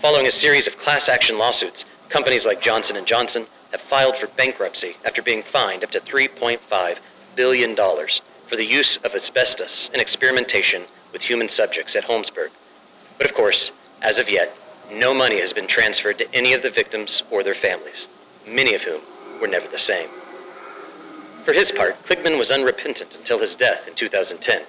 Following 0.00 0.26
a 0.26 0.30
series 0.30 0.68
of 0.68 0.78
class 0.78 1.08
action 1.08 1.38
lawsuits, 1.38 1.84
companies 2.08 2.46
like 2.46 2.60
Johnson 2.60 3.04
& 3.04 3.06
Johnson 3.06 3.46
have 3.72 3.80
filed 3.80 4.16
for 4.16 4.28
bankruptcy 4.28 4.96
after 5.04 5.22
being 5.22 5.42
fined 5.42 5.82
up 5.82 5.90
to 5.90 6.00
3.5 6.00 6.98
billion 7.34 7.74
dollars 7.74 8.20
for 8.48 8.56
the 8.56 8.64
use 8.64 8.96
of 8.98 9.14
asbestos 9.14 9.90
in 9.92 10.00
experimentation 10.00 10.84
with 11.12 11.22
human 11.22 11.48
subjects 11.48 11.94
at 11.96 12.04
Holmesburg. 12.04 12.50
But 13.18 13.26
of 13.26 13.34
course, 13.34 13.72
as 14.02 14.18
of 14.18 14.30
yet, 14.30 14.54
no 14.90 15.12
money 15.12 15.40
has 15.40 15.52
been 15.52 15.66
transferred 15.66 16.18
to 16.18 16.34
any 16.34 16.54
of 16.54 16.62
the 16.62 16.70
victims 16.70 17.22
or 17.30 17.42
their 17.42 17.54
families, 17.54 18.08
many 18.46 18.74
of 18.74 18.82
whom 18.82 19.02
were 19.40 19.46
never 19.46 19.68
the 19.68 19.78
same. 19.78 20.08
For 21.44 21.52
his 21.52 21.72
part, 21.72 22.02
Kligman 22.04 22.38
was 22.38 22.50
unrepentant 22.50 23.16
until 23.16 23.38
his 23.38 23.54
death 23.54 23.86
in 23.86 23.94
2010, 23.94 24.62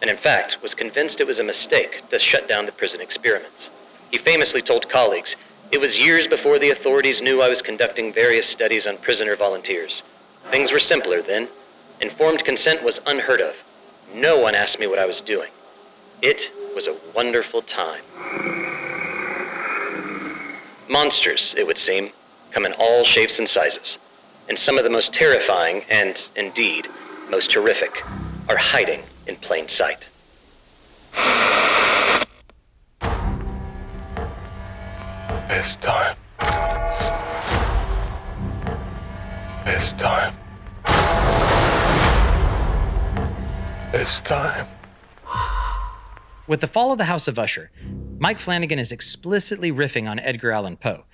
and 0.00 0.10
in 0.10 0.16
fact 0.16 0.58
was 0.62 0.74
convinced 0.74 1.20
it 1.20 1.26
was 1.26 1.40
a 1.40 1.44
mistake 1.44 2.02
to 2.10 2.18
shut 2.18 2.48
down 2.48 2.66
the 2.66 2.72
prison 2.72 3.00
experiments. 3.00 3.70
He 4.10 4.18
famously 4.18 4.62
told 4.62 4.88
colleagues, 4.88 5.36
It 5.72 5.80
was 5.80 5.98
years 5.98 6.26
before 6.26 6.58
the 6.58 6.70
authorities 6.70 7.22
knew 7.22 7.42
I 7.42 7.48
was 7.48 7.62
conducting 7.62 8.12
various 8.12 8.46
studies 8.46 8.86
on 8.86 8.98
prisoner 8.98 9.36
volunteers. 9.36 10.02
Things 10.50 10.72
were 10.72 10.78
simpler 10.78 11.22
then, 11.22 11.48
Informed 12.00 12.44
consent 12.44 12.82
was 12.82 13.00
unheard 13.06 13.40
of. 13.40 13.54
No 14.12 14.38
one 14.38 14.54
asked 14.54 14.78
me 14.78 14.86
what 14.86 14.98
I 14.98 15.06
was 15.06 15.20
doing. 15.20 15.50
It 16.22 16.52
was 16.74 16.86
a 16.86 16.96
wonderful 17.14 17.62
time. 17.62 18.02
Monsters, 20.88 21.54
it 21.56 21.66
would 21.66 21.78
seem, 21.78 22.10
come 22.52 22.66
in 22.66 22.74
all 22.78 23.02
shapes 23.02 23.38
and 23.38 23.48
sizes. 23.48 23.98
And 24.48 24.58
some 24.58 24.78
of 24.78 24.84
the 24.84 24.90
most 24.90 25.12
terrifying 25.12 25.84
and, 25.90 26.28
indeed, 26.36 26.88
most 27.30 27.52
horrific 27.52 28.04
are 28.48 28.56
hiding 28.56 29.02
in 29.26 29.36
plain 29.36 29.68
sight. 29.68 30.08
It's 35.48 35.76
time. 35.76 36.16
It's 39.66 39.92
time. 39.94 40.34
It's 44.06 44.20
time. 44.20 44.68
With 46.46 46.60
The 46.60 46.68
Fall 46.68 46.92
of 46.92 46.98
the 46.98 47.06
House 47.06 47.26
of 47.26 47.40
Usher, 47.40 47.72
Mike 48.20 48.38
Flanagan 48.38 48.78
is 48.78 48.92
explicitly 48.92 49.72
riffing 49.72 50.08
on 50.08 50.20
Edgar 50.20 50.52
Allan 50.52 50.76
Poe. 50.76 51.06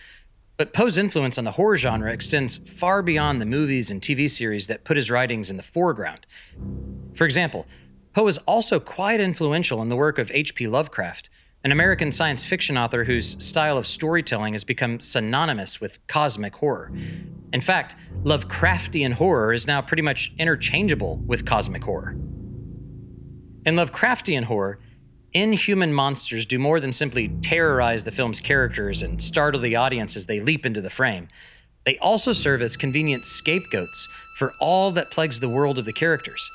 But 0.58 0.74
Poe's 0.74 0.98
influence 0.98 1.38
on 1.38 1.44
the 1.44 1.52
horror 1.52 1.78
genre 1.78 2.12
extends 2.12 2.58
far 2.58 3.02
beyond 3.02 3.40
the 3.40 3.46
movies 3.46 3.90
and 3.90 4.02
TV 4.02 4.28
series 4.28 4.66
that 4.66 4.84
put 4.84 4.98
his 4.98 5.10
writings 5.10 5.50
in 5.50 5.56
the 5.56 5.62
foreground. 5.62 6.26
For 7.14 7.24
example, 7.24 7.66
Poe 8.12 8.26
is 8.26 8.36
also 8.40 8.78
quite 8.78 9.22
influential 9.22 9.80
in 9.80 9.88
the 9.88 9.96
work 9.96 10.18
of 10.18 10.30
H.P. 10.30 10.66
Lovecraft, 10.66 11.30
an 11.64 11.72
American 11.72 12.12
science 12.12 12.44
fiction 12.44 12.76
author 12.76 13.04
whose 13.04 13.42
style 13.42 13.78
of 13.78 13.86
storytelling 13.86 14.52
has 14.52 14.64
become 14.64 15.00
synonymous 15.00 15.80
with 15.80 16.06
cosmic 16.08 16.54
horror. 16.56 16.92
In 17.54 17.62
fact, 17.62 17.96
Lovecraftian 18.22 19.14
horror 19.14 19.54
is 19.54 19.66
now 19.66 19.80
pretty 19.80 20.02
much 20.02 20.34
interchangeable 20.38 21.16
with 21.24 21.46
cosmic 21.46 21.84
horror. 21.84 22.18
In 23.64 23.76
Lovecraftian 23.76 24.42
horror, 24.42 24.80
inhuman 25.32 25.92
monsters 25.92 26.44
do 26.44 26.58
more 26.58 26.80
than 26.80 26.92
simply 26.92 27.28
terrorize 27.42 28.02
the 28.02 28.10
film's 28.10 28.40
characters 28.40 29.02
and 29.02 29.22
startle 29.22 29.60
the 29.60 29.76
audience 29.76 30.16
as 30.16 30.26
they 30.26 30.40
leap 30.40 30.66
into 30.66 30.80
the 30.80 30.90
frame. 30.90 31.28
They 31.86 31.96
also 31.98 32.32
serve 32.32 32.60
as 32.60 32.76
convenient 32.76 33.24
scapegoats 33.24 34.08
for 34.36 34.52
all 34.58 34.90
that 34.92 35.12
plagues 35.12 35.38
the 35.38 35.48
world 35.48 35.78
of 35.78 35.84
the 35.84 35.92
characters. 35.92 36.50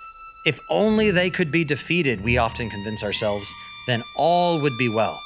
If 0.45 0.59
only 0.69 1.11
they 1.11 1.29
could 1.29 1.49
be 1.49 1.63
defeated, 1.63 2.21
we 2.21 2.37
often 2.37 2.69
convince 2.69 3.03
ourselves, 3.03 3.53
then 3.87 4.03
all 4.17 4.59
would 4.59 4.77
be 4.77 4.89
well. 4.89 5.21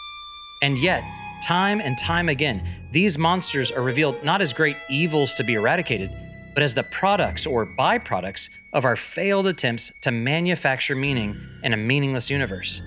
And 0.61 0.77
yet, 0.77 1.03
time 1.41 1.81
and 1.81 1.97
time 1.97 2.29
again, 2.29 2.63
these 2.91 3.17
monsters 3.17 3.71
are 3.71 3.81
revealed 3.81 4.23
not 4.23 4.41
as 4.41 4.53
great 4.53 4.77
evils 4.87 5.33
to 5.33 5.43
be 5.43 5.55
eradicated, 5.55 6.11
but 6.53 6.63
as 6.63 6.73
the 6.73 6.83
products 6.83 7.45
or 7.45 7.65
byproducts 7.77 8.49
of 8.73 8.85
our 8.85 8.95
failed 8.95 9.47
attempts 9.47 9.91
to 10.01 10.11
manufacture 10.11 10.95
meaning 10.95 11.35
in 11.63 11.73
a 11.73 11.77
meaningless 11.77 12.29
universe. 12.29 12.81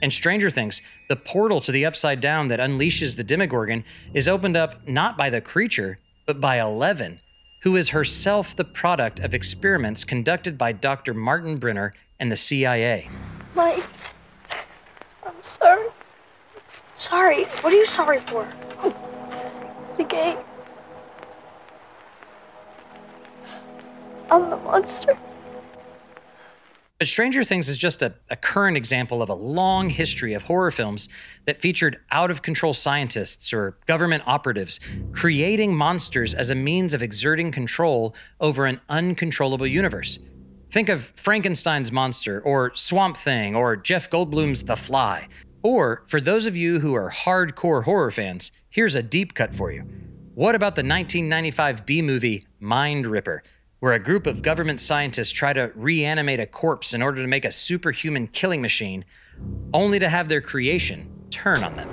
In 0.00 0.10
Stranger 0.10 0.50
Things, 0.50 0.80
the 1.08 1.16
portal 1.16 1.60
to 1.62 1.72
the 1.72 1.84
Upside 1.84 2.20
Down 2.20 2.48
that 2.48 2.60
unleashes 2.60 3.16
the 3.16 3.24
Demogorgon 3.24 3.84
is 4.14 4.28
opened 4.28 4.56
up 4.56 4.86
not 4.86 5.18
by 5.18 5.28
the 5.28 5.40
creature, 5.40 5.98
but 6.26 6.40
by 6.40 6.60
Eleven, 6.60 7.18
who 7.62 7.74
is 7.74 7.90
herself 7.90 8.54
the 8.54 8.64
product 8.64 9.18
of 9.18 9.34
experiments 9.34 10.04
conducted 10.04 10.56
by 10.56 10.70
Dr. 10.72 11.14
Martin 11.14 11.56
Brenner 11.56 11.94
and 12.20 12.30
the 12.30 12.36
CIA. 12.36 13.10
Mike, 13.54 13.84
I'm 15.24 15.42
sorry. 15.42 15.88
Sorry. 16.96 17.44
What 17.62 17.72
are 17.72 17.76
you 17.76 17.86
sorry 17.86 18.20
for? 18.28 18.48
The 19.96 20.04
game. 20.04 20.38
I'm 24.30 24.50
the 24.50 24.56
monster. 24.56 25.16
But 26.98 27.06
Stranger 27.06 27.44
Things 27.44 27.68
is 27.68 27.78
just 27.78 28.02
a, 28.02 28.12
a, 28.28 28.34
current 28.34 28.76
example 28.76 29.22
of 29.22 29.28
a 29.28 29.34
long 29.34 29.88
history 29.88 30.34
of 30.34 30.42
horror 30.42 30.72
films 30.72 31.08
that 31.44 31.60
featured 31.60 31.98
out 32.10 32.32
of 32.32 32.42
control 32.42 32.74
scientists 32.74 33.52
or 33.52 33.78
government 33.86 34.24
operatives 34.26 34.80
creating 35.12 35.76
monsters 35.76 36.34
as 36.34 36.50
a 36.50 36.56
means 36.56 36.94
of 36.94 37.02
exerting 37.02 37.52
control 37.52 38.16
over 38.40 38.66
an 38.66 38.80
uncontrollable 38.88 39.66
universe. 39.66 40.18
Think 40.70 40.88
of 40.88 41.12
Frankenstein's 41.16 41.92
monster, 41.92 42.42
or 42.42 42.72
Swamp 42.74 43.16
Thing, 43.16 43.54
or 43.54 43.76
Jeff 43.76 44.10
Goldblum's 44.10 44.64
The 44.64 44.76
Fly. 44.76 45.28
Or, 45.62 46.02
for 46.08 46.20
those 46.20 46.46
of 46.46 46.56
you 46.56 46.80
who 46.80 46.94
are 46.94 47.10
hardcore 47.10 47.84
horror 47.84 48.10
fans, 48.10 48.52
here's 48.68 48.96
a 48.96 49.02
deep 49.02 49.34
cut 49.34 49.54
for 49.54 49.72
you. 49.72 49.84
What 50.34 50.54
about 50.54 50.74
the 50.74 50.80
1995 50.80 51.86
B 51.86 52.02
movie 52.02 52.44
Mind 52.60 53.06
Ripper? 53.06 53.42
Where 53.80 53.92
a 53.92 53.98
group 53.98 54.26
of 54.26 54.42
government 54.42 54.80
scientists 54.80 55.30
try 55.30 55.52
to 55.52 55.70
reanimate 55.74 56.40
a 56.40 56.46
corpse 56.46 56.94
in 56.94 57.02
order 57.02 57.22
to 57.22 57.28
make 57.28 57.44
a 57.44 57.52
superhuman 57.52 58.26
killing 58.26 58.60
machine, 58.60 59.04
only 59.72 59.98
to 59.98 60.08
have 60.08 60.28
their 60.28 60.40
creation 60.40 61.08
turn 61.30 61.62
on 61.62 61.76
them. 61.76 61.88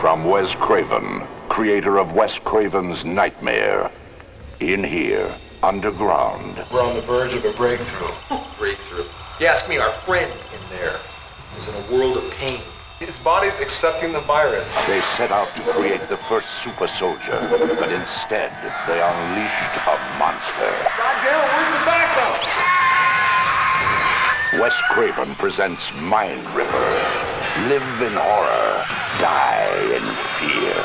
From 0.00 0.24
Wes 0.24 0.54
Craven, 0.54 1.22
creator 1.48 1.98
of 1.98 2.12
Wes 2.12 2.38
Craven's 2.38 3.04
Nightmare. 3.04 3.90
In 4.60 4.82
here, 4.82 5.32
underground. 5.62 6.64
We're 6.72 6.82
on 6.82 6.96
the 6.96 7.02
verge 7.02 7.32
of 7.34 7.44
a 7.44 7.52
breakthrough. 7.52 8.12
breakthrough. 8.58 9.04
You 9.38 9.46
ask 9.46 9.68
me, 9.68 9.78
our 9.78 9.92
friend 10.00 10.32
in 10.32 10.76
there 10.76 10.98
is 11.56 11.68
in 11.68 11.74
a 11.74 11.92
world 11.92 12.16
of 12.16 12.28
pain. 12.32 12.60
His 12.98 13.16
body's 13.18 13.60
accepting 13.60 14.12
the 14.12 14.18
virus. 14.22 14.68
They 14.88 15.00
set 15.00 15.30
out 15.30 15.54
to 15.54 15.62
create 15.62 16.08
the 16.08 16.16
first 16.16 16.48
super 16.64 16.88
soldier, 16.88 17.38
but 17.78 17.92
instead 17.92 18.50
they 18.88 19.00
unleashed 19.00 19.76
a 19.86 19.94
monster. 20.18 20.74
Goddamn, 20.98 21.38
where's 21.46 21.78
the 21.78 21.84
backup? 21.86 22.42
Wes 24.60 24.74
Craven 24.90 25.36
presents 25.36 25.92
Mind 25.94 26.44
Ripper. 26.56 26.90
Live 27.68 28.02
in 28.02 28.14
horror, 28.14 28.84
die 29.20 29.70
in 29.94 30.02
fear. 30.34 30.82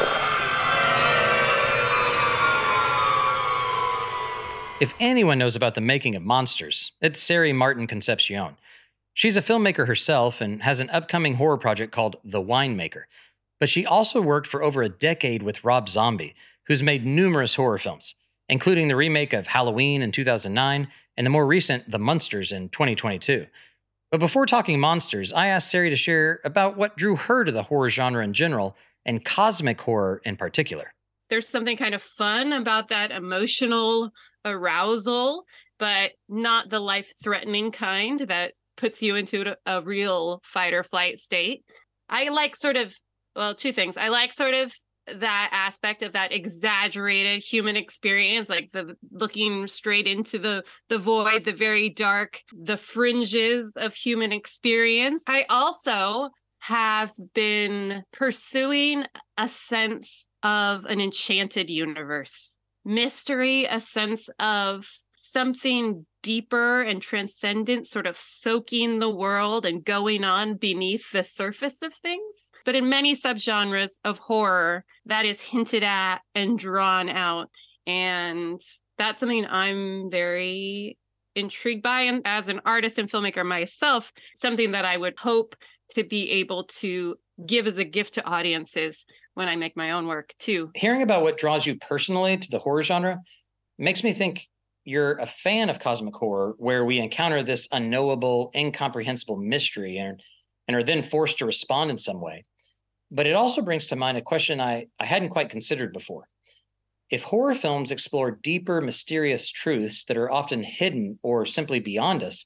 If 4.79 4.93
anyone 4.99 5.39
knows 5.39 5.55
about 5.55 5.73
the 5.73 5.81
making 5.81 6.15
of 6.15 6.21
monsters, 6.23 6.91
it's 7.01 7.19
Sari 7.19 7.53
Martin 7.53 7.87
Concepcion. 7.87 8.57
She's 9.13 9.37
a 9.37 9.41
filmmaker 9.41 9.87
herself 9.87 10.41
and 10.41 10.63
has 10.63 10.79
an 10.79 10.89
upcoming 10.89 11.35
horror 11.35 11.57
project 11.57 11.91
called 11.91 12.15
The 12.23 12.41
Winemaker. 12.41 13.03
But 13.59 13.69
she 13.69 13.85
also 13.85 14.21
worked 14.21 14.47
for 14.47 14.63
over 14.63 14.81
a 14.81 14.89
decade 14.89 15.43
with 15.43 15.63
Rob 15.63 15.87
Zombie, 15.87 16.35
who's 16.67 16.81
made 16.81 17.05
numerous 17.05 17.55
horror 17.55 17.77
films, 17.77 18.15
including 18.49 18.87
the 18.87 18.95
remake 18.95 19.33
of 19.33 19.47
Halloween 19.47 20.01
in 20.01 20.11
2009 20.11 20.87
and 21.15 21.25
the 21.25 21.29
more 21.29 21.45
recent 21.45 21.89
The 21.89 21.99
Munsters 21.99 22.51
in 22.51 22.69
2022. 22.69 23.45
But 24.11 24.19
before 24.19 24.45
talking 24.45 24.79
monsters, 24.79 25.31
I 25.31 25.47
asked 25.47 25.69
Sari 25.69 25.89
to 25.89 25.95
share 25.95 26.39
about 26.43 26.75
what 26.77 26.97
drew 26.97 27.15
her 27.15 27.43
to 27.43 27.51
the 27.51 27.63
horror 27.63 27.89
genre 27.89 28.23
in 28.23 28.33
general 28.33 28.75
and 29.05 29.23
cosmic 29.23 29.81
horror 29.81 30.21
in 30.23 30.37
particular. 30.37 30.93
There's 31.29 31.47
something 31.47 31.77
kind 31.77 31.95
of 31.95 32.01
fun 32.01 32.53
about 32.53 32.89
that 32.89 33.11
emotional 33.11 34.11
arousal, 34.45 35.45
but 35.79 36.11
not 36.29 36.69
the 36.69 36.79
life 36.79 37.11
threatening 37.23 37.71
kind 37.71 38.19
that 38.21 38.53
puts 38.77 39.01
you 39.01 39.15
into 39.15 39.55
a, 39.65 39.81
real 39.81 40.41
fight 40.43 40.73
or 40.73 40.83
flight 40.83 41.19
state. 41.19 41.63
I 42.09 42.29
like 42.29 42.55
sort 42.55 42.75
of, 42.75 42.93
well, 43.35 43.55
two 43.55 43.73
things. 43.73 43.95
I 43.97 44.09
like 44.09 44.33
sort 44.33 44.53
of 44.53 44.73
that 45.07 45.49
aspect 45.51 46.01
of 46.01 46.13
that 46.13 46.31
exaggerated 46.31 47.43
human 47.43 47.75
experience 47.75 48.47
like 48.47 48.69
the 48.71 48.95
looking 49.11 49.67
straight 49.67 50.07
into 50.07 50.39
the 50.39 50.63
the 50.87 50.97
void 50.97 51.43
the 51.43 51.51
very 51.51 51.89
dark 51.89 52.39
the 52.53 52.77
fringes 52.77 53.69
of 53.75 53.93
human 53.93 54.31
experience 54.31 55.21
i 55.27 55.43
also 55.49 56.29
have 56.59 57.11
been 57.33 58.01
pursuing 58.13 59.03
a 59.37 59.49
sense 59.49 60.25
of 60.41 60.85
an 60.85 61.01
enchanted 61.01 61.69
universe 61.69 62.53
mystery 62.85 63.65
a 63.65 63.81
sense 63.81 64.29
of 64.39 64.87
something 65.33 66.05
deeper 66.21 66.81
and 66.81 67.01
transcendent, 67.01 67.87
sort 67.87 68.07
of 68.07 68.17
soaking 68.17 68.99
the 68.99 69.09
world 69.09 69.65
and 69.65 69.83
going 69.83 70.23
on 70.23 70.55
beneath 70.55 71.11
the 71.11 71.23
surface 71.23 71.75
of 71.81 71.93
things. 71.95 72.35
But 72.65 72.75
in 72.75 72.87
many 72.87 73.15
subgenres 73.15 73.89
of 74.05 74.19
horror, 74.19 74.85
that 75.05 75.25
is 75.25 75.41
hinted 75.41 75.83
at 75.83 76.19
and 76.33 76.57
drawn 76.57 77.09
out. 77.09 77.49
And 77.85 78.61
that's 78.97 79.19
something 79.19 79.45
I'm 79.45 80.09
very 80.09 80.97
intrigued 81.35 81.83
by. 81.83 82.01
And 82.01 82.21
as 82.25 82.47
an 82.47 82.61
artist 82.65 82.97
and 82.97 83.11
filmmaker 83.11 83.45
myself, 83.45 84.11
something 84.41 84.71
that 84.71 84.85
I 84.85 84.95
would 84.95 85.19
hope 85.19 85.55
to 85.95 86.03
be 86.03 86.29
able 86.31 86.65
to 86.65 87.15
give 87.45 87.67
as 87.67 87.77
a 87.77 87.83
gift 87.83 88.13
to 88.13 88.25
audiences 88.25 89.05
when 89.33 89.47
I 89.47 89.55
make 89.55 89.75
my 89.75 89.91
own 89.91 90.07
work 90.07 90.33
too. 90.39 90.71
Hearing 90.75 91.01
about 91.01 91.23
what 91.23 91.37
draws 91.37 91.65
you 91.65 91.75
personally 91.75 92.37
to 92.37 92.51
the 92.51 92.59
horror 92.59 92.83
genre 92.83 93.19
makes 93.77 94.03
me 94.03 94.13
think 94.13 94.47
you're 94.85 95.13
a 95.13 95.25
fan 95.25 95.69
of 95.69 95.79
cosmic 95.79 96.15
horror 96.15 96.55
where 96.57 96.85
we 96.85 96.99
encounter 96.99 97.43
this 97.43 97.67
unknowable 97.71 98.51
incomprehensible 98.55 99.37
mystery 99.37 99.97
and 99.97 100.21
and 100.67 100.77
are 100.77 100.83
then 100.83 101.03
forced 101.03 101.37
to 101.39 101.45
respond 101.45 101.91
in 101.91 101.97
some 101.97 102.21
way. 102.21 102.45
But 103.11 103.27
it 103.27 103.35
also 103.35 103.61
brings 103.61 103.85
to 103.87 103.95
mind 103.95 104.17
a 104.17 104.21
question 104.21 104.59
i 104.59 104.87
i 104.99 105.05
hadn't 105.05 105.29
quite 105.29 105.49
considered 105.49 105.93
before. 105.93 106.27
If 107.09 107.23
horror 107.23 107.55
films 107.55 107.91
explore 107.91 108.31
deeper 108.31 108.81
mysterious 108.81 109.49
truths 109.49 110.05
that 110.05 110.17
are 110.17 110.31
often 110.31 110.63
hidden 110.63 111.19
or 111.21 111.45
simply 111.45 111.79
beyond 111.79 112.23
us 112.23 112.45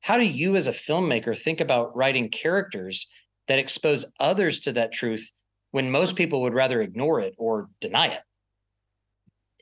how 0.00 0.16
do 0.16 0.24
you 0.24 0.56
as 0.56 0.66
a 0.66 0.72
filmmaker 0.72 1.38
think 1.38 1.60
about 1.60 1.94
writing 1.94 2.30
characters 2.30 3.06
that 3.48 3.58
expose 3.58 4.06
others 4.18 4.60
to 4.60 4.72
that 4.72 4.92
truth 4.92 5.30
when 5.72 5.90
most 5.90 6.16
people 6.16 6.40
would 6.42 6.54
rather 6.54 6.80
ignore 6.80 7.20
it 7.20 7.34
or 7.38 7.68
deny 7.80 8.06
it 8.06 8.22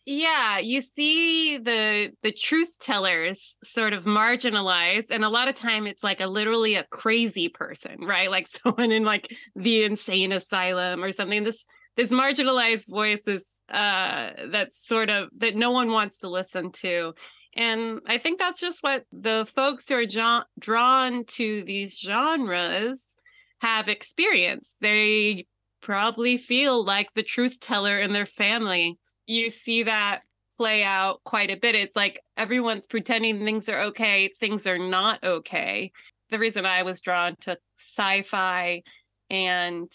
yeah 0.08 0.58
you 0.58 0.80
see 0.80 1.58
the 1.58 2.10
the 2.22 2.32
truth 2.32 2.78
tellers 2.80 3.58
sort 3.62 3.92
of 3.92 4.04
marginalized 4.04 5.06
and 5.10 5.24
a 5.24 5.28
lot 5.28 5.48
of 5.48 5.54
time 5.54 5.86
it's 5.86 6.02
like 6.02 6.20
a 6.20 6.26
literally 6.26 6.74
a 6.74 6.84
crazy 6.84 7.48
person 7.48 7.96
right 8.00 8.30
like 8.30 8.48
someone 8.64 8.90
in 8.90 9.04
like 9.04 9.34
the 9.54 9.84
insane 9.84 10.32
asylum 10.32 11.04
or 11.04 11.12
something 11.12 11.44
this 11.44 11.64
this 11.96 12.10
marginalized 12.10 12.88
voice 12.88 13.20
this 13.26 13.42
uh, 13.70 14.30
that's 14.50 14.86
sort 14.86 15.10
of 15.10 15.28
that 15.36 15.56
no 15.56 15.70
one 15.70 15.90
wants 15.90 16.18
to 16.20 16.28
listen 16.28 16.72
to. 16.72 17.14
And 17.54 18.00
I 18.06 18.18
think 18.18 18.38
that's 18.38 18.60
just 18.60 18.82
what 18.82 19.04
the 19.12 19.46
folks 19.54 19.88
who 19.88 19.96
are 19.96 20.06
jo- 20.06 20.44
drawn 20.58 21.24
to 21.24 21.64
these 21.64 21.98
genres 21.98 23.02
have 23.58 23.88
experienced. 23.88 24.72
They 24.80 25.46
probably 25.82 26.38
feel 26.38 26.84
like 26.84 27.08
the 27.14 27.22
truth 27.22 27.60
teller 27.60 27.98
in 27.98 28.12
their 28.12 28.26
family. 28.26 28.98
You 29.28 29.48
see 29.50 29.84
that 29.84 30.22
play 30.56 30.82
out 30.82 31.22
quite 31.24 31.50
a 31.50 31.56
bit. 31.56 31.76
It's 31.76 31.94
like 31.94 32.20
everyone's 32.36 32.88
pretending 32.88 33.44
things 33.44 33.68
are 33.68 33.82
okay, 33.82 34.32
things 34.40 34.66
are 34.66 34.78
not 34.78 35.22
okay. 35.22 35.92
The 36.30 36.38
reason 36.40 36.66
I 36.66 36.82
was 36.82 37.00
drawn 37.00 37.36
to 37.42 37.56
sci-fi 37.78 38.82
and 39.30 39.90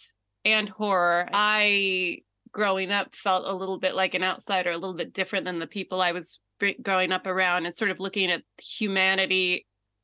and 0.46 0.70
horror, 0.70 1.28
I 1.34 2.20
growing 2.54 2.92
up 2.92 3.16
felt 3.16 3.46
a 3.46 3.54
little 3.54 3.80
bit 3.80 3.96
like 3.96 4.14
an 4.14 4.24
outsider, 4.24 4.72
a 4.72 4.78
little 4.78 4.96
bit 4.96 5.12
different 5.12 5.46
than 5.46 5.60
the 5.60 5.68
people 5.68 6.02
I 6.02 6.14
was 6.14 6.40
growing 6.82 7.12
up 7.12 7.28
around 7.28 7.66
and 7.66 7.76
sort 7.76 7.92
of 7.92 8.00
looking 8.00 8.32
at 8.32 8.44
humanity 8.58 9.66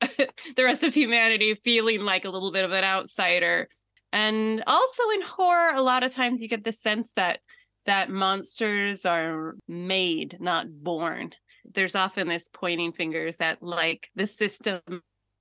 the 0.56 0.64
rest 0.64 0.82
of 0.82 0.94
humanity 0.94 1.54
feeling 1.62 2.00
like 2.00 2.24
a 2.24 2.30
little 2.30 2.52
bit 2.52 2.64
of 2.64 2.72
an 2.72 2.84
outsider. 2.84 3.68
And 4.12 4.62
also 4.66 5.02
in 5.14 5.22
horror, 5.22 5.74
a 5.74 5.82
lot 5.82 6.02
of 6.02 6.14
times 6.14 6.40
you 6.40 6.48
get 6.48 6.64
the 6.64 6.72
sense 6.72 7.10
that 7.16 7.40
that 7.86 8.10
monsters 8.10 9.04
are 9.04 9.54
made, 9.68 10.36
not 10.40 10.66
born. 10.70 11.32
There's 11.74 11.94
often 11.94 12.28
this 12.28 12.48
pointing 12.52 12.92
fingers 12.92 13.36
at 13.40 13.62
like 13.62 14.08
the 14.14 14.26
system 14.26 14.80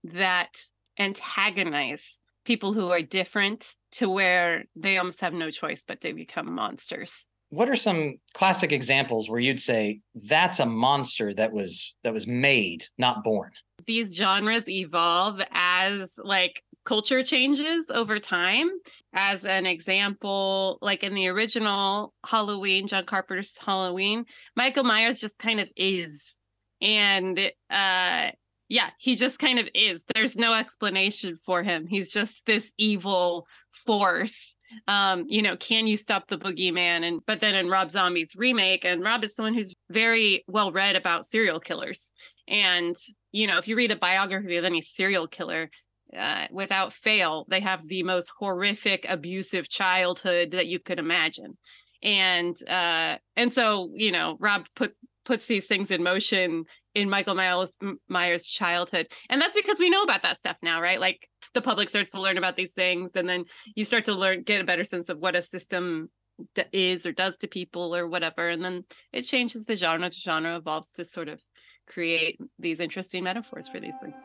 that 0.03 0.49
antagonize 0.97 2.03
people 2.45 2.73
who 2.73 2.89
are 2.89 3.01
different 3.01 3.67
to 3.91 4.09
where 4.09 4.63
they 4.75 4.97
almost 4.97 5.21
have 5.21 5.33
no 5.33 5.51
choice 5.51 5.83
but 5.87 6.01
to 6.01 6.13
become 6.13 6.53
monsters 6.53 7.25
what 7.49 7.69
are 7.69 7.75
some 7.75 8.15
classic 8.33 8.71
examples 8.71 9.29
where 9.29 9.39
you'd 9.39 9.59
say 9.59 9.99
that's 10.27 10.59
a 10.59 10.65
monster 10.65 11.33
that 11.33 11.51
was 11.51 11.95
that 12.03 12.13
was 12.13 12.27
made 12.27 12.85
not 12.97 13.23
born 13.23 13.51
these 13.85 14.15
genres 14.15 14.67
evolve 14.67 15.41
as 15.51 16.13
like 16.23 16.63
culture 16.89 17.23
changes 17.23 17.85
over 17.91 18.17
time. 18.17 18.67
As 19.13 19.45
an 19.45 19.67
example 19.67 20.79
like 20.81 21.03
in 21.03 21.13
the 21.13 21.27
original 21.27 22.15
halloween 22.25 22.87
john 22.87 23.05
carpenter's 23.05 23.55
halloween 23.63 24.25
michael 24.55 24.83
myers 24.83 25.19
just 25.19 25.37
kind 25.37 25.59
of 25.59 25.69
is. 25.75 26.35
And 26.81 27.37
uh 27.69 28.31
yeah 28.69 28.89
he 28.97 29.15
just 29.15 29.37
kind 29.37 29.59
of 29.59 29.67
is. 29.75 30.01
There's 30.15 30.35
no 30.35 30.55
explanation 30.55 31.37
for 31.45 31.61
him. 31.61 31.85
He's 31.85 32.09
just 32.09 32.43
this 32.47 32.73
evil 32.79 33.45
force. 33.85 34.55
Um 34.87 35.25
you 35.27 35.43
know 35.43 35.57
can 35.57 35.85
you 35.85 35.95
stop 35.95 36.27
the 36.27 36.39
boogeyman? 36.39 37.03
And 37.07 37.21
but 37.27 37.39
then 37.39 37.53
in 37.53 37.69
rob 37.69 37.91
zombie's 37.91 38.35
remake 38.35 38.83
and 38.83 39.03
rob 39.03 39.23
is 39.23 39.35
someone 39.35 39.53
who's 39.53 39.75
very 39.91 40.43
well 40.47 40.71
read 40.71 40.95
about 40.95 41.27
serial 41.27 41.59
killers. 41.59 42.09
And 42.47 42.95
you 43.31 43.45
know 43.45 43.59
if 43.59 43.67
you 43.67 43.75
read 43.75 43.91
a 43.91 43.95
biography 43.95 44.57
of 44.57 44.65
any 44.65 44.81
serial 44.81 45.27
killer 45.27 45.69
uh, 46.17 46.45
without 46.51 46.93
fail 46.93 47.45
they 47.49 47.59
have 47.59 47.87
the 47.87 48.03
most 48.03 48.31
horrific 48.37 49.05
abusive 49.07 49.67
childhood 49.69 50.51
that 50.51 50.67
you 50.67 50.79
could 50.79 50.99
imagine 50.99 51.57
and 52.01 52.55
uh 52.69 53.17
and 53.35 53.53
so 53.53 53.89
you 53.93 54.11
know 54.11 54.37
rob 54.39 54.65
put 54.75 54.95
puts 55.25 55.45
these 55.45 55.67
things 55.67 55.91
in 55.91 56.01
motion 56.01 56.65
in 56.95 57.07
Michael 57.07 57.35
Myers, 57.35 57.77
Myers' 58.07 58.47
childhood. 58.47 59.07
And 59.29 59.39
that's 59.39 59.53
because 59.53 59.77
we 59.77 59.91
know 59.91 60.01
about 60.01 60.23
that 60.23 60.39
stuff 60.39 60.57
now, 60.63 60.81
right? 60.81 60.99
Like 60.99 61.29
the 61.53 61.61
public 61.61 61.89
starts 61.89 62.13
to 62.13 62.21
learn 62.21 62.37
about 62.37 62.55
these 62.55 62.71
things 62.71 63.11
and 63.15 63.29
then 63.29 63.45
you 63.75 63.85
start 63.85 64.05
to 64.05 64.13
learn 64.13 64.43
get 64.43 64.61
a 64.61 64.65
better 64.65 64.83
sense 64.83 65.09
of 65.09 65.19
what 65.19 65.35
a 65.35 65.43
system 65.43 66.09
d- 66.55 66.63
is 66.71 67.05
or 67.05 67.11
does 67.11 67.37
to 67.37 67.47
people 67.47 67.95
or 67.95 68.07
whatever 68.07 68.49
and 68.49 68.63
then 68.63 68.83
it 69.11 69.23
changes 69.23 69.65
the 69.65 69.75
genre 69.75 70.09
to 70.09 70.15
genre 70.15 70.57
evolves 70.57 70.89
to 70.91 71.05
sort 71.05 71.27
of 71.27 71.41
create 71.87 72.39
these 72.59 72.79
interesting 72.79 73.23
metaphors 73.23 73.67
for 73.67 73.79
these 73.79 73.95
things 74.01 74.15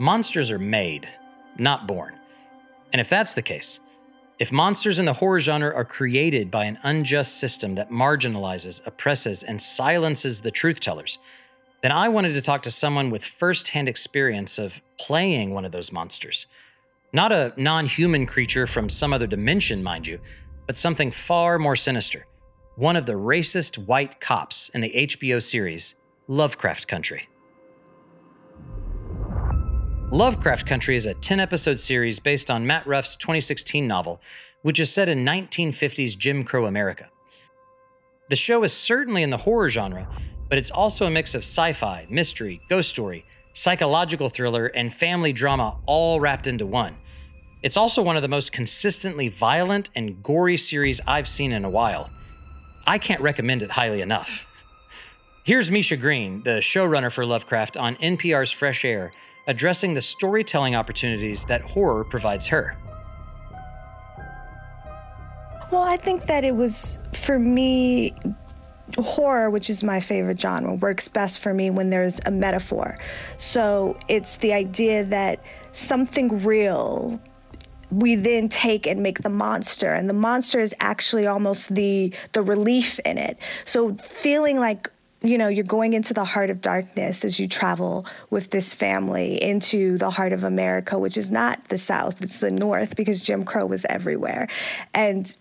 monsters 0.00 0.50
are 0.50 0.58
made 0.58 1.08
not 1.58 1.86
born 1.86 2.14
and 2.92 3.00
if 3.00 3.08
that's 3.08 3.34
the 3.34 3.42
case 3.42 3.78
if 4.40 4.50
monsters 4.50 4.98
in 4.98 5.04
the 5.04 5.12
horror 5.12 5.38
genre 5.38 5.70
are 5.74 5.84
created 5.84 6.50
by 6.50 6.64
an 6.64 6.78
unjust 6.82 7.38
system 7.38 7.74
that 7.74 7.90
marginalizes, 7.90 8.80
oppresses, 8.86 9.42
and 9.42 9.60
silences 9.60 10.40
the 10.40 10.50
truth 10.50 10.80
tellers, 10.80 11.18
then 11.82 11.92
I 11.92 12.08
wanted 12.08 12.32
to 12.32 12.40
talk 12.40 12.62
to 12.62 12.70
someone 12.70 13.10
with 13.10 13.22
firsthand 13.22 13.86
experience 13.86 14.58
of 14.58 14.80
playing 14.98 15.52
one 15.52 15.66
of 15.66 15.72
those 15.72 15.92
monsters. 15.92 16.46
Not 17.12 17.32
a 17.32 17.52
non 17.58 17.84
human 17.84 18.24
creature 18.24 18.66
from 18.66 18.88
some 18.88 19.12
other 19.12 19.26
dimension, 19.26 19.82
mind 19.82 20.06
you, 20.06 20.18
but 20.66 20.78
something 20.78 21.10
far 21.10 21.58
more 21.58 21.76
sinister. 21.76 22.26
One 22.76 22.96
of 22.96 23.04
the 23.04 23.12
racist 23.12 23.76
white 23.76 24.20
cops 24.20 24.70
in 24.70 24.80
the 24.80 24.90
HBO 24.90 25.42
series 25.42 25.96
Lovecraft 26.28 26.88
Country. 26.88 27.28
Lovecraft 30.12 30.66
Country 30.66 30.96
is 30.96 31.06
a 31.06 31.14
10 31.14 31.38
episode 31.38 31.78
series 31.78 32.18
based 32.18 32.50
on 32.50 32.66
Matt 32.66 32.84
Ruff's 32.84 33.14
2016 33.14 33.86
novel, 33.86 34.20
which 34.62 34.80
is 34.80 34.92
set 34.92 35.08
in 35.08 35.24
1950s 35.24 36.18
Jim 36.18 36.42
Crow 36.42 36.66
America. 36.66 37.08
The 38.28 38.34
show 38.34 38.64
is 38.64 38.72
certainly 38.72 39.22
in 39.22 39.30
the 39.30 39.36
horror 39.36 39.68
genre, 39.68 40.08
but 40.48 40.58
it's 40.58 40.72
also 40.72 41.06
a 41.06 41.10
mix 41.10 41.36
of 41.36 41.42
sci 41.42 41.72
fi, 41.74 42.08
mystery, 42.10 42.60
ghost 42.68 42.88
story, 42.88 43.24
psychological 43.52 44.28
thriller, 44.28 44.66
and 44.66 44.92
family 44.92 45.32
drama 45.32 45.76
all 45.86 46.18
wrapped 46.18 46.48
into 46.48 46.66
one. 46.66 46.96
It's 47.62 47.76
also 47.76 48.02
one 48.02 48.16
of 48.16 48.22
the 48.22 48.28
most 48.28 48.50
consistently 48.50 49.28
violent 49.28 49.90
and 49.94 50.20
gory 50.24 50.56
series 50.56 51.00
I've 51.06 51.28
seen 51.28 51.52
in 51.52 51.64
a 51.64 51.70
while. 51.70 52.10
I 52.84 52.98
can't 52.98 53.20
recommend 53.20 53.62
it 53.62 53.70
highly 53.70 54.00
enough. 54.00 54.48
Here's 55.44 55.70
Misha 55.70 55.96
Green, 55.96 56.42
the 56.42 56.58
showrunner 56.58 57.12
for 57.12 57.24
Lovecraft, 57.24 57.76
on 57.76 57.94
NPR's 57.96 58.50
Fresh 58.50 58.84
Air 58.84 59.12
addressing 59.50 59.94
the 59.94 60.00
storytelling 60.00 60.76
opportunities 60.76 61.44
that 61.46 61.60
horror 61.60 62.04
provides 62.04 62.46
her. 62.46 62.76
Well, 65.72 65.82
I 65.82 65.96
think 65.96 66.26
that 66.26 66.44
it 66.44 66.54
was, 66.54 66.98
for 67.12 67.38
me, 67.38 68.14
horror, 68.96 69.50
which 69.50 69.68
is 69.68 69.82
my 69.82 69.98
favorite 69.98 70.40
genre, 70.40 70.74
works 70.74 71.08
best 71.08 71.40
for 71.40 71.52
me 71.52 71.68
when 71.68 71.90
there's 71.90 72.20
a 72.26 72.30
metaphor. 72.30 72.96
So 73.38 73.98
it's 74.08 74.36
the 74.36 74.52
idea 74.52 75.04
that 75.04 75.40
something 75.72 76.42
real 76.42 77.20
we 77.90 78.14
then 78.14 78.48
take 78.48 78.86
and 78.86 79.02
make 79.02 79.22
the 79.22 79.28
monster 79.28 79.92
and 79.92 80.08
the 80.08 80.14
monster 80.14 80.60
is 80.60 80.72
actually 80.78 81.26
almost 81.26 81.74
the 81.74 82.14
the 82.34 82.42
relief 82.42 83.00
in 83.00 83.18
it 83.18 83.36
so 83.64 83.92
feeling 83.94 84.60
like 84.60 84.88
you 85.22 85.36
know, 85.36 85.48
you're 85.48 85.64
going 85.64 85.92
into 85.92 86.14
the 86.14 86.24
heart 86.24 86.50
of 86.50 86.60
darkness 86.60 87.24
as 87.24 87.38
you 87.38 87.46
travel 87.46 88.06
with 88.30 88.50
this 88.50 88.72
family 88.72 89.42
into 89.42 89.98
the 89.98 90.10
heart 90.10 90.32
of 90.32 90.44
America, 90.44 90.98
which 90.98 91.18
is 91.18 91.30
not 91.30 91.68
the 91.68 91.78
South, 91.78 92.22
it's 92.22 92.38
the 92.38 92.50
North 92.50 92.96
because 92.96 93.20
Jim 93.20 93.44
Crow 93.44 93.66
was 93.66 93.84
everywhere. 93.88 94.48
And 94.94 95.34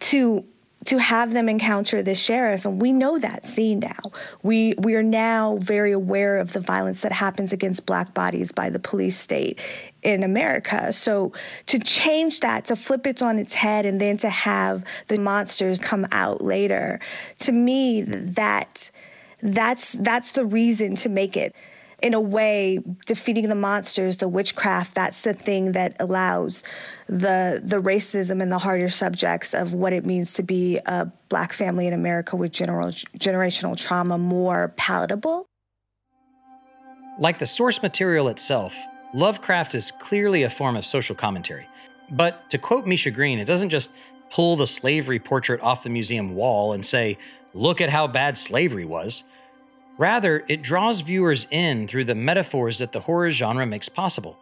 to 0.00 0.44
to 0.84 0.98
have 0.98 1.32
them 1.32 1.48
encounter 1.48 2.02
the 2.02 2.14
sheriff 2.14 2.64
and 2.64 2.80
we 2.80 2.92
know 2.92 3.18
that 3.18 3.46
scene 3.46 3.80
now. 3.80 4.12
We 4.42 4.74
we 4.78 4.94
are 4.94 5.02
now 5.02 5.56
very 5.60 5.92
aware 5.92 6.38
of 6.38 6.52
the 6.52 6.60
violence 6.60 7.00
that 7.02 7.12
happens 7.12 7.52
against 7.52 7.86
black 7.86 8.14
bodies 8.14 8.52
by 8.52 8.70
the 8.70 8.78
police 8.78 9.18
state 9.18 9.60
in 10.02 10.22
America. 10.22 10.92
So 10.92 11.32
to 11.66 11.78
change 11.78 12.40
that 12.40 12.66
to 12.66 12.76
flip 12.76 13.06
it 13.06 13.22
on 13.22 13.38
its 13.38 13.54
head 13.54 13.86
and 13.86 14.00
then 14.00 14.18
to 14.18 14.28
have 14.28 14.84
the 15.08 15.18
monsters 15.18 15.78
come 15.78 16.06
out 16.12 16.42
later 16.42 17.00
to 17.40 17.52
me 17.52 18.02
that 18.02 18.90
that's 19.42 19.92
that's 19.92 20.32
the 20.32 20.44
reason 20.44 20.96
to 20.96 21.08
make 21.08 21.36
it 21.36 21.54
in 22.04 22.12
a 22.12 22.20
way, 22.20 22.80
defeating 23.06 23.48
the 23.48 23.54
monsters, 23.54 24.18
the 24.18 24.28
witchcraft, 24.28 24.94
that's 24.94 25.22
the 25.22 25.32
thing 25.32 25.72
that 25.72 25.96
allows 25.98 26.62
the 27.08 27.62
the 27.64 27.80
racism 27.80 28.42
and 28.42 28.52
the 28.52 28.58
harder 28.58 28.90
subjects 28.90 29.54
of 29.54 29.72
what 29.72 29.94
it 29.94 30.04
means 30.04 30.34
to 30.34 30.42
be 30.42 30.78
a 30.84 31.10
black 31.30 31.54
family 31.54 31.86
in 31.86 31.94
America 31.94 32.36
with 32.36 32.52
general 32.52 32.90
generational 33.18 33.74
trauma 33.74 34.18
more 34.18 34.74
palatable. 34.76 35.46
Like 37.18 37.38
the 37.38 37.46
source 37.46 37.82
material 37.82 38.28
itself, 38.28 38.76
Lovecraft 39.14 39.74
is 39.74 39.90
clearly 39.90 40.42
a 40.42 40.50
form 40.50 40.76
of 40.76 40.84
social 40.84 41.16
commentary. 41.16 41.66
But 42.10 42.50
to 42.50 42.58
quote 42.58 42.86
Misha 42.86 43.12
Green, 43.12 43.38
it 43.38 43.46
doesn't 43.46 43.70
just 43.70 43.90
pull 44.30 44.56
the 44.56 44.66
slavery 44.66 45.20
portrait 45.20 45.62
off 45.62 45.84
the 45.84 45.90
museum 45.90 46.34
wall 46.34 46.74
and 46.74 46.84
say, 46.84 47.16
look 47.54 47.80
at 47.80 47.88
how 47.88 48.06
bad 48.08 48.36
slavery 48.36 48.84
was. 48.84 49.24
Rather, 49.96 50.44
it 50.48 50.62
draws 50.62 51.00
viewers 51.00 51.46
in 51.50 51.86
through 51.86 52.04
the 52.04 52.14
metaphors 52.14 52.78
that 52.78 52.92
the 52.92 53.00
horror 53.00 53.30
genre 53.30 53.64
makes 53.64 53.88
possible. 53.88 54.36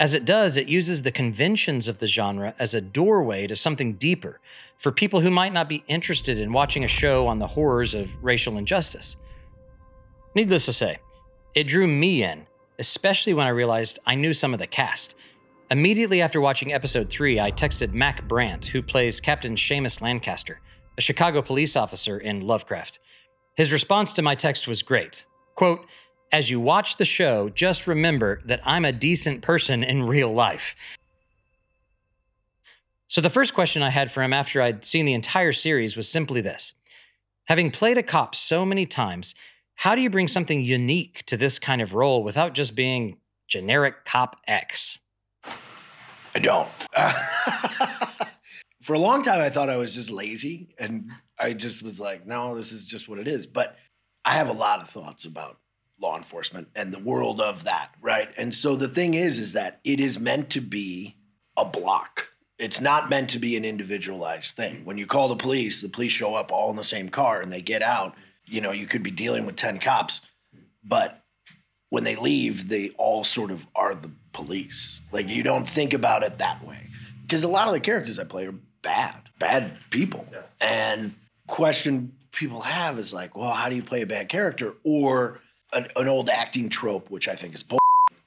As 0.00 0.14
it 0.14 0.24
does, 0.24 0.56
it 0.56 0.66
uses 0.66 1.02
the 1.02 1.12
conventions 1.12 1.86
of 1.86 1.98
the 1.98 2.06
genre 2.06 2.54
as 2.58 2.74
a 2.74 2.80
doorway 2.80 3.46
to 3.46 3.54
something 3.54 3.94
deeper 3.94 4.40
for 4.78 4.90
people 4.90 5.20
who 5.20 5.30
might 5.30 5.52
not 5.52 5.68
be 5.68 5.84
interested 5.86 6.38
in 6.38 6.52
watching 6.52 6.84
a 6.84 6.88
show 6.88 7.26
on 7.26 7.38
the 7.38 7.46
horrors 7.46 7.94
of 7.94 8.08
racial 8.22 8.56
injustice. 8.56 9.16
Needless 10.34 10.64
to 10.66 10.72
say, 10.72 10.98
it 11.54 11.66
drew 11.66 11.86
me 11.86 12.22
in, 12.22 12.46
especially 12.78 13.34
when 13.34 13.46
I 13.46 13.50
realized 13.50 13.98
I 14.06 14.14
knew 14.14 14.32
some 14.32 14.54
of 14.54 14.58
the 14.58 14.66
cast. 14.66 15.14
Immediately 15.70 16.22
after 16.22 16.40
watching 16.40 16.72
episode 16.72 17.10
three, 17.10 17.38
I 17.38 17.52
texted 17.52 17.92
Mac 17.92 18.26
Brandt, 18.26 18.64
who 18.64 18.82
plays 18.82 19.20
Captain 19.20 19.54
Seamus 19.54 20.00
Lancaster, 20.00 20.60
a 20.96 21.00
Chicago 21.00 21.42
police 21.42 21.76
officer 21.76 22.18
in 22.18 22.40
Lovecraft. 22.40 22.98
His 23.56 23.72
response 23.72 24.12
to 24.14 24.22
my 24.22 24.34
text 24.34 24.66
was 24.66 24.82
great. 24.82 25.26
Quote, 25.54 25.86
as 26.32 26.50
you 26.50 26.60
watch 26.60 26.96
the 26.96 27.04
show, 27.04 27.48
just 27.48 27.86
remember 27.86 28.40
that 28.44 28.60
I'm 28.64 28.84
a 28.84 28.92
decent 28.92 29.42
person 29.42 29.82
in 29.82 30.04
real 30.04 30.32
life. 30.32 30.76
So, 33.08 33.20
the 33.20 33.30
first 33.30 33.54
question 33.54 33.82
I 33.82 33.90
had 33.90 34.12
for 34.12 34.22
him 34.22 34.32
after 34.32 34.62
I'd 34.62 34.84
seen 34.84 35.04
the 35.04 35.14
entire 35.14 35.52
series 35.52 35.96
was 35.96 36.08
simply 36.08 36.40
this 36.40 36.74
Having 37.46 37.72
played 37.72 37.98
a 37.98 38.02
cop 38.04 38.36
so 38.36 38.64
many 38.64 38.86
times, 38.86 39.34
how 39.74 39.96
do 39.96 40.02
you 40.02 40.10
bring 40.10 40.28
something 40.28 40.62
unique 40.62 41.24
to 41.26 41.36
this 41.36 41.58
kind 41.58 41.82
of 41.82 41.94
role 41.94 42.22
without 42.22 42.54
just 42.54 42.76
being 42.76 43.16
generic 43.48 44.04
cop 44.04 44.36
X? 44.46 45.00
I 46.32 46.38
don't. 46.38 46.68
for 48.80 48.94
a 48.94 48.98
long 48.98 49.24
time, 49.24 49.40
I 49.40 49.50
thought 49.50 49.68
I 49.68 49.76
was 49.76 49.94
just 49.94 50.10
lazy, 50.10 50.74
and 50.78 51.10
I 51.40 51.54
just 51.54 51.82
was 51.82 51.98
like, 51.98 52.26
no, 52.26 52.54
this 52.54 52.72
is 52.72 52.86
just 52.86 53.08
what 53.08 53.18
it 53.18 53.26
is. 53.26 53.46
But 53.46 53.76
I 54.24 54.34
have 54.34 54.50
a 54.50 54.54
lot 54.54 54.80
of 54.80 54.88
thoughts 54.88 55.24
about 55.24 55.58
law 56.00 56.16
enforcement 56.16 56.68
and 56.74 56.92
the 56.92 56.98
world 56.98 57.40
of 57.40 57.64
that, 57.64 57.94
right? 58.00 58.28
And 58.36 58.54
so 58.54 58.76
the 58.76 58.88
thing 58.88 59.14
is, 59.14 59.38
is 59.38 59.52
that 59.54 59.80
it 59.84 60.00
is 60.00 60.18
meant 60.18 60.50
to 60.50 60.60
be 60.60 61.16
a 61.56 61.64
block. 61.64 62.28
It's 62.58 62.80
not 62.80 63.10
meant 63.10 63.30
to 63.30 63.38
be 63.38 63.56
an 63.56 63.64
individualized 63.64 64.54
thing. 64.54 64.84
When 64.84 64.98
you 64.98 65.06
call 65.06 65.28
the 65.28 65.36
police, 65.36 65.80
the 65.80 65.88
police 65.88 66.12
show 66.12 66.34
up 66.34 66.52
all 66.52 66.70
in 66.70 66.76
the 66.76 66.84
same 66.84 67.08
car 67.08 67.40
and 67.40 67.50
they 67.50 67.62
get 67.62 67.82
out. 67.82 68.14
You 68.46 68.60
know, 68.60 68.72
you 68.72 68.86
could 68.86 69.02
be 69.02 69.10
dealing 69.10 69.46
with 69.46 69.56
10 69.56 69.78
cops, 69.78 70.22
but 70.84 71.22
when 71.90 72.04
they 72.04 72.16
leave, 72.16 72.68
they 72.68 72.90
all 72.90 73.24
sort 73.24 73.50
of 73.50 73.66
are 73.74 73.94
the 73.94 74.10
police. 74.32 75.00
Like 75.12 75.28
you 75.28 75.42
don't 75.42 75.68
think 75.68 75.92
about 75.92 76.22
it 76.22 76.38
that 76.38 76.66
way. 76.66 76.88
Because 77.22 77.44
a 77.44 77.48
lot 77.48 77.68
of 77.68 77.74
the 77.74 77.80
characters 77.80 78.18
I 78.18 78.24
play 78.24 78.46
are 78.46 78.54
bad, 78.82 79.16
bad 79.38 79.72
people. 79.90 80.26
And 80.60 81.14
question 81.50 82.12
people 82.32 82.62
have 82.62 82.98
is 82.98 83.12
like, 83.12 83.36
well, 83.36 83.50
how 83.50 83.68
do 83.68 83.76
you 83.76 83.82
play 83.82 84.02
a 84.02 84.06
bad 84.06 84.28
character? 84.28 84.74
Or 84.84 85.40
an, 85.72 85.86
an 85.96 86.08
old 86.08 86.30
acting 86.30 86.68
trope, 86.68 87.10
which 87.10 87.28
I 87.28 87.34
think 87.34 87.54
is 87.54 87.62
bull, 87.62 87.78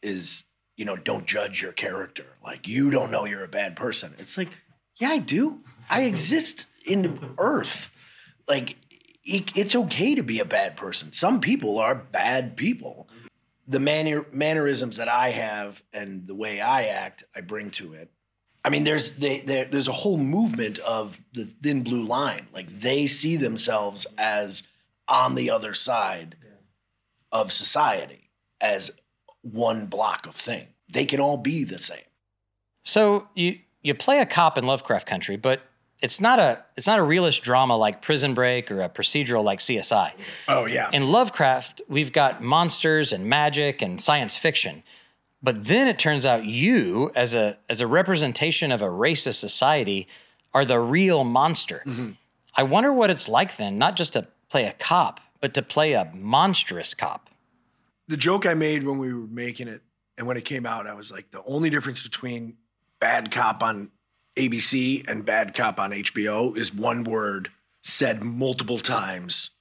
is 0.02 0.44
you 0.76 0.86
know, 0.86 0.96
don't 0.96 1.26
judge 1.26 1.62
your 1.62 1.72
character. 1.72 2.26
Like 2.44 2.68
you 2.68 2.90
don't 2.90 3.12
know 3.12 3.26
you're 3.26 3.44
a 3.44 3.50
bad 3.50 3.76
person. 3.76 4.14
It's 4.18 4.38
like, 4.38 4.50
yeah, 4.98 5.10
I 5.10 5.18
do. 5.20 5.62
I 5.90 6.02
exist 6.04 6.68
in 6.86 7.36
Earth. 7.38 7.92
Like 8.48 8.78
it, 9.24 9.56
it's 9.56 9.76
okay 9.76 10.16
to 10.16 10.24
be 10.24 10.40
a 10.40 10.46
bad 10.46 10.76
person. 10.76 11.12
Some 11.12 11.42
people 11.42 11.80
are 11.80 11.96
bad 11.96 12.58
people. 12.58 13.08
The 13.68 13.80
manner, 13.80 14.26
mannerisms 14.32 14.98
that 14.98 15.08
I 15.08 15.30
have 15.30 15.82
and 15.94 16.28
the 16.28 16.36
way 16.36 16.60
I 16.60 16.86
act, 16.88 17.24
I 17.34 17.42
bring 17.42 17.72
to 17.72 17.94
it. 17.94 18.10
I 18.66 18.70
mean, 18.70 18.84
there's 18.84 19.16
they, 19.16 19.42
there, 19.42 19.66
there's 19.66 19.88
a 19.88 19.94
whole 19.94 20.18
movement 20.18 20.80
of 20.80 21.20
the 21.34 21.46
thin 21.62 21.84
blue 21.84 22.04
line. 22.04 22.48
Like 22.54 22.68
they 22.80 23.08
see 23.08 23.36
themselves 23.36 24.08
as 24.18 24.64
on 25.08 25.36
the 25.36 25.50
other 25.50 25.74
side 25.74 26.36
of 27.32 27.52
society 27.52 28.30
as 28.62 28.92
one 29.42 29.88
block 29.88 30.26
of 30.26 30.36
thing. 30.36 30.68
They 30.90 31.06
can 31.06 31.20
all 31.20 31.38
be 31.38 31.64
the 31.64 31.80
same. 31.80 32.06
So 32.84 33.28
you 33.36 33.60
you 33.82 33.94
play 33.94 34.20
a 34.20 34.26
cop 34.26 34.58
in 34.58 34.66
Lovecraft 34.66 35.08
Country, 35.08 35.36
but 35.36 35.62
it's 36.00 36.22
not 36.22 36.40
a 36.40 36.64
it's 36.78 36.88
not 36.88 37.00
a 37.00 37.04
realist 37.04 37.44
drama 37.44 37.76
like 37.76 38.02
Prison 38.02 38.34
Break 38.34 38.72
or 38.72 38.82
a 38.82 38.90
procedural 38.90 39.44
like 39.44 39.60
CSI. 39.60 40.12
Oh 40.48 40.66
yeah. 40.66 40.90
In 40.94 41.08
Lovecraft, 41.12 41.82
we've 41.88 42.12
got 42.12 42.42
monsters 42.42 43.12
and 43.12 43.26
magic 43.26 43.82
and 43.82 44.00
science 44.00 44.38
fiction. 44.38 44.84
But 45.44 45.66
then 45.66 45.90
it 45.90 46.00
turns 46.00 46.26
out 46.26 46.46
you 46.46 47.12
as 47.16 47.36
a 47.36 47.58
as 47.70 47.82
a 47.82 47.88
representation 47.88 48.72
of 48.72 48.82
a 48.82 48.88
racist 48.88 49.36
society 49.36 50.08
are 50.54 50.64
the 50.64 50.80
real 50.80 51.26
monster. 51.26 51.84
Mm-hmm. 51.86 52.12
I 52.56 52.64
wonder 52.64 52.94
what 52.94 53.10
it's 53.10 53.28
like 53.28 53.58
then, 53.58 53.78
not 53.78 53.96
just 53.98 54.14
to 54.14 54.28
play 54.50 54.66
a 54.66 54.74
cop, 54.74 55.20
but 55.42 55.54
to 55.56 55.62
play 55.62 55.94
a 55.94 56.10
monstrous 56.14 56.94
cop. 56.94 57.30
the 58.08 58.18
joke 58.18 58.46
I 58.46 58.54
made 58.54 58.84
when 58.84 58.98
we 58.98 59.14
were 59.14 59.28
making 59.28 59.68
it 59.68 59.82
and 60.18 60.28
when 60.28 60.38
it 60.38 60.46
came 60.46 60.66
out, 60.66 60.88
I 60.88 60.94
was 60.94 61.12
like, 61.12 61.32
the 61.32 61.44
only 61.46 61.70
difference 61.70 62.04
between 62.04 62.58
Bad 63.00 63.32
Cop 63.32 63.64
on 63.64 63.90
ABC 64.36 65.04
and 65.08 65.26
Bad 65.26 65.56
Cop 65.56 65.80
on 65.80 65.92
HBO 65.92 66.56
is 66.56 66.74
one 66.74 67.04
word 67.04 67.50
said 67.82 68.24
multiple 68.24 68.80
times 68.80 69.52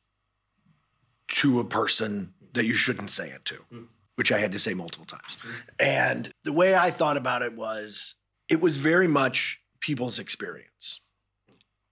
to 1.29 1.59
a 1.61 1.65
person 1.65 2.35
that 2.53 2.67
you 2.67 2.75
shouldn't 2.75 3.11
say 3.11 3.31
it 3.31 3.45
to, 3.47 3.55
mm. 3.73 3.87
Which 4.17 4.33
I 4.33 4.39
had 4.39 4.53
to 4.53 4.59
say 4.59 4.75
multiple 4.75 5.07
times. 5.07 5.37
And 5.79 6.33
the 6.45 6.53
way 6.53 6.75
I 6.75 6.91
thought 6.91 7.17
about 7.17 7.43
it 7.43 7.57
was, 7.57 8.15
it 8.49 8.61
was 8.61 8.77
very 8.77 9.09
much 9.09 9.61
people's 9.81 10.19
experience. 10.19 11.01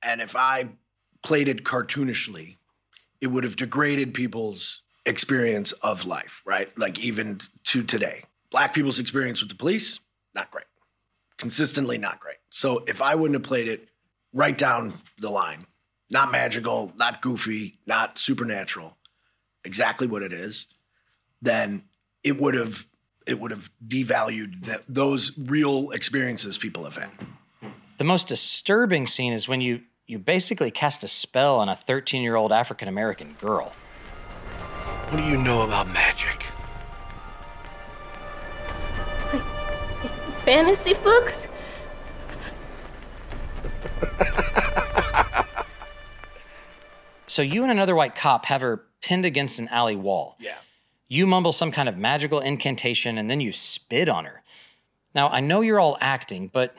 And 0.03 0.21
if 0.21 0.37
I 0.37 0.71
played 1.23 1.49
it 1.49 1.64
cartoonishly, 1.64 2.57
it 3.21 3.29
would 3.29 3.45
have 3.45 3.57
degraded 3.57 4.14
people's 4.14 4.83
experience 5.05 5.73
of 5.73 6.05
life, 6.05 6.43
right? 6.47 6.77
Like 6.79 6.99
even 6.99 7.41
to 7.64 7.83
today. 7.83 8.25
Black 8.51 8.75
people's 8.75 8.99
experience 8.99 9.41
with 9.41 9.49
the 9.49 9.57
police, 9.57 10.01
not 10.35 10.51
great. 10.51 10.66
Consistently 11.37 11.99
not 11.99 12.21
great. 12.21 12.37
So 12.51 12.85
if 12.87 13.01
I 13.01 13.14
wouldn't 13.14 13.35
have 13.35 13.47
played 13.47 13.68
it 13.68 13.89
right 14.33 14.57
down 14.57 14.95
the 15.18 15.31
line, 15.31 15.64
not 16.11 16.31
magical, 16.31 16.93
not 16.97 17.23
goofy, 17.23 17.79
not 17.87 18.18
supernatural, 18.18 18.97
exactly 19.64 20.07
what 20.07 20.23
it 20.23 20.33
is, 20.33 20.66
then 21.41 21.85
it 22.23 22.41
would 22.41 22.55
have 22.55 22.87
it 23.27 23.39
would 23.39 23.51
have 23.51 23.71
devalued 23.87 24.64
that 24.64 24.83
those 24.89 25.37
real 25.39 25.91
experiences 25.91 26.59
people 26.59 26.85
have 26.85 26.97
had. 26.97 27.11
The 27.99 28.05
most 28.05 28.29
disturbing 28.29 29.07
scene 29.07 29.33
is 29.33 29.47
when 29.47 29.61
you 29.61 29.83
you 30.07 30.18
basically 30.18 30.71
cast 30.71 31.05
a 31.05 31.09
spell 31.09 31.59
on 31.59 31.68
a 31.68 31.77
13-year-old 31.77 32.51
African 32.51 32.89
American 32.89 33.35
girl. 33.35 33.73
What 35.09 35.18
do 35.18 35.25
you 35.25 35.37
know 35.37 35.62
about 35.62 35.89
magic? 35.89 36.47
Fantasy 40.45 40.95
books? 40.95 41.47
So 47.29 47.43
you 47.43 47.62
and 47.62 47.71
another 47.71 47.95
white 47.95 48.16
cop 48.16 48.47
have 48.47 48.61
her 48.61 48.83
pinned 49.03 49.25
against 49.25 49.61
an 49.61 49.68
alley 49.68 49.95
wall. 49.95 50.37
Yeah. 50.41 50.57
You 51.13 51.27
mumble 51.27 51.51
some 51.51 51.73
kind 51.73 51.89
of 51.89 51.99
magical 51.99 52.39
incantation 52.39 53.19
and 53.19 53.29
then 53.29 53.41
you 53.41 53.51
spit 53.51 54.09
on 54.09 54.25
her. 54.27 54.43
Now, 55.13 55.29
I 55.29 55.41
know 55.41 55.61
you're 55.61 55.81
all 55.81 55.99
acting, 56.01 56.47
but 56.47 56.73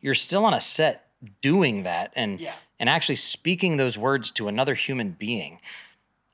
you're 0.00 0.12
still 0.12 0.44
on 0.44 0.52
a 0.52 0.60
set 0.60 1.06
doing 1.40 1.84
that 1.84 2.12
and 2.16 2.40
Yeah. 2.40 2.54
and 2.80 2.90
actually 2.90 3.14
speaking 3.16 3.76
those 3.76 3.96
words 3.96 4.32
to 4.32 4.48
another 4.48 4.74
human 4.74 5.12
being. 5.12 5.60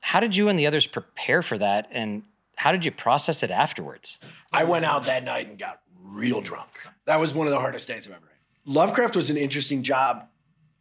How 0.01 0.19
did 0.19 0.35
you 0.35 0.49
and 0.49 0.57
the 0.57 0.65
others 0.65 0.87
prepare 0.87 1.43
for 1.43 1.59
that 1.59 1.87
and 1.91 2.23
how 2.57 2.71
did 2.71 2.85
you 2.85 2.91
process 2.91 3.43
it 3.43 3.51
afterwards? 3.51 4.19
I 4.51 4.63
went 4.63 4.83
out 4.83 5.05
that 5.05 5.23
night 5.23 5.47
and 5.47 5.57
got 5.59 5.81
real 6.03 6.41
drunk. 6.41 6.71
That 7.05 7.19
was 7.19 7.35
one 7.35 7.45
of 7.45 7.51
the 7.53 7.59
hardest 7.59 7.87
days 7.87 8.07
I've 8.07 8.13
ever 8.15 8.25
had. 8.25 8.37
Lovecraft 8.73 9.15
was 9.15 9.29
an 9.29 9.37
interesting 9.37 9.83
job, 9.83 10.27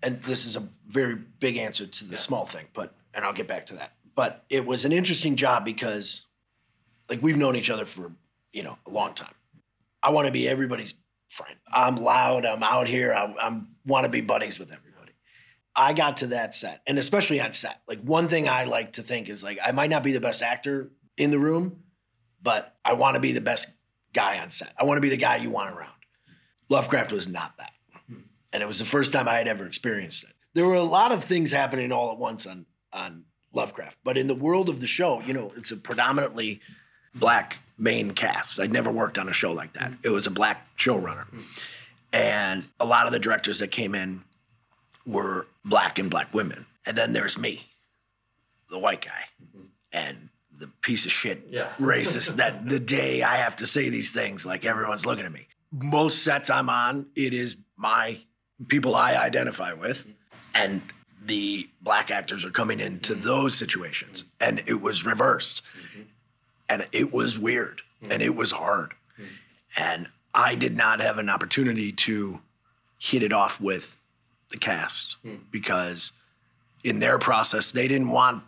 and 0.02 0.22
this 0.22 0.46
is 0.46 0.56
a 0.56 0.68
very 0.88 1.16
big 1.16 1.56
answer 1.58 1.86
to 1.86 2.04
the 2.04 2.16
small 2.16 2.46
thing, 2.46 2.66
but 2.72 2.94
and 3.12 3.24
I'll 3.26 3.32
get 3.34 3.46
back 3.46 3.66
to 3.66 3.74
that. 3.74 3.92
But 4.14 4.44
it 4.48 4.64
was 4.66 4.84
an 4.86 4.92
interesting 4.92 5.36
job 5.36 5.64
because, 5.64 6.22
like, 7.08 7.22
we've 7.22 7.36
known 7.36 7.56
each 7.56 7.70
other 7.70 7.84
for 7.84 8.12
you 8.52 8.62
know 8.62 8.78
a 8.86 8.90
long 8.90 9.14
time. 9.14 9.34
I 10.02 10.10
want 10.10 10.26
to 10.26 10.32
be 10.32 10.48
everybody's 10.48 10.94
friend. 11.28 11.56
I'm 11.72 11.96
loud. 11.96 12.44
I'm 12.44 12.62
out 12.62 12.88
here. 12.88 13.12
I, 13.12 13.34
I'm 13.40 13.68
want 13.86 14.04
to 14.04 14.10
be 14.10 14.20
buddies 14.20 14.58
with 14.58 14.72
everybody. 14.72 15.12
I 15.74 15.94
got 15.94 16.18
to 16.18 16.26
that 16.28 16.54
set, 16.54 16.82
and 16.86 16.98
especially 16.98 17.40
on 17.40 17.52
set. 17.52 17.80
Like 17.88 18.02
one 18.02 18.28
thing 18.28 18.48
I 18.48 18.64
like 18.64 18.92
to 18.94 19.02
think 19.02 19.28
is 19.28 19.42
like 19.42 19.58
I 19.64 19.72
might 19.72 19.90
not 19.90 20.02
be 20.02 20.12
the 20.12 20.20
best 20.20 20.42
actor 20.42 20.90
in 21.16 21.30
the 21.30 21.38
room, 21.38 21.82
but 22.42 22.76
I 22.84 22.92
want 22.94 23.14
to 23.14 23.20
be 23.20 23.32
the 23.32 23.40
best 23.40 23.70
guy 24.12 24.38
on 24.38 24.50
set. 24.50 24.72
I 24.78 24.84
want 24.84 24.98
to 24.98 25.02
be 25.02 25.08
the 25.08 25.16
guy 25.16 25.36
you 25.36 25.50
want 25.50 25.74
around. 25.74 25.92
Lovecraft 26.68 27.12
was 27.12 27.28
not 27.28 27.56
that. 27.58 27.72
And 28.52 28.62
it 28.62 28.66
was 28.66 28.78
the 28.78 28.84
first 28.84 29.14
time 29.14 29.28
I 29.28 29.38
had 29.38 29.48
ever 29.48 29.64
experienced 29.64 30.24
it. 30.24 30.34
There 30.52 30.66
were 30.66 30.74
a 30.74 30.82
lot 30.82 31.10
of 31.10 31.24
things 31.24 31.50
happening 31.52 31.90
all 31.90 32.12
at 32.12 32.18
once 32.18 32.46
on 32.46 32.66
on 32.92 33.24
Lovecraft, 33.54 33.98
but 34.04 34.18
in 34.18 34.26
the 34.26 34.34
world 34.34 34.68
of 34.68 34.80
the 34.80 34.86
show, 34.86 35.20
you 35.22 35.32
know, 35.32 35.52
it's 35.56 35.70
a 35.70 35.76
predominantly 35.76 36.60
black 37.14 37.62
main 37.78 38.12
cast. 38.12 38.60
I'd 38.60 38.72
never 38.72 38.90
worked 38.90 39.18
on 39.18 39.28
a 39.28 39.32
show 39.32 39.52
like 39.52 39.74
that. 39.74 39.92
It 40.02 40.10
was 40.10 40.26
a 40.26 40.30
black 40.30 40.66
showrunner. 40.76 41.26
And 42.12 42.64
a 42.78 42.84
lot 42.84 43.06
of 43.06 43.12
the 43.12 43.18
directors 43.18 43.58
that 43.60 43.68
came 43.70 43.94
in 43.94 44.22
were 45.06 45.46
black 45.64 45.98
and 45.98 46.10
black 46.10 46.32
women. 46.34 46.66
And 46.86 46.96
then 46.96 47.12
there's 47.12 47.38
me, 47.38 47.66
the 48.70 48.78
white 48.78 49.04
guy, 49.04 49.60
and 49.92 50.28
the 50.58 50.68
piece 50.82 51.06
of 51.06 51.12
shit 51.12 51.46
Yeah. 51.50 51.70
racist 51.78 52.36
that 52.36 52.68
the 52.68 52.78
day 52.78 53.22
I 53.22 53.36
have 53.36 53.56
to 53.56 53.66
say 53.66 53.88
these 53.88 54.12
things, 54.12 54.44
like 54.44 54.64
everyone's 54.64 55.06
looking 55.06 55.24
at 55.24 55.32
me. 55.32 55.48
Most 55.72 56.22
sets 56.22 56.50
I'm 56.50 56.68
on, 56.68 57.06
it 57.16 57.32
is 57.32 57.56
my 57.76 58.18
people 58.68 58.94
I 58.94 59.14
identify 59.16 59.72
with. 59.72 60.06
And 60.54 60.82
the 61.24 61.68
black 61.80 62.10
actors 62.10 62.44
are 62.44 62.50
coming 62.50 62.78
into 62.78 63.14
those 63.14 63.56
situations. 63.56 64.24
And 64.38 64.62
it 64.66 64.80
was 64.82 65.06
reversed. 65.06 65.62
And 66.72 66.86
it 66.92 67.12
was 67.12 67.38
weird. 67.38 67.82
And 68.10 68.20
it 68.22 68.34
was 68.34 68.50
hard. 68.52 68.94
And 69.76 70.08
I 70.34 70.54
did 70.54 70.76
not 70.76 71.00
have 71.00 71.18
an 71.18 71.28
opportunity 71.28 71.92
to 71.92 72.40
hit 72.98 73.22
it 73.22 73.32
off 73.32 73.60
with 73.60 73.96
the 74.50 74.56
cast 74.58 75.16
Hmm. 75.22 75.36
because 75.50 76.12
in 76.82 76.98
their 76.98 77.18
process, 77.18 77.70
they 77.70 77.86
didn't 77.86 78.08
want 78.08 78.42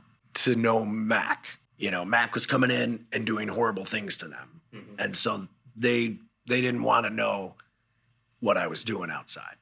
to 0.44 0.54
know 0.56 0.84
Mac. 0.84 1.58
You 1.78 1.90
know, 1.90 2.04
Mac 2.04 2.34
was 2.34 2.46
coming 2.46 2.70
in 2.70 3.06
and 3.12 3.24
doing 3.26 3.48
horrible 3.48 3.84
things 3.84 4.16
to 4.18 4.28
them. 4.28 4.60
And 4.98 5.16
so 5.16 5.46
they 5.76 6.16
they 6.48 6.60
didn't 6.60 6.82
want 6.82 7.06
to 7.06 7.10
know 7.10 7.54
what 8.40 8.56
I 8.56 8.66
was 8.66 8.84
doing 8.84 9.10
outside. 9.10 9.56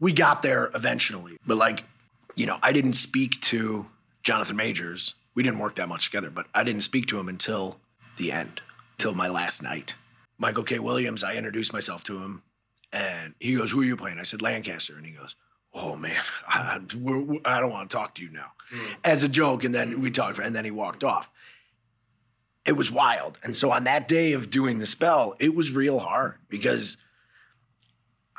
We 0.00 0.12
got 0.12 0.42
there 0.42 0.70
eventually, 0.74 1.38
but 1.46 1.56
like, 1.56 1.84
you 2.36 2.44
know, 2.46 2.58
I 2.62 2.72
didn't 2.72 2.92
speak 2.92 3.40
to 3.42 3.86
Jonathan 4.22 4.56
Majors. 4.56 5.14
We 5.34 5.42
didn't 5.42 5.58
work 5.60 5.76
that 5.76 5.88
much 5.88 6.06
together, 6.06 6.30
but 6.30 6.46
I 6.54 6.64
didn't 6.64 6.82
speak 6.82 7.06
to 7.06 7.18
him 7.18 7.28
until 7.28 7.78
the 8.16 8.32
end, 8.32 8.60
till 8.98 9.14
my 9.14 9.28
last 9.28 9.62
night. 9.62 9.94
Michael 10.38 10.64
K. 10.64 10.78
Williams, 10.78 11.22
I 11.24 11.34
introduced 11.34 11.72
myself 11.72 12.04
to 12.04 12.18
him, 12.18 12.42
and 12.92 13.34
he 13.40 13.54
goes, 13.56 13.72
"Who 13.72 13.80
are 13.80 13.84
you 13.84 13.96
playing?" 13.96 14.18
I 14.18 14.24
said, 14.24 14.42
"Lancaster," 14.42 14.96
and 14.96 15.06
he 15.06 15.12
goes, 15.12 15.34
"Oh 15.74 15.96
man, 15.96 16.22
I, 16.48 16.80
we're, 16.96 17.20
we're- 17.20 17.42
I 17.44 17.60
don't 17.60 17.70
want 17.70 17.90
to 17.90 17.96
talk 17.96 18.14
to 18.16 18.22
you 18.22 18.30
now," 18.30 18.52
hmm. 18.70 18.92
as 19.04 19.22
a 19.22 19.28
joke. 19.28 19.64
And 19.64 19.74
then 19.74 20.00
we 20.00 20.10
talked, 20.10 20.38
and 20.38 20.54
then 20.54 20.64
he 20.64 20.70
walked 20.70 21.04
off. 21.04 21.30
It 22.64 22.76
was 22.76 22.90
wild, 22.90 23.38
and 23.42 23.56
so 23.56 23.70
on 23.70 23.84
that 23.84 24.08
day 24.08 24.32
of 24.32 24.50
doing 24.50 24.78
the 24.78 24.86
spell, 24.86 25.34
it 25.38 25.54
was 25.54 25.70
real 25.70 26.00
hard 26.00 26.34
because 26.48 26.96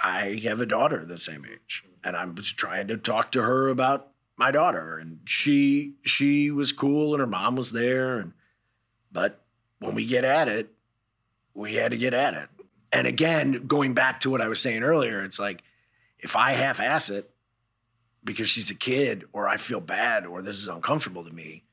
I 0.02 0.40
have 0.44 0.62
a 0.62 0.66
daughter 0.66 1.04
the 1.04 1.18
same 1.18 1.46
age, 1.46 1.84
and 2.04 2.16
I 2.16 2.26
was 2.26 2.52
trying 2.52 2.88
to 2.88 2.98
talk 2.98 3.32
to 3.32 3.42
her 3.42 3.68
about 3.70 4.09
my 4.40 4.52
daughter, 4.52 4.98
and 4.98 5.20
she 5.26 5.96
she 6.04 6.50
was 6.50 6.72
cool, 6.72 7.14
and 7.14 7.20
her 7.20 7.28
mom 7.28 7.58
was 7.58 7.74
there, 7.74 8.18
and 8.18 8.32
but 9.12 9.42
when 9.80 9.94
we 9.94 10.06
get 10.06 10.24
at 10.24 10.48
it, 10.48 10.74
we 11.54 11.76
had 11.76 11.92
to 11.92 11.98
get 11.98 12.14
at 12.14 12.34
it. 12.34 12.48
And 12.92 13.06
again, 13.06 13.68
going 13.68 13.94
back 13.94 14.22
to 14.22 14.30
what 14.30 14.42
I 14.42 14.48
was 14.48 14.62
saying 14.62 14.82
earlier, 14.82 15.24
it's 15.24 15.40
like 15.40 15.62
if 16.18 16.38
I 16.38 16.54
half 16.54 16.80
ass 16.80 17.10
it 17.10 17.30
because 18.24 18.50
she's 18.50 18.70
a 18.70 18.76
kid, 18.76 19.26
or 19.34 19.48
I 19.48 19.58
feel 19.58 19.82
bad, 19.82 20.26
or 20.26 20.42
this 20.42 20.58
is 20.58 20.70
uncomfortable 20.70 21.26
to 21.26 21.32
me, 21.32 21.66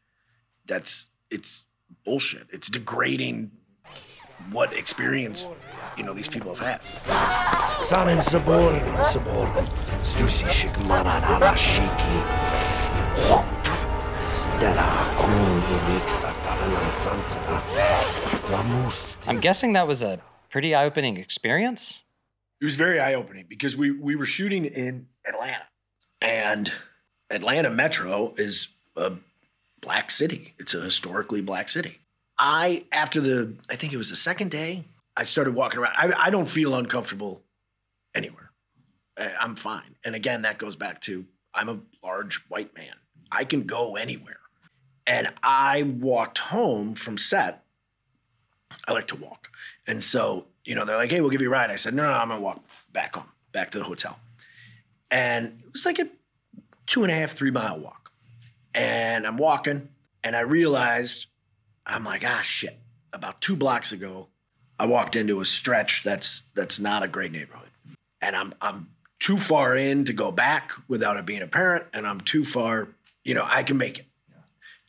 that's 0.66 1.08
it's 1.30 1.66
bullshit. 2.04 2.48
It's 2.50 2.68
degrading 2.68 3.52
what 4.50 4.72
experience 4.72 5.46
you 5.96 6.04
know 6.04 6.12
these 6.12 6.28
people 6.28 6.54
have 6.54 6.58
had. 6.58 6.80
Sanem 7.80 8.20
Saborin, 8.22 8.84
Saborin, 9.04 9.66
Stusi 10.02 10.46
Shikmana 10.48 11.20
Narashiki, 11.20 12.16
Stella, 14.14 14.90
Kuni 15.18 15.78
Rixatalan 15.98 16.90
Sansara, 16.92 17.60
Lamus. 18.50 19.16
I'm 19.26 19.40
guessing 19.40 19.72
that 19.74 19.86
was 19.86 20.02
a 20.02 20.20
pretty 20.50 20.74
eye 20.74 20.84
opening 20.84 21.16
experience. 21.16 22.02
It 22.60 22.64
was 22.64 22.74
very 22.74 23.00
eye 23.00 23.14
opening 23.14 23.46
because 23.48 23.76
we 23.76 23.90
we 23.90 24.16
were 24.16 24.26
shooting 24.26 24.64
in 24.64 25.08
Atlanta, 25.26 25.66
and 26.20 26.72
Atlanta 27.30 27.70
Metro 27.70 28.34
is 28.36 28.68
a 28.96 29.12
black 29.80 30.10
city. 30.10 30.54
It's 30.58 30.74
a 30.74 30.80
historically 30.80 31.42
black 31.42 31.68
city. 31.68 32.00
I 32.38 32.84
after 32.92 33.20
the 33.20 33.54
I 33.70 33.76
think 33.76 33.92
it 33.92 33.96
was 33.96 34.10
the 34.10 34.16
second 34.16 34.50
day 34.50 34.84
I 35.16 35.24
started 35.24 35.54
walking 35.54 35.80
around. 35.80 35.94
I, 35.96 36.12
I 36.26 36.30
don't 36.30 36.48
feel 36.48 36.74
uncomfortable 36.74 37.42
anywhere. 38.14 38.50
I'm 39.18 39.56
fine. 39.56 39.96
And 40.04 40.14
again, 40.14 40.42
that 40.42 40.58
goes 40.58 40.76
back 40.76 41.00
to 41.02 41.24
I'm 41.54 41.68
a 41.70 41.80
large 42.04 42.44
white 42.48 42.76
man. 42.76 42.92
I 43.32 43.44
can 43.44 43.62
go 43.62 43.96
anywhere. 43.96 44.40
And 45.06 45.32
I 45.42 45.82
walked 45.84 46.38
home 46.38 46.94
from 46.94 47.16
set. 47.16 47.64
I 48.86 48.92
like 48.92 49.06
to 49.08 49.16
walk. 49.16 49.48
And 49.86 50.02
so, 50.04 50.46
you 50.64 50.74
know, 50.74 50.84
they're 50.84 50.96
like, 50.96 51.10
hey, 51.10 51.20
we'll 51.20 51.30
give 51.30 51.40
you 51.40 51.48
a 51.48 51.50
ride. 51.50 51.70
I 51.70 51.76
said, 51.76 51.94
no, 51.94 52.02
no, 52.02 52.10
I'm 52.10 52.28
going 52.28 52.40
to 52.40 52.44
walk 52.44 52.62
back 52.92 53.14
home, 53.14 53.28
back 53.52 53.70
to 53.70 53.78
the 53.78 53.84
hotel. 53.84 54.18
And 55.10 55.62
it 55.64 55.72
was 55.72 55.86
like 55.86 55.98
a 55.98 56.08
two 56.86 57.04
and 57.04 57.10
a 57.10 57.14
half, 57.14 57.32
three 57.32 57.50
mile 57.50 57.78
walk. 57.78 58.10
And 58.74 59.26
I'm 59.26 59.38
walking 59.38 59.88
and 60.22 60.36
I 60.36 60.40
realized, 60.40 61.26
I'm 61.86 62.04
like, 62.04 62.24
ah, 62.26 62.42
shit. 62.42 62.78
About 63.12 63.40
two 63.40 63.56
blocks 63.56 63.92
ago, 63.92 64.28
I 64.78 64.86
walked 64.86 65.16
into 65.16 65.40
a 65.40 65.44
stretch 65.44 66.02
that's 66.02 66.44
that's 66.54 66.78
not 66.78 67.02
a 67.02 67.08
great 67.08 67.32
neighborhood. 67.32 67.70
And 68.20 68.36
I'm 68.36 68.54
I'm 68.60 68.88
too 69.18 69.38
far 69.38 69.74
in 69.74 70.04
to 70.04 70.12
go 70.12 70.30
back 70.30 70.72
without 70.88 71.16
it 71.16 71.26
being 71.26 71.42
apparent. 71.42 71.86
And 71.92 72.06
I'm 72.06 72.20
too 72.20 72.44
far, 72.44 72.88
you 73.24 73.34
know, 73.34 73.44
I 73.46 73.62
can 73.62 73.78
make 73.78 73.98
it. 73.98 74.06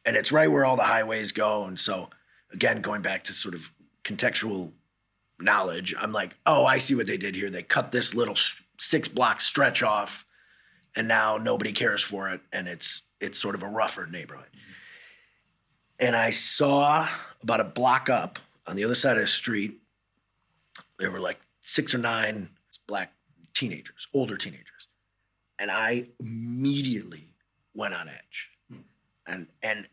And 0.06 0.16
it's 0.16 0.32
right 0.32 0.52
where 0.52 0.66
all 0.66 0.76
the 0.76 0.84
highways 0.84 1.32
go. 1.32 1.66
And 1.66 1.80
so 1.80 2.10
again, 2.52 2.82
going 2.82 3.02
back 3.02 3.24
to 3.26 3.34
sort 3.34 3.54
of 3.54 3.72
contextual 4.04 4.72
knowledge, 5.40 5.94
I'm 6.00 6.12
like, 6.12 6.36
oh, 6.46 6.66
I 6.66 6.78
see 6.78 6.96
what 6.96 7.08
they 7.08 7.18
did 7.18 7.36
here. 7.36 7.50
They 7.50 7.64
cut 7.64 7.92
this 7.92 8.14
little 8.14 8.36
six 8.80 9.08
block 9.08 9.42
stretch 9.42 9.84
off, 9.84 10.26
and 10.96 11.08
now 11.08 11.38
nobody 11.38 11.72
cares 11.72 12.04
for 12.04 12.30
it, 12.30 12.42
and 12.52 12.68
it's 12.68 13.02
it's 13.20 13.40
sort 13.40 13.56
of 13.56 13.64
a 13.64 13.68
rougher 13.68 14.06
neighborhood. 14.06 14.50
And 16.00 16.16
I 16.16 16.30
saw 16.30 17.08
about 17.42 17.60
a 17.60 17.64
block 17.66 18.10
up 18.10 18.40
on 18.68 18.76
the 18.76 18.84
other 18.84 18.96
side 18.96 19.18
of 19.18 19.24
the 19.24 19.28
street, 19.28 19.80
there 21.00 21.12
were 21.12 21.20
like 21.20 21.40
six 21.62 21.94
or 21.96 22.00
nine 22.00 22.50
black 22.88 23.14
teenagers, 23.54 24.08
older 24.14 24.38
teenagers, 24.38 24.88
and 25.58 25.72
I 25.72 26.08
immediately 26.20 27.30
went 27.74 27.94
on 27.94 28.10
edge, 28.10 28.50
hmm. 28.70 28.82
and 29.26 29.48
and 29.64 29.88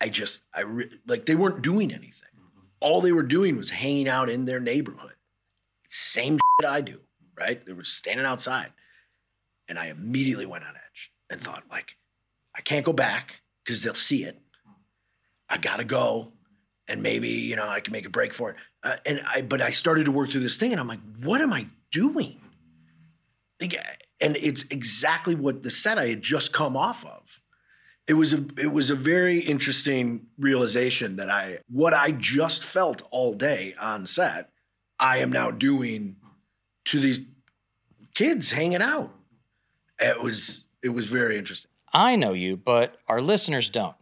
I 0.00 0.08
just 0.08 0.42
I 0.54 0.62
re- 0.62 0.90
like 1.06 1.26
they 1.26 1.34
weren't 1.34 1.62
doing 1.62 1.92
anything. 1.92 2.30
Mm-hmm. 2.36 2.60
All 2.80 3.00
they 3.00 3.12
were 3.12 3.22
doing 3.22 3.56
was 3.56 3.70
hanging 3.70 4.08
out 4.08 4.30
in 4.30 4.46
their 4.46 4.60
neighborhood. 4.60 5.14
Same 5.88 6.38
shit 6.60 6.70
I 6.70 6.80
do, 6.80 7.00
right? 7.38 7.64
They 7.64 7.72
were 7.72 7.84
standing 7.84 8.26
outside. 8.26 8.72
And 9.68 9.78
I 9.78 9.86
immediately 9.86 10.46
went 10.46 10.64
on 10.64 10.74
edge 10.74 11.12
and 11.28 11.40
thought, 11.40 11.64
like, 11.70 11.96
I 12.56 12.60
can't 12.60 12.84
go 12.84 12.92
back 12.92 13.40
because 13.62 13.82
they'll 13.82 13.94
see 13.94 14.24
it. 14.24 14.40
I 15.48 15.58
gotta 15.58 15.84
go. 15.84 16.32
And 16.90 17.02
maybe, 17.02 17.28
you 17.28 17.56
know, 17.56 17.68
I 17.68 17.80
can 17.80 17.92
make 17.92 18.04
a 18.04 18.10
break 18.10 18.34
for 18.34 18.50
it. 18.50 18.56
Uh, 18.82 18.96
and 19.06 19.22
I 19.26 19.42
but 19.42 19.62
I 19.62 19.70
started 19.70 20.04
to 20.04 20.12
work 20.12 20.30
through 20.30 20.42
this 20.42 20.58
thing 20.58 20.72
and 20.72 20.80
I'm 20.80 20.88
like, 20.88 21.00
what 21.22 21.40
am 21.40 21.52
I 21.52 21.68
doing? 21.92 22.40
Like, 23.60 23.76
and 24.20 24.36
it's 24.36 24.64
exactly 24.70 25.34
what 25.34 25.62
the 25.62 25.70
set 25.70 25.98
I 25.98 26.08
had 26.08 26.20
just 26.20 26.52
come 26.52 26.76
off 26.76 27.06
of 27.06 27.40
it 28.10 28.14
was 28.14 28.32
a 28.32 28.44
it 28.58 28.72
was 28.72 28.90
a 28.90 28.96
very 28.96 29.38
interesting 29.38 30.26
realization 30.36 31.14
that 31.14 31.30
I 31.30 31.58
what 31.68 31.94
I 31.94 32.10
just 32.10 32.64
felt 32.64 33.02
all 33.12 33.34
day 33.34 33.74
on 33.80 34.04
set, 34.04 34.50
I 34.98 35.18
am 35.18 35.30
now 35.30 35.52
doing 35.52 36.16
to 36.86 36.98
these 36.98 37.20
kids 38.14 38.50
hanging 38.50 38.82
out. 38.82 39.14
It 40.00 40.20
was 40.20 40.64
it 40.82 40.88
was 40.88 41.08
very 41.08 41.38
interesting. 41.38 41.70
I 41.92 42.16
know 42.16 42.32
you, 42.32 42.56
but 42.56 42.96
our 43.06 43.20
listeners 43.20 43.70
don't. 43.70 43.94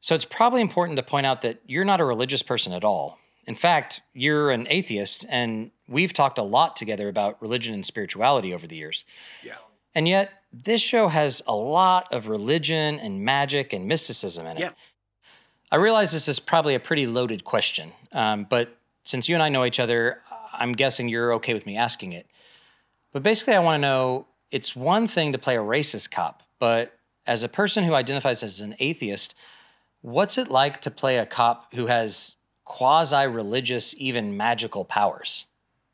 So 0.00 0.14
it's 0.14 0.24
probably 0.24 0.60
important 0.60 0.96
to 0.96 1.02
point 1.02 1.26
out 1.26 1.42
that 1.42 1.60
you're 1.66 1.84
not 1.84 2.00
a 2.00 2.04
religious 2.04 2.42
person 2.42 2.72
at 2.72 2.84
all. 2.84 3.18
In 3.46 3.54
fact, 3.54 4.00
you're 4.14 4.50
an 4.50 4.66
atheist, 4.70 5.26
and 5.28 5.70
we've 5.88 6.12
talked 6.12 6.38
a 6.38 6.42
lot 6.42 6.76
together 6.76 7.08
about 7.08 7.40
religion 7.42 7.74
and 7.74 7.84
spirituality 7.84 8.54
over 8.54 8.66
the 8.66 8.76
years. 8.76 9.04
Yeah. 9.42 9.56
And 9.94 10.06
yet, 10.06 10.30
this 10.52 10.80
show 10.80 11.08
has 11.08 11.42
a 11.46 11.54
lot 11.54 12.12
of 12.12 12.28
religion 12.28 12.98
and 12.98 13.24
magic 13.24 13.72
and 13.72 13.86
mysticism 13.86 14.46
in 14.46 14.56
it. 14.56 14.60
Yeah. 14.60 14.70
I 15.72 15.76
realize 15.76 16.12
this 16.12 16.28
is 16.28 16.40
probably 16.40 16.74
a 16.74 16.80
pretty 16.80 17.06
loaded 17.06 17.44
question, 17.44 17.92
um, 18.12 18.46
but 18.48 18.76
since 19.04 19.28
you 19.28 19.34
and 19.34 19.42
I 19.42 19.48
know 19.48 19.64
each 19.64 19.80
other, 19.80 20.20
I'm 20.52 20.72
guessing 20.72 21.08
you're 21.08 21.34
okay 21.34 21.54
with 21.54 21.66
me 21.66 21.76
asking 21.76 22.12
it. 22.12 22.26
But 23.12 23.22
basically, 23.22 23.54
I 23.54 23.60
want 23.60 23.76
to 23.76 23.80
know 23.80 24.26
it's 24.50 24.74
one 24.74 25.06
thing 25.08 25.32
to 25.32 25.38
play 25.38 25.56
a 25.56 25.60
racist 25.60 26.10
cop, 26.10 26.42
but 26.58 26.98
as 27.26 27.42
a 27.42 27.48
person 27.48 27.84
who 27.84 27.94
identifies 27.94 28.42
as 28.42 28.60
an 28.60 28.74
atheist, 28.80 29.34
what's 30.02 30.38
it 30.38 30.50
like 30.50 30.80
to 30.82 30.90
play 30.90 31.18
a 31.18 31.26
cop 31.26 31.74
who 31.74 31.86
has 31.86 32.36
quasi 32.64 33.26
religious, 33.26 33.94
even 33.98 34.36
magical 34.36 34.84
powers? 34.84 35.46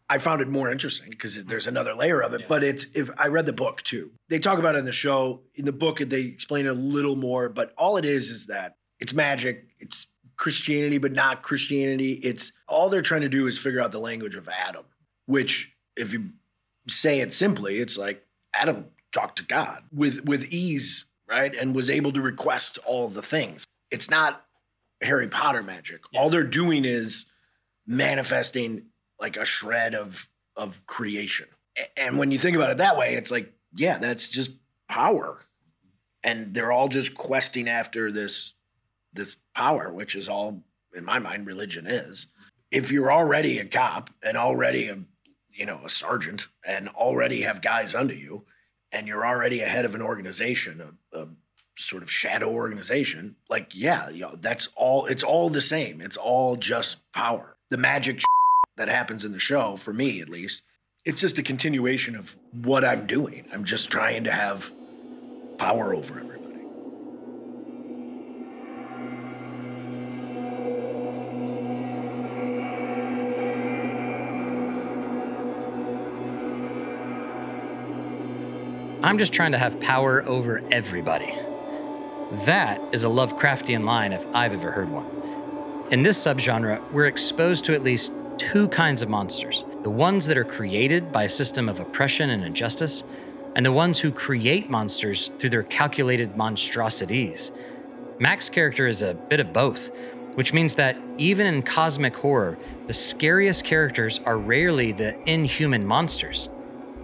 I 0.09 0.19
found 0.19 0.41
it 0.41 0.49
more 0.49 0.71
interesting 0.71 1.11
because 1.11 1.45
there's 1.45 1.67
another 1.67 1.93
layer 1.93 2.23
of 2.23 2.33
it. 2.33 2.47
But 2.49 2.63
it's 2.63 2.87
if 2.95 3.11
I 3.19 3.27
read 3.27 3.47
the 3.47 3.53
book 3.53 3.83
too. 3.83 4.13
They 4.29 4.39
talk 4.39 4.59
about 4.59 4.77
it 4.77 4.79
in 4.79 4.85
the 4.85 4.93
show. 4.93 5.41
In 5.57 5.65
the 5.65 5.73
book, 5.73 5.99
they 5.99 6.21
explain 6.21 6.67
it 6.67 6.71
a 6.71 6.75
little 6.75 7.17
more. 7.17 7.49
But 7.49 7.75
all 7.77 7.97
it 7.97 8.05
is 8.05 8.31
is 8.31 8.47
that 8.47 8.77
it's 9.01 9.13
magic. 9.13 9.67
It's 9.81 10.07
Christianity, 10.37 10.99
but 10.99 11.13
not 11.13 11.43
Christianity. 11.43 12.13
It's 12.13 12.53
all 12.69 12.89
they're 12.89 13.03
trying 13.03 13.23
to 13.23 13.29
do 13.29 13.47
is 13.47 13.59
figure 13.59 13.81
out 13.81 13.91
the 13.91 13.99
language 13.99 14.37
of 14.37 14.49
Adam. 14.49 14.85
Which, 15.27 15.75
if 15.97 16.13
you 16.13 16.31
say 16.87 17.19
it 17.21 17.35
simply, 17.35 17.79
it's 17.81 17.99
like 17.99 18.25
Adam 18.55 18.87
talked 19.11 19.39
to 19.39 19.45
God 19.45 19.83
with 19.93 20.25
with 20.25 20.47
ease, 20.53 21.07
right, 21.29 21.53
and 21.53 21.75
was 21.75 21.91
able 21.91 22.13
to 22.13 22.21
request 22.21 22.79
all 22.87 23.05
of 23.05 23.15
the 23.15 23.23
things. 23.23 23.65
It's 23.91 24.11
not 24.11 24.45
Harry 25.03 25.29
Potter 25.29 25.63
magic. 25.63 26.03
All 26.15 26.31
they're 26.31 26.43
doing 26.45 26.85
is 26.85 27.27
manifesting 27.87 28.87
like 29.21 29.37
a 29.37 29.45
shred 29.45 29.95
of 29.95 30.29
of 30.57 30.85
creation. 30.87 31.49
And 31.97 32.19
when 32.19 32.31
you 32.31 32.39
think 32.39 32.57
about 32.57 32.71
it 32.71 32.79
that 32.79 32.97
way, 32.97 33.15
it's 33.17 33.31
like, 33.31 33.53
yeah, 33.75 33.99
that's 33.99 34.31
just 34.31 34.53
power. 34.89 35.43
And 36.25 36.55
they're 36.55 36.73
all 36.73 36.89
just 36.89 37.15
questing 37.15 37.69
after 37.69 38.11
this 38.11 38.55
this 39.13 39.37
power, 39.55 39.93
which 39.93 40.15
is 40.17 40.29
all 40.29 40.63
in 40.95 41.05
my 41.05 41.19
mind 41.19 41.47
religion 41.47 41.87
is. 41.87 42.27
if 42.71 42.91
you're 42.91 43.13
already 43.13 43.59
a 43.59 43.65
cop 43.65 44.11
and 44.23 44.37
already 44.37 44.89
a 44.89 44.99
you 45.53 45.65
know 45.67 45.81
a 45.85 45.89
sergeant 45.89 46.49
and 46.67 46.89
already 46.91 47.43
have 47.43 47.63
guys 47.63 47.95
under 47.95 48.15
you 48.15 48.45
and 48.93 49.07
you're 49.07 49.27
already 49.27 49.61
a 49.61 49.69
head 49.69 49.85
of 49.85 49.95
an 49.95 50.03
organization 50.03 50.83
a, 51.13 51.19
a 51.19 51.29
sort 51.79 52.03
of 52.03 52.11
shadow 52.11 52.51
organization 52.51 53.37
like 53.51 53.75
yeah 53.75 54.09
you 54.09 54.23
know, 54.23 54.35
that's 54.41 54.69
all 54.77 55.07
it's 55.07 55.23
all 55.23 55.49
the 55.49 55.61
same. 55.61 56.01
It's 56.01 56.17
all 56.17 56.57
just 56.57 56.99
power. 57.13 57.57
The 57.71 57.77
magic 57.77 58.23
that 58.77 58.89
happens 58.89 59.25
in 59.25 59.33
the 59.33 59.39
show 59.39 59.77
for 59.77 59.93
me 59.93 60.21
at 60.21 60.29
least 60.29 60.63
it's 61.05 61.21
just 61.21 61.39
a 61.39 61.43
continuation 61.43 62.17
of 62.17 62.37
what 62.53 62.85
i'm 62.85 63.07
doing. 63.07 63.47
I'm 63.53 63.65
just 63.65 63.91
trying 63.91 64.25
to 64.25 64.33
have 64.33 64.73
power 65.59 65.95
over 65.95 66.19
everybody. 66.19 66.47
I'm 79.03 79.19
just 79.19 79.33
trying 79.33 79.53
to 79.53 79.59
have 79.59 79.81
power 79.81 80.25
over 80.25 80.61
everybody. 80.73 81.33
That 82.33 82.81
is 82.93 83.05
a 83.05 83.09
Lovecraftian 83.09 83.85
line 83.85 84.13
if 84.13 84.27
I've 84.35 84.53
ever 84.53 84.73
heard 84.73 84.91
one. 84.91 85.07
In 85.93 86.03
this 86.03 86.19
subgenre, 86.19 86.83
we're 86.91 87.07
exposed 87.07 87.65
to 87.67 87.75
at 87.75 87.85
least 87.85 88.13
two 88.37 88.67
kinds 88.69 89.01
of 89.01 89.09
monsters 89.09 89.65
the 89.85 89.91
ones 89.91 90.27
that 90.27 90.37
are 90.37 90.45
created 90.45 91.13
by 91.13 91.23
a 91.23 91.29
system 91.29 91.69
of 91.69 91.79
oppression 91.79 92.31
and 92.31 92.43
injustice, 92.43 93.05
and 93.55 93.65
the 93.65 93.71
ones 93.71 94.01
who 94.01 94.11
create 94.11 94.69
monsters 94.69 95.31
through 95.39 95.51
their 95.51 95.63
calculated 95.63 96.37
monstrosities. 96.37 97.53
Mac's 98.19 98.49
character 98.49 98.89
is 98.89 99.03
a 99.03 99.15
bit 99.15 99.39
of 99.39 99.53
both, 99.53 99.93
which 100.35 100.53
means 100.53 100.75
that 100.75 100.97
even 101.19 101.47
in 101.47 101.63
cosmic 101.63 102.17
horror, 102.17 102.59
the 102.89 102.93
scariest 102.93 103.65
characters 103.65 104.21
are 104.27 104.37
rarely 104.37 104.91
the 104.91 105.17
inhuman 105.31 105.87
monsters. 105.87 106.49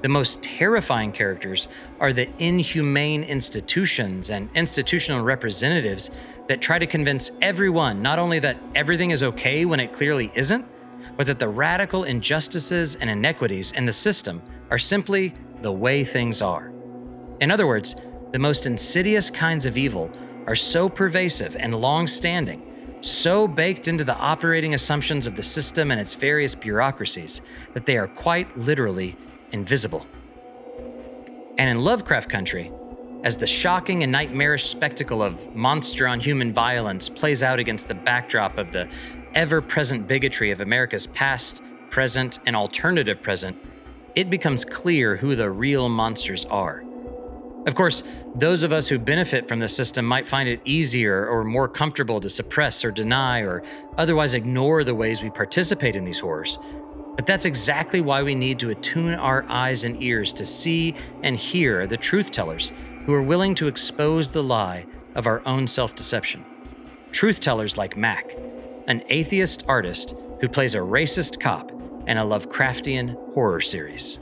The 0.02 0.08
most 0.08 0.42
terrifying 0.42 1.12
characters 1.12 1.68
are 2.00 2.12
the 2.12 2.28
inhumane 2.42 3.22
institutions 3.22 4.30
and 4.30 4.50
institutional 4.52 5.22
representatives 5.22 6.10
that 6.48 6.60
try 6.60 6.80
to 6.80 6.86
convince 6.88 7.30
everyone 7.40 8.02
not 8.02 8.18
only 8.18 8.40
that 8.40 8.58
everything 8.74 9.12
is 9.12 9.22
okay 9.22 9.64
when 9.64 9.78
it 9.78 9.92
clearly 9.92 10.32
isn't, 10.34 10.66
but 11.16 11.26
that 11.28 11.38
the 11.38 11.48
radical 11.48 12.02
injustices 12.02 12.96
and 12.96 13.08
inequities 13.08 13.70
in 13.72 13.84
the 13.84 13.92
system 13.92 14.42
are 14.70 14.78
simply 14.78 15.34
the 15.60 15.70
way 15.70 16.02
things 16.02 16.42
are. 16.42 16.72
In 17.40 17.52
other 17.52 17.68
words, 17.68 17.94
the 18.32 18.40
most 18.40 18.66
insidious 18.66 19.30
kinds 19.30 19.66
of 19.66 19.78
evil 19.78 20.10
are 20.48 20.56
so 20.56 20.88
pervasive 20.88 21.54
and 21.56 21.76
long 21.76 22.08
standing, 22.08 22.98
so 23.00 23.46
baked 23.46 23.86
into 23.86 24.02
the 24.02 24.16
operating 24.16 24.74
assumptions 24.74 25.28
of 25.28 25.36
the 25.36 25.42
system 25.44 25.92
and 25.92 26.00
its 26.00 26.14
various 26.14 26.56
bureaucracies, 26.56 27.40
that 27.74 27.86
they 27.86 27.96
are 27.96 28.08
quite 28.08 28.58
literally 28.58 29.16
invisible. 29.52 30.06
And 31.58 31.70
in 31.70 31.80
Lovecraft 31.80 32.28
Country, 32.28 32.72
as 33.24 33.36
the 33.36 33.46
shocking 33.46 34.02
and 34.02 34.10
nightmarish 34.10 34.64
spectacle 34.64 35.22
of 35.22 35.54
monster 35.54 36.08
on 36.08 36.18
human 36.18 36.52
violence 36.52 37.08
plays 37.08 37.42
out 37.42 37.58
against 37.58 37.86
the 37.86 37.94
backdrop 37.94 38.58
of 38.58 38.72
the 38.72 38.88
ever 39.34 39.60
present 39.60 40.08
bigotry 40.08 40.50
of 40.50 40.60
America's 40.60 41.06
past, 41.06 41.62
present, 41.90 42.40
and 42.46 42.56
alternative 42.56 43.22
present, 43.22 43.56
it 44.14 44.28
becomes 44.28 44.64
clear 44.64 45.16
who 45.16 45.36
the 45.36 45.50
real 45.50 45.88
monsters 45.88 46.44
are. 46.46 46.82
Of 47.66 47.76
course, 47.76 48.02
those 48.34 48.64
of 48.64 48.72
us 48.72 48.88
who 48.88 48.98
benefit 48.98 49.46
from 49.46 49.60
the 49.60 49.68
system 49.68 50.04
might 50.04 50.26
find 50.26 50.48
it 50.48 50.60
easier 50.64 51.28
or 51.28 51.44
more 51.44 51.68
comfortable 51.68 52.20
to 52.20 52.28
suppress 52.28 52.84
or 52.84 52.90
deny 52.90 53.42
or 53.42 53.62
otherwise 53.96 54.34
ignore 54.34 54.82
the 54.82 54.96
ways 54.96 55.22
we 55.22 55.30
participate 55.30 55.94
in 55.94 56.04
these 56.04 56.18
horrors. 56.18 56.58
But 57.22 57.28
that's 57.28 57.44
exactly 57.44 58.00
why 58.00 58.24
we 58.24 58.34
need 58.34 58.58
to 58.58 58.70
attune 58.70 59.14
our 59.14 59.44
eyes 59.48 59.84
and 59.84 60.02
ears 60.02 60.32
to 60.32 60.44
see 60.44 60.96
and 61.22 61.36
hear 61.36 61.86
the 61.86 61.96
truth 61.96 62.32
tellers 62.32 62.72
who 63.06 63.14
are 63.14 63.22
willing 63.22 63.54
to 63.54 63.68
expose 63.68 64.32
the 64.32 64.42
lie 64.42 64.86
of 65.14 65.28
our 65.28 65.40
own 65.46 65.68
self 65.68 65.94
deception. 65.94 66.44
Truth 67.12 67.38
tellers 67.38 67.76
like 67.76 67.96
Mac, 67.96 68.34
an 68.88 69.04
atheist 69.08 69.64
artist 69.68 70.16
who 70.40 70.48
plays 70.48 70.74
a 70.74 70.78
racist 70.78 71.38
cop 71.38 71.70
in 72.08 72.18
a 72.18 72.24
Lovecraftian 72.24 73.14
horror 73.34 73.60
series. 73.60 74.18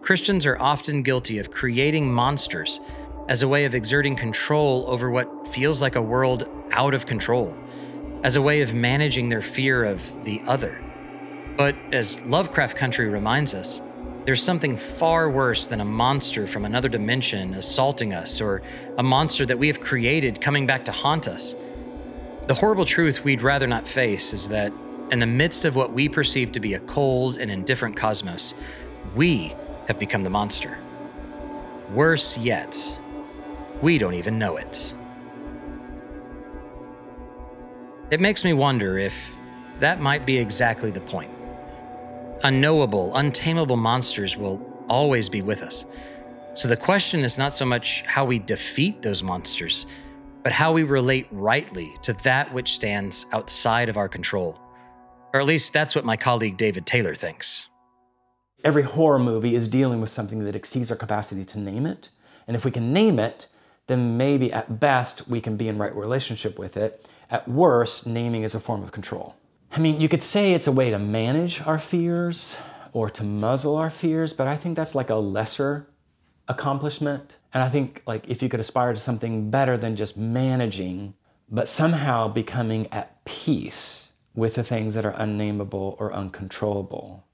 Christians 0.00 0.46
are 0.46 0.58
often 0.58 1.02
guilty 1.02 1.36
of 1.36 1.50
creating 1.50 2.10
monsters 2.10 2.80
as 3.28 3.42
a 3.42 3.48
way 3.48 3.66
of 3.66 3.74
exerting 3.74 4.16
control 4.16 4.86
over 4.88 5.10
what 5.10 5.46
feels 5.48 5.82
like 5.82 5.96
a 5.96 6.00
world 6.00 6.48
out 6.70 6.94
of 6.94 7.04
control, 7.04 7.54
as 8.24 8.36
a 8.36 8.40
way 8.40 8.62
of 8.62 8.72
managing 8.72 9.28
their 9.28 9.42
fear 9.42 9.84
of 9.84 10.24
the 10.24 10.40
other 10.46 10.82
but 11.56 11.76
as 11.92 12.24
Lovecraft 12.24 12.76
Country 12.76 13.08
reminds 13.08 13.54
us, 13.54 13.82
there's 14.24 14.42
something 14.42 14.76
far 14.76 15.28
worse 15.28 15.66
than 15.66 15.80
a 15.80 15.84
monster 15.84 16.46
from 16.46 16.64
another 16.64 16.88
dimension 16.88 17.54
assaulting 17.54 18.14
us 18.14 18.40
or 18.40 18.62
a 18.98 19.02
monster 19.02 19.44
that 19.46 19.58
we 19.58 19.66
have 19.66 19.80
created 19.80 20.40
coming 20.40 20.66
back 20.66 20.84
to 20.84 20.92
haunt 20.92 21.26
us. 21.26 21.56
The 22.46 22.54
horrible 22.54 22.84
truth 22.84 23.24
we'd 23.24 23.42
rather 23.42 23.66
not 23.66 23.86
face 23.88 24.32
is 24.32 24.48
that, 24.48 24.72
in 25.10 25.18
the 25.18 25.26
midst 25.26 25.64
of 25.64 25.74
what 25.74 25.92
we 25.92 26.08
perceive 26.08 26.52
to 26.52 26.60
be 26.60 26.74
a 26.74 26.80
cold 26.80 27.36
and 27.36 27.50
indifferent 27.50 27.96
cosmos, 27.96 28.54
we 29.14 29.54
have 29.88 29.98
become 29.98 30.22
the 30.22 30.30
monster. 30.30 30.78
Worse 31.92 32.38
yet, 32.38 33.00
we 33.82 33.98
don't 33.98 34.14
even 34.14 34.38
know 34.38 34.56
it. 34.56 34.94
It 38.10 38.20
makes 38.20 38.44
me 38.44 38.52
wonder 38.52 38.98
if 38.98 39.34
that 39.80 40.00
might 40.00 40.24
be 40.24 40.38
exactly 40.38 40.90
the 40.90 41.00
point. 41.00 41.30
Unknowable, 42.44 43.14
untamable 43.14 43.76
monsters 43.76 44.36
will 44.36 44.60
always 44.88 45.28
be 45.28 45.42
with 45.42 45.62
us. 45.62 45.84
So 46.54 46.66
the 46.66 46.76
question 46.76 47.20
is 47.20 47.38
not 47.38 47.54
so 47.54 47.64
much 47.64 48.02
how 48.02 48.24
we 48.24 48.40
defeat 48.40 49.00
those 49.00 49.22
monsters, 49.22 49.86
but 50.42 50.52
how 50.52 50.72
we 50.72 50.82
relate 50.82 51.28
rightly 51.30 51.94
to 52.02 52.12
that 52.24 52.52
which 52.52 52.72
stands 52.72 53.26
outside 53.32 53.88
of 53.88 53.96
our 53.96 54.08
control. 54.08 54.58
Or 55.32 55.40
at 55.40 55.46
least 55.46 55.72
that's 55.72 55.94
what 55.94 56.04
my 56.04 56.16
colleague 56.16 56.56
David 56.56 56.84
Taylor 56.84 57.14
thinks. 57.14 57.68
Every 58.64 58.82
horror 58.82 59.20
movie 59.20 59.54
is 59.54 59.68
dealing 59.68 60.00
with 60.00 60.10
something 60.10 60.44
that 60.44 60.56
exceeds 60.56 60.90
our 60.90 60.96
capacity 60.96 61.44
to 61.44 61.60
name 61.60 61.86
it. 61.86 62.08
And 62.48 62.56
if 62.56 62.64
we 62.64 62.72
can 62.72 62.92
name 62.92 63.20
it, 63.20 63.46
then 63.86 64.16
maybe 64.16 64.52
at 64.52 64.80
best 64.80 65.28
we 65.28 65.40
can 65.40 65.56
be 65.56 65.68
in 65.68 65.78
right 65.78 65.94
relationship 65.94 66.58
with 66.58 66.76
it. 66.76 67.06
At 67.30 67.46
worst, 67.46 68.04
naming 68.04 68.42
is 68.42 68.54
a 68.54 68.60
form 68.60 68.82
of 68.82 68.90
control. 68.90 69.36
I 69.74 69.78
mean, 69.78 70.02
you 70.02 70.08
could 70.08 70.22
say 70.22 70.52
it's 70.52 70.66
a 70.66 70.72
way 70.72 70.90
to 70.90 70.98
manage 70.98 71.62
our 71.62 71.78
fears 71.78 72.56
or 72.92 73.08
to 73.08 73.24
muzzle 73.24 73.76
our 73.76 73.88
fears, 73.88 74.34
but 74.34 74.46
I 74.46 74.54
think 74.54 74.76
that's 74.76 74.94
like 74.94 75.08
a 75.08 75.14
lesser 75.14 75.88
accomplishment. 76.46 77.38
And 77.54 77.62
I 77.62 77.70
think 77.70 78.02
like 78.06 78.28
if 78.28 78.42
you 78.42 78.50
could 78.50 78.60
aspire 78.60 78.92
to 78.92 79.00
something 79.00 79.50
better 79.50 79.78
than 79.78 79.96
just 79.96 80.14
managing, 80.14 81.14
but 81.50 81.68
somehow 81.68 82.28
becoming 82.28 82.86
at 82.92 83.24
peace 83.24 84.12
with 84.34 84.56
the 84.56 84.62
things 84.62 84.94
that 84.94 85.06
are 85.06 85.14
unnameable 85.16 85.96
or 85.98 86.12
uncontrollable. 86.12 87.24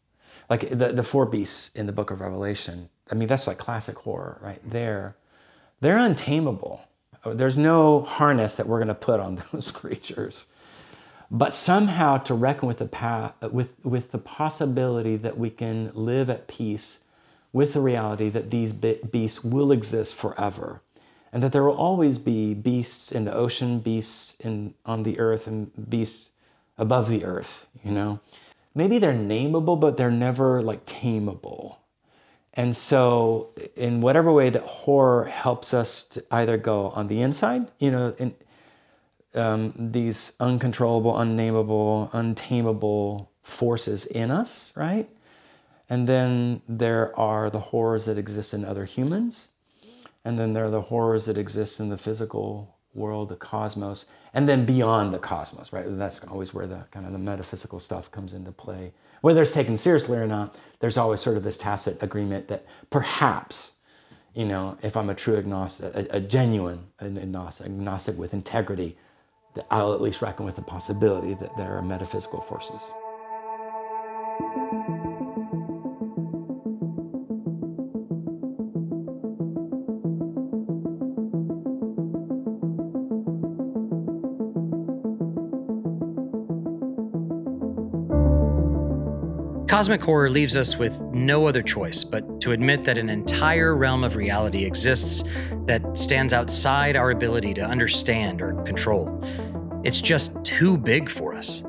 Like 0.49 0.70
the, 0.70 0.93
the 0.93 1.03
four 1.03 1.26
beasts 1.26 1.72
in 1.74 1.86
the 1.86 1.93
book 1.93 2.12
of 2.12 2.20
Revelation. 2.20 2.89
I 3.11 3.16
mean, 3.16 3.26
that's 3.26 3.49
like 3.49 3.59
classic 3.59 3.97
horror 3.97 4.39
right 4.41 4.61
there. 4.64 5.16
They're 5.80 5.99
untamable. 5.99 6.82
There's 7.26 7.57
no 7.57 8.03
harness 8.03 8.55
that 8.55 8.68
we're 8.68 8.78
going 8.78 8.89
to 8.89 8.95
put 8.95 9.18
on 9.18 9.43
those 9.53 9.72
creatures 9.72 10.47
but 11.31 11.55
somehow 11.55 12.16
to 12.18 12.35
reckon 12.35 12.68
with 12.68 12.79
the, 12.79 12.87
path, 12.87 13.33
with, 13.43 13.72
with 13.85 14.12
the 14.12 14.18
possibility 14.18 15.16
that 15.16 15.39
we 15.39 15.51
can 15.51 15.91
live 15.95 16.31
at 16.31 16.49
peace 16.49 17.05
with 17.53 17.74
the 17.74 17.81
reality 17.81 18.29
that 18.31 18.51
these 18.51 18.72
beasts 18.72 19.45
will 19.45 19.72
exist 19.72 20.14
forever 20.14 20.83
and 21.33 21.43
that 21.43 21.53
there 21.53 21.64
will 21.64 21.76
always 21.76 22.18
be 22.18 22.55
beasts 22.55 23.12
in 23.12 23.24
the 23.24 23.35
ocean 23.35 23.79
beasts 23.81 24.37
in, 24.41 24.74
on 24.87 25.03
the 25.03 25.18
earth 25.18 25.47
and 25.47 25.91
beasts 25.91 26.31
above 26.76 27.09
the 27.09 27.24
earth 27.24 27.66
you 27.85 27.91
know? 27.91 28.20
Maybe 28.74 28.99
they're 28.99 29.12
nameable 29.12 29.79
but 29.79 29.97
they're 29.97 30.11
never 30.11 30.62
like 30.62 30.87
tameable. 30.87 31.76
And 32.55 32.76
so 32.76 33.51
in 33.76 34.01
whatever 34.01 34.33
way 34.33 34.51
that 34.51 34.62
horror 34.62 35.24
helps 35.24 35.72
us 35.74 36.05
to 36.05 36.24
either 36.31 36.57
go 36.57 36.91
on 36.91 37.09
the 37.09 37.20
inside 37.20 37.68
you 37.79 37.91
know 37.91 38.14
in, 38.18 38.35
um, 39.35 39.72
these 39.76 40.33
uncontrollable, 40.41 41.18
unnameable, 41.18 42.11
untamable 42.12 43.31
forces 43.43 44.07
in 44.07 44.31
us, 44.31 44.72
right? 44.74 45.09
And 45.91 46.07
then 46.07 46.62
there 46.68 47.18
are 47.18 47.51
the 47.51 47.61
horrors 47.61 48.05
that 48.07 48.18
exist 48.18 48.53
in 48.53 48.64
other 48.64 48.85
humans. 48.85 49.49
And 50.24 50.39
then 50.39 50.53
there 50.53 50.66
are 50.66 50.70
the 50.70 50.83
horrors 50.83 51.24
that 51.26 51.39
exist 51.39 51.81
in 51.81 51.89
the 51.89 51.97
physical 51.97 52.76
world, 52.95 53.29
the 53.29 53.37
cosmos, 53.37 54.07
and 54.35 54.49
then 54.49 54.66
beyond 54.66 55.14
the 55.14 55.18
cosmos, 55.18 55.72
right? 55.72 55.87
That's 55.89 56.22
always 56.24 56.53
where 56.53 56.66
the 56.66 56.85
kind 56.91 57.07
of 57.07 57.12
the 57.12 57.18
metaphysical 57.18 57.81
stuff 57.81 58.11
comes 58.11 58.35
into 58.35 58.53
play. 58.53 58.93
Whether 59.20 59.43
it's 59.43 59.53
taken 59.53 59.79
seriously 59.79 60.18
or 60.18 60.26
not, 60.26 60.55
there's 60.81 60.99
always 60.99 61.20
sort 61.20 61.37
of 61.37 61.43
this 61.43 61.57
tacit 61.57 62.03
agreement 62.03 62.49
that 62.49 62.66
perhaps, 62.91 63.74
you 64.35 64.45
know, 64.45 64.76
if 64.83 64.97
I'm 64.97 65.11
a 65.11 65.14
true 65.14 65.37
agnostic, 65.37 65.95
a, 65.95 66.16
a 66.16 66.20
genuine 66.20 66.89
agnostic, 67.01 67.66
agnostic 67.66 68.18
with 68.18 68.35
integrity, 68.35 68.99
I'll 69.70 69.94
at 69.94 70.01
least 70.01 70.22
reckon 70.22 70.44
with 70.44 70.57
the 70.57 70.62
possibility 70.62 71.34
that 71.34 71.57
there 71.57 71.76
are 71.76 71.82
metaphysical 71.82 72.40
forces. 72.40 72.92
Cosmic 89.69 90.01
horror 90.01 90.31
leaves 90.31 90.57
us 90.57 90.79
with 90.79 90.99
no 91.12 91.47
other 91.47 91.61
choice 91.61 92.03
but 92.03 92.41
to 92.41 92.53
admit 92.53 92.85
that 92.85 92.97
an 92.97 93.11
entire 93.11 93.77
realm 93.77 94.03
of 94.03 94.16
reality 94.16 94.64
exists 94.64 95.23
that 95.66 95.95
stands 95.95 96.33
outside 96.33 96.97
our 96.97 97.11
ability 97.11 97.53
to 97.53 97.61
understand 97.61 98.41
or 98.41 98.55
control. 98.62 99.23
It's 99.85 100.01
just 100.01 100.43
too 100.43 100.79
big 100.79 101.11
for 101.11 101.35
us. 101.35 101.64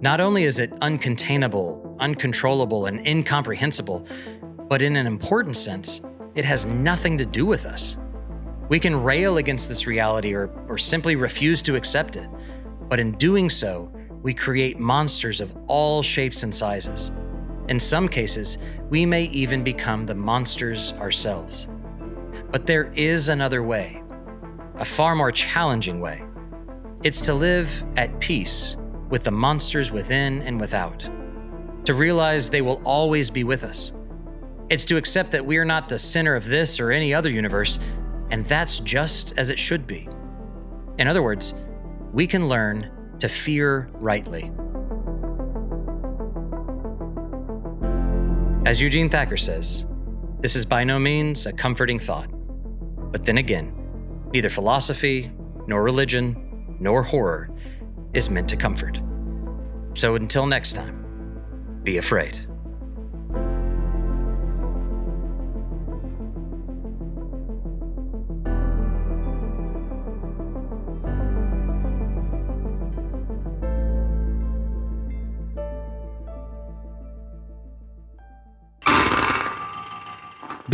Not 0.00 0.20
only 0.20 0.42
is 0.42 0.58
it 0.58 0.72
uncontainable, 0.80 1.96
uncontrollable, 2.00 2.86
and 2.86 3.06
incomprehensible, 3.06 4.04
but 4.68 4.82
in 4.82 4.96
an 4.96 5.06
important 5.06 5.54
sense, 5.54 6.00
it 6.34 6.44
has 6.44 6.66
nothing 6.66 7.16
to 7.16 7.24
do 7.24 7.46
with 7.46 7.64
us. 7.64 7.96
We 8.68 8.80
can 8.80 9.00
rail 9.00 9.36
against 9.36 9.68
this 9.68 9.86
reality 9.86 10.34
or, 10.34 10.48
or 10.68 10.78
simply 10.78 11.14
refuse 11.14 11.62
to 11.62 11.76
accept 11.76 12.16
it, 12.16 12.28
but 12.88 12.98
in 12.98 13.12
doing 13.12 13.48
so, 13.48 13.88
we 14.22 14.34
create 14.34 14.80
monsters 14.80 15.40
of 15.40 15.56
all 15.68 16.02
shapes 16.02 16.42
and 16.42 16.52
sizes. 16.52 17.12
In 17.68 17.80
some 17.80 18.08
cases, 18.08 18.58
we 18.90 19.04
may 19.04 19.24
even 19.24 19.64
become 19.64 20.06
the 20.06 20.14
monsters 20.14 20.92
ourselves. 20.94 21.68
But 22.52 22.66
there 22.66 22.92
is 22.94 23.28
another 23.28 23.62
way, 23.62 24.02
a 24.76 24.84
far 24.84 25.16
more 25.16 25.32
challenging 25.32 26.00
way. 26.00 26.22
It's 27.02 27.20
to 27.22 27.34
live 27.34 27.84
at 27.96 28.18
peace 28.20 28.76
with 29.10 29.24
the 29.24 29.30
monsters 29.30 29.90
within 29.90 30.42
and 30.42 30.60
without, 30.60 31.08
to 31.84 31.94
realize 31.94 32.48
they 32.48 32.62
will 32.62 32.80
always 32.84 33.30
be 33.30 33.44
with 33.44 33.64
us. 33.64 33.92
It's 34.68 34.84
to 34.86 34.96
accept 34.96 35.30
that 35.32 35.44
we 35.44 35.58
are 35.58 35.64
not 35.64 35.88
the 35.88 35.98
center 35.98 36.34
of 36.34 36.44
this 36.44 36.80
or 36.80 36.90
any 36.90 37.14
other 37.14 37.30
universe, 37.30 37.78
and 38.30 38.44
that's 38.46 38.80
just 38.80 39.34
as 39.36 39.50
it 39.50 39.58
should 39.58 39.86
be. 39.86 40.08
In 40.98 41.06
other 41.08 41.22
words, 41.22 41.54
we 42.12 42.26
can 42.26 42.48
learn 42.48 42.90
to 43.18 43.28
fear 43.28 43.88
rightly. 43.94 44.50
As 48.76 48.82
Eugene 48.82 49.08
Thacker 49.08 49.38
says, 49.38 49.86
this 50.40 50.54
is 50.54 50.66
by 50.66 50.84
no 50.84 50.98
means 50.98 51.46
a 51.46 51.52
comforting 51.54 51.98
thought. 51.98 52.28
But 53.10 53.24
then 53.24 53.38
again, 53.38 53.72
neither 54.34 54.50
philosophy, 54.50 55.32
nor 55.66 55.82
religion, 55.82 56.76
nor 56.78 57.02
horror 57.02 57.48
is 58.12 58.28
meant 58.28 58.50
to 58.50 58.56
comfort. 58.56 59.00
So 59.94 60.16
until 60.16 60.46
next 60.46 60.74
time, 60.74 61.80
be 61.84 61.96
afraid. 61.96 62.46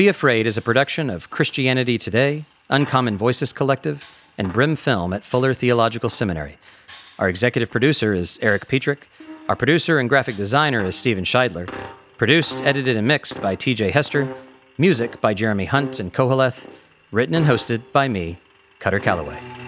Be 0.03 0.09
Afraid 0.09 0.48
is 0.48 0.59
a 0.59 0.62
production 0.62 1.09
of 1.09 1.30
Christianity 1.30 1.96
Today, 1.96 2.44
Uncommon 2.68 3.16
Voices 3.16 3.53
Collective, 3.53 4.20
and 4.36 4.53
Brehm 4.53 4.74
Film 4.74 5.12
at 5.12 5.24
Fuller 5.24 5.55
Theological 5.55 6.11
Seminary. 6.11 6.59
Our 7.20 7.28
executive 7.28 7.70
producer 7.70 8.12
is 8.12 8.36
Eric 8.42 8.66
Petrick. 8.66 9.09
Our 9.48 9.55
producer 9.55 10.00
and 10.00 10.09
graphic 10.09 10.34
designer 10.34 10.84
is 10.84 10.96
Steven 10.96 11.22
Scheidler. 11.22 11.72
Produced, 12.18 12.62
edited, 12.64 12.96
and 12.96 13.07
mixed 13.07 13.40
by 13.40 13.55
TJ 13.55 13.92
Hester. 13.92 14.26
Music 14.76 15.20
by 15.20 15.34
Jeremy 15.34 15.66
Hunt 15.66 16.00
and 16.00 16.12
Kohaleth. 16.12 16.66
Written 17.12 17.36
and 17.36 17.46
hosted 17.46 17.82
by 17.92 18.09
me, 18.09 18.40
Kutter 18.80 19.00
Callaway. 19.00 19.62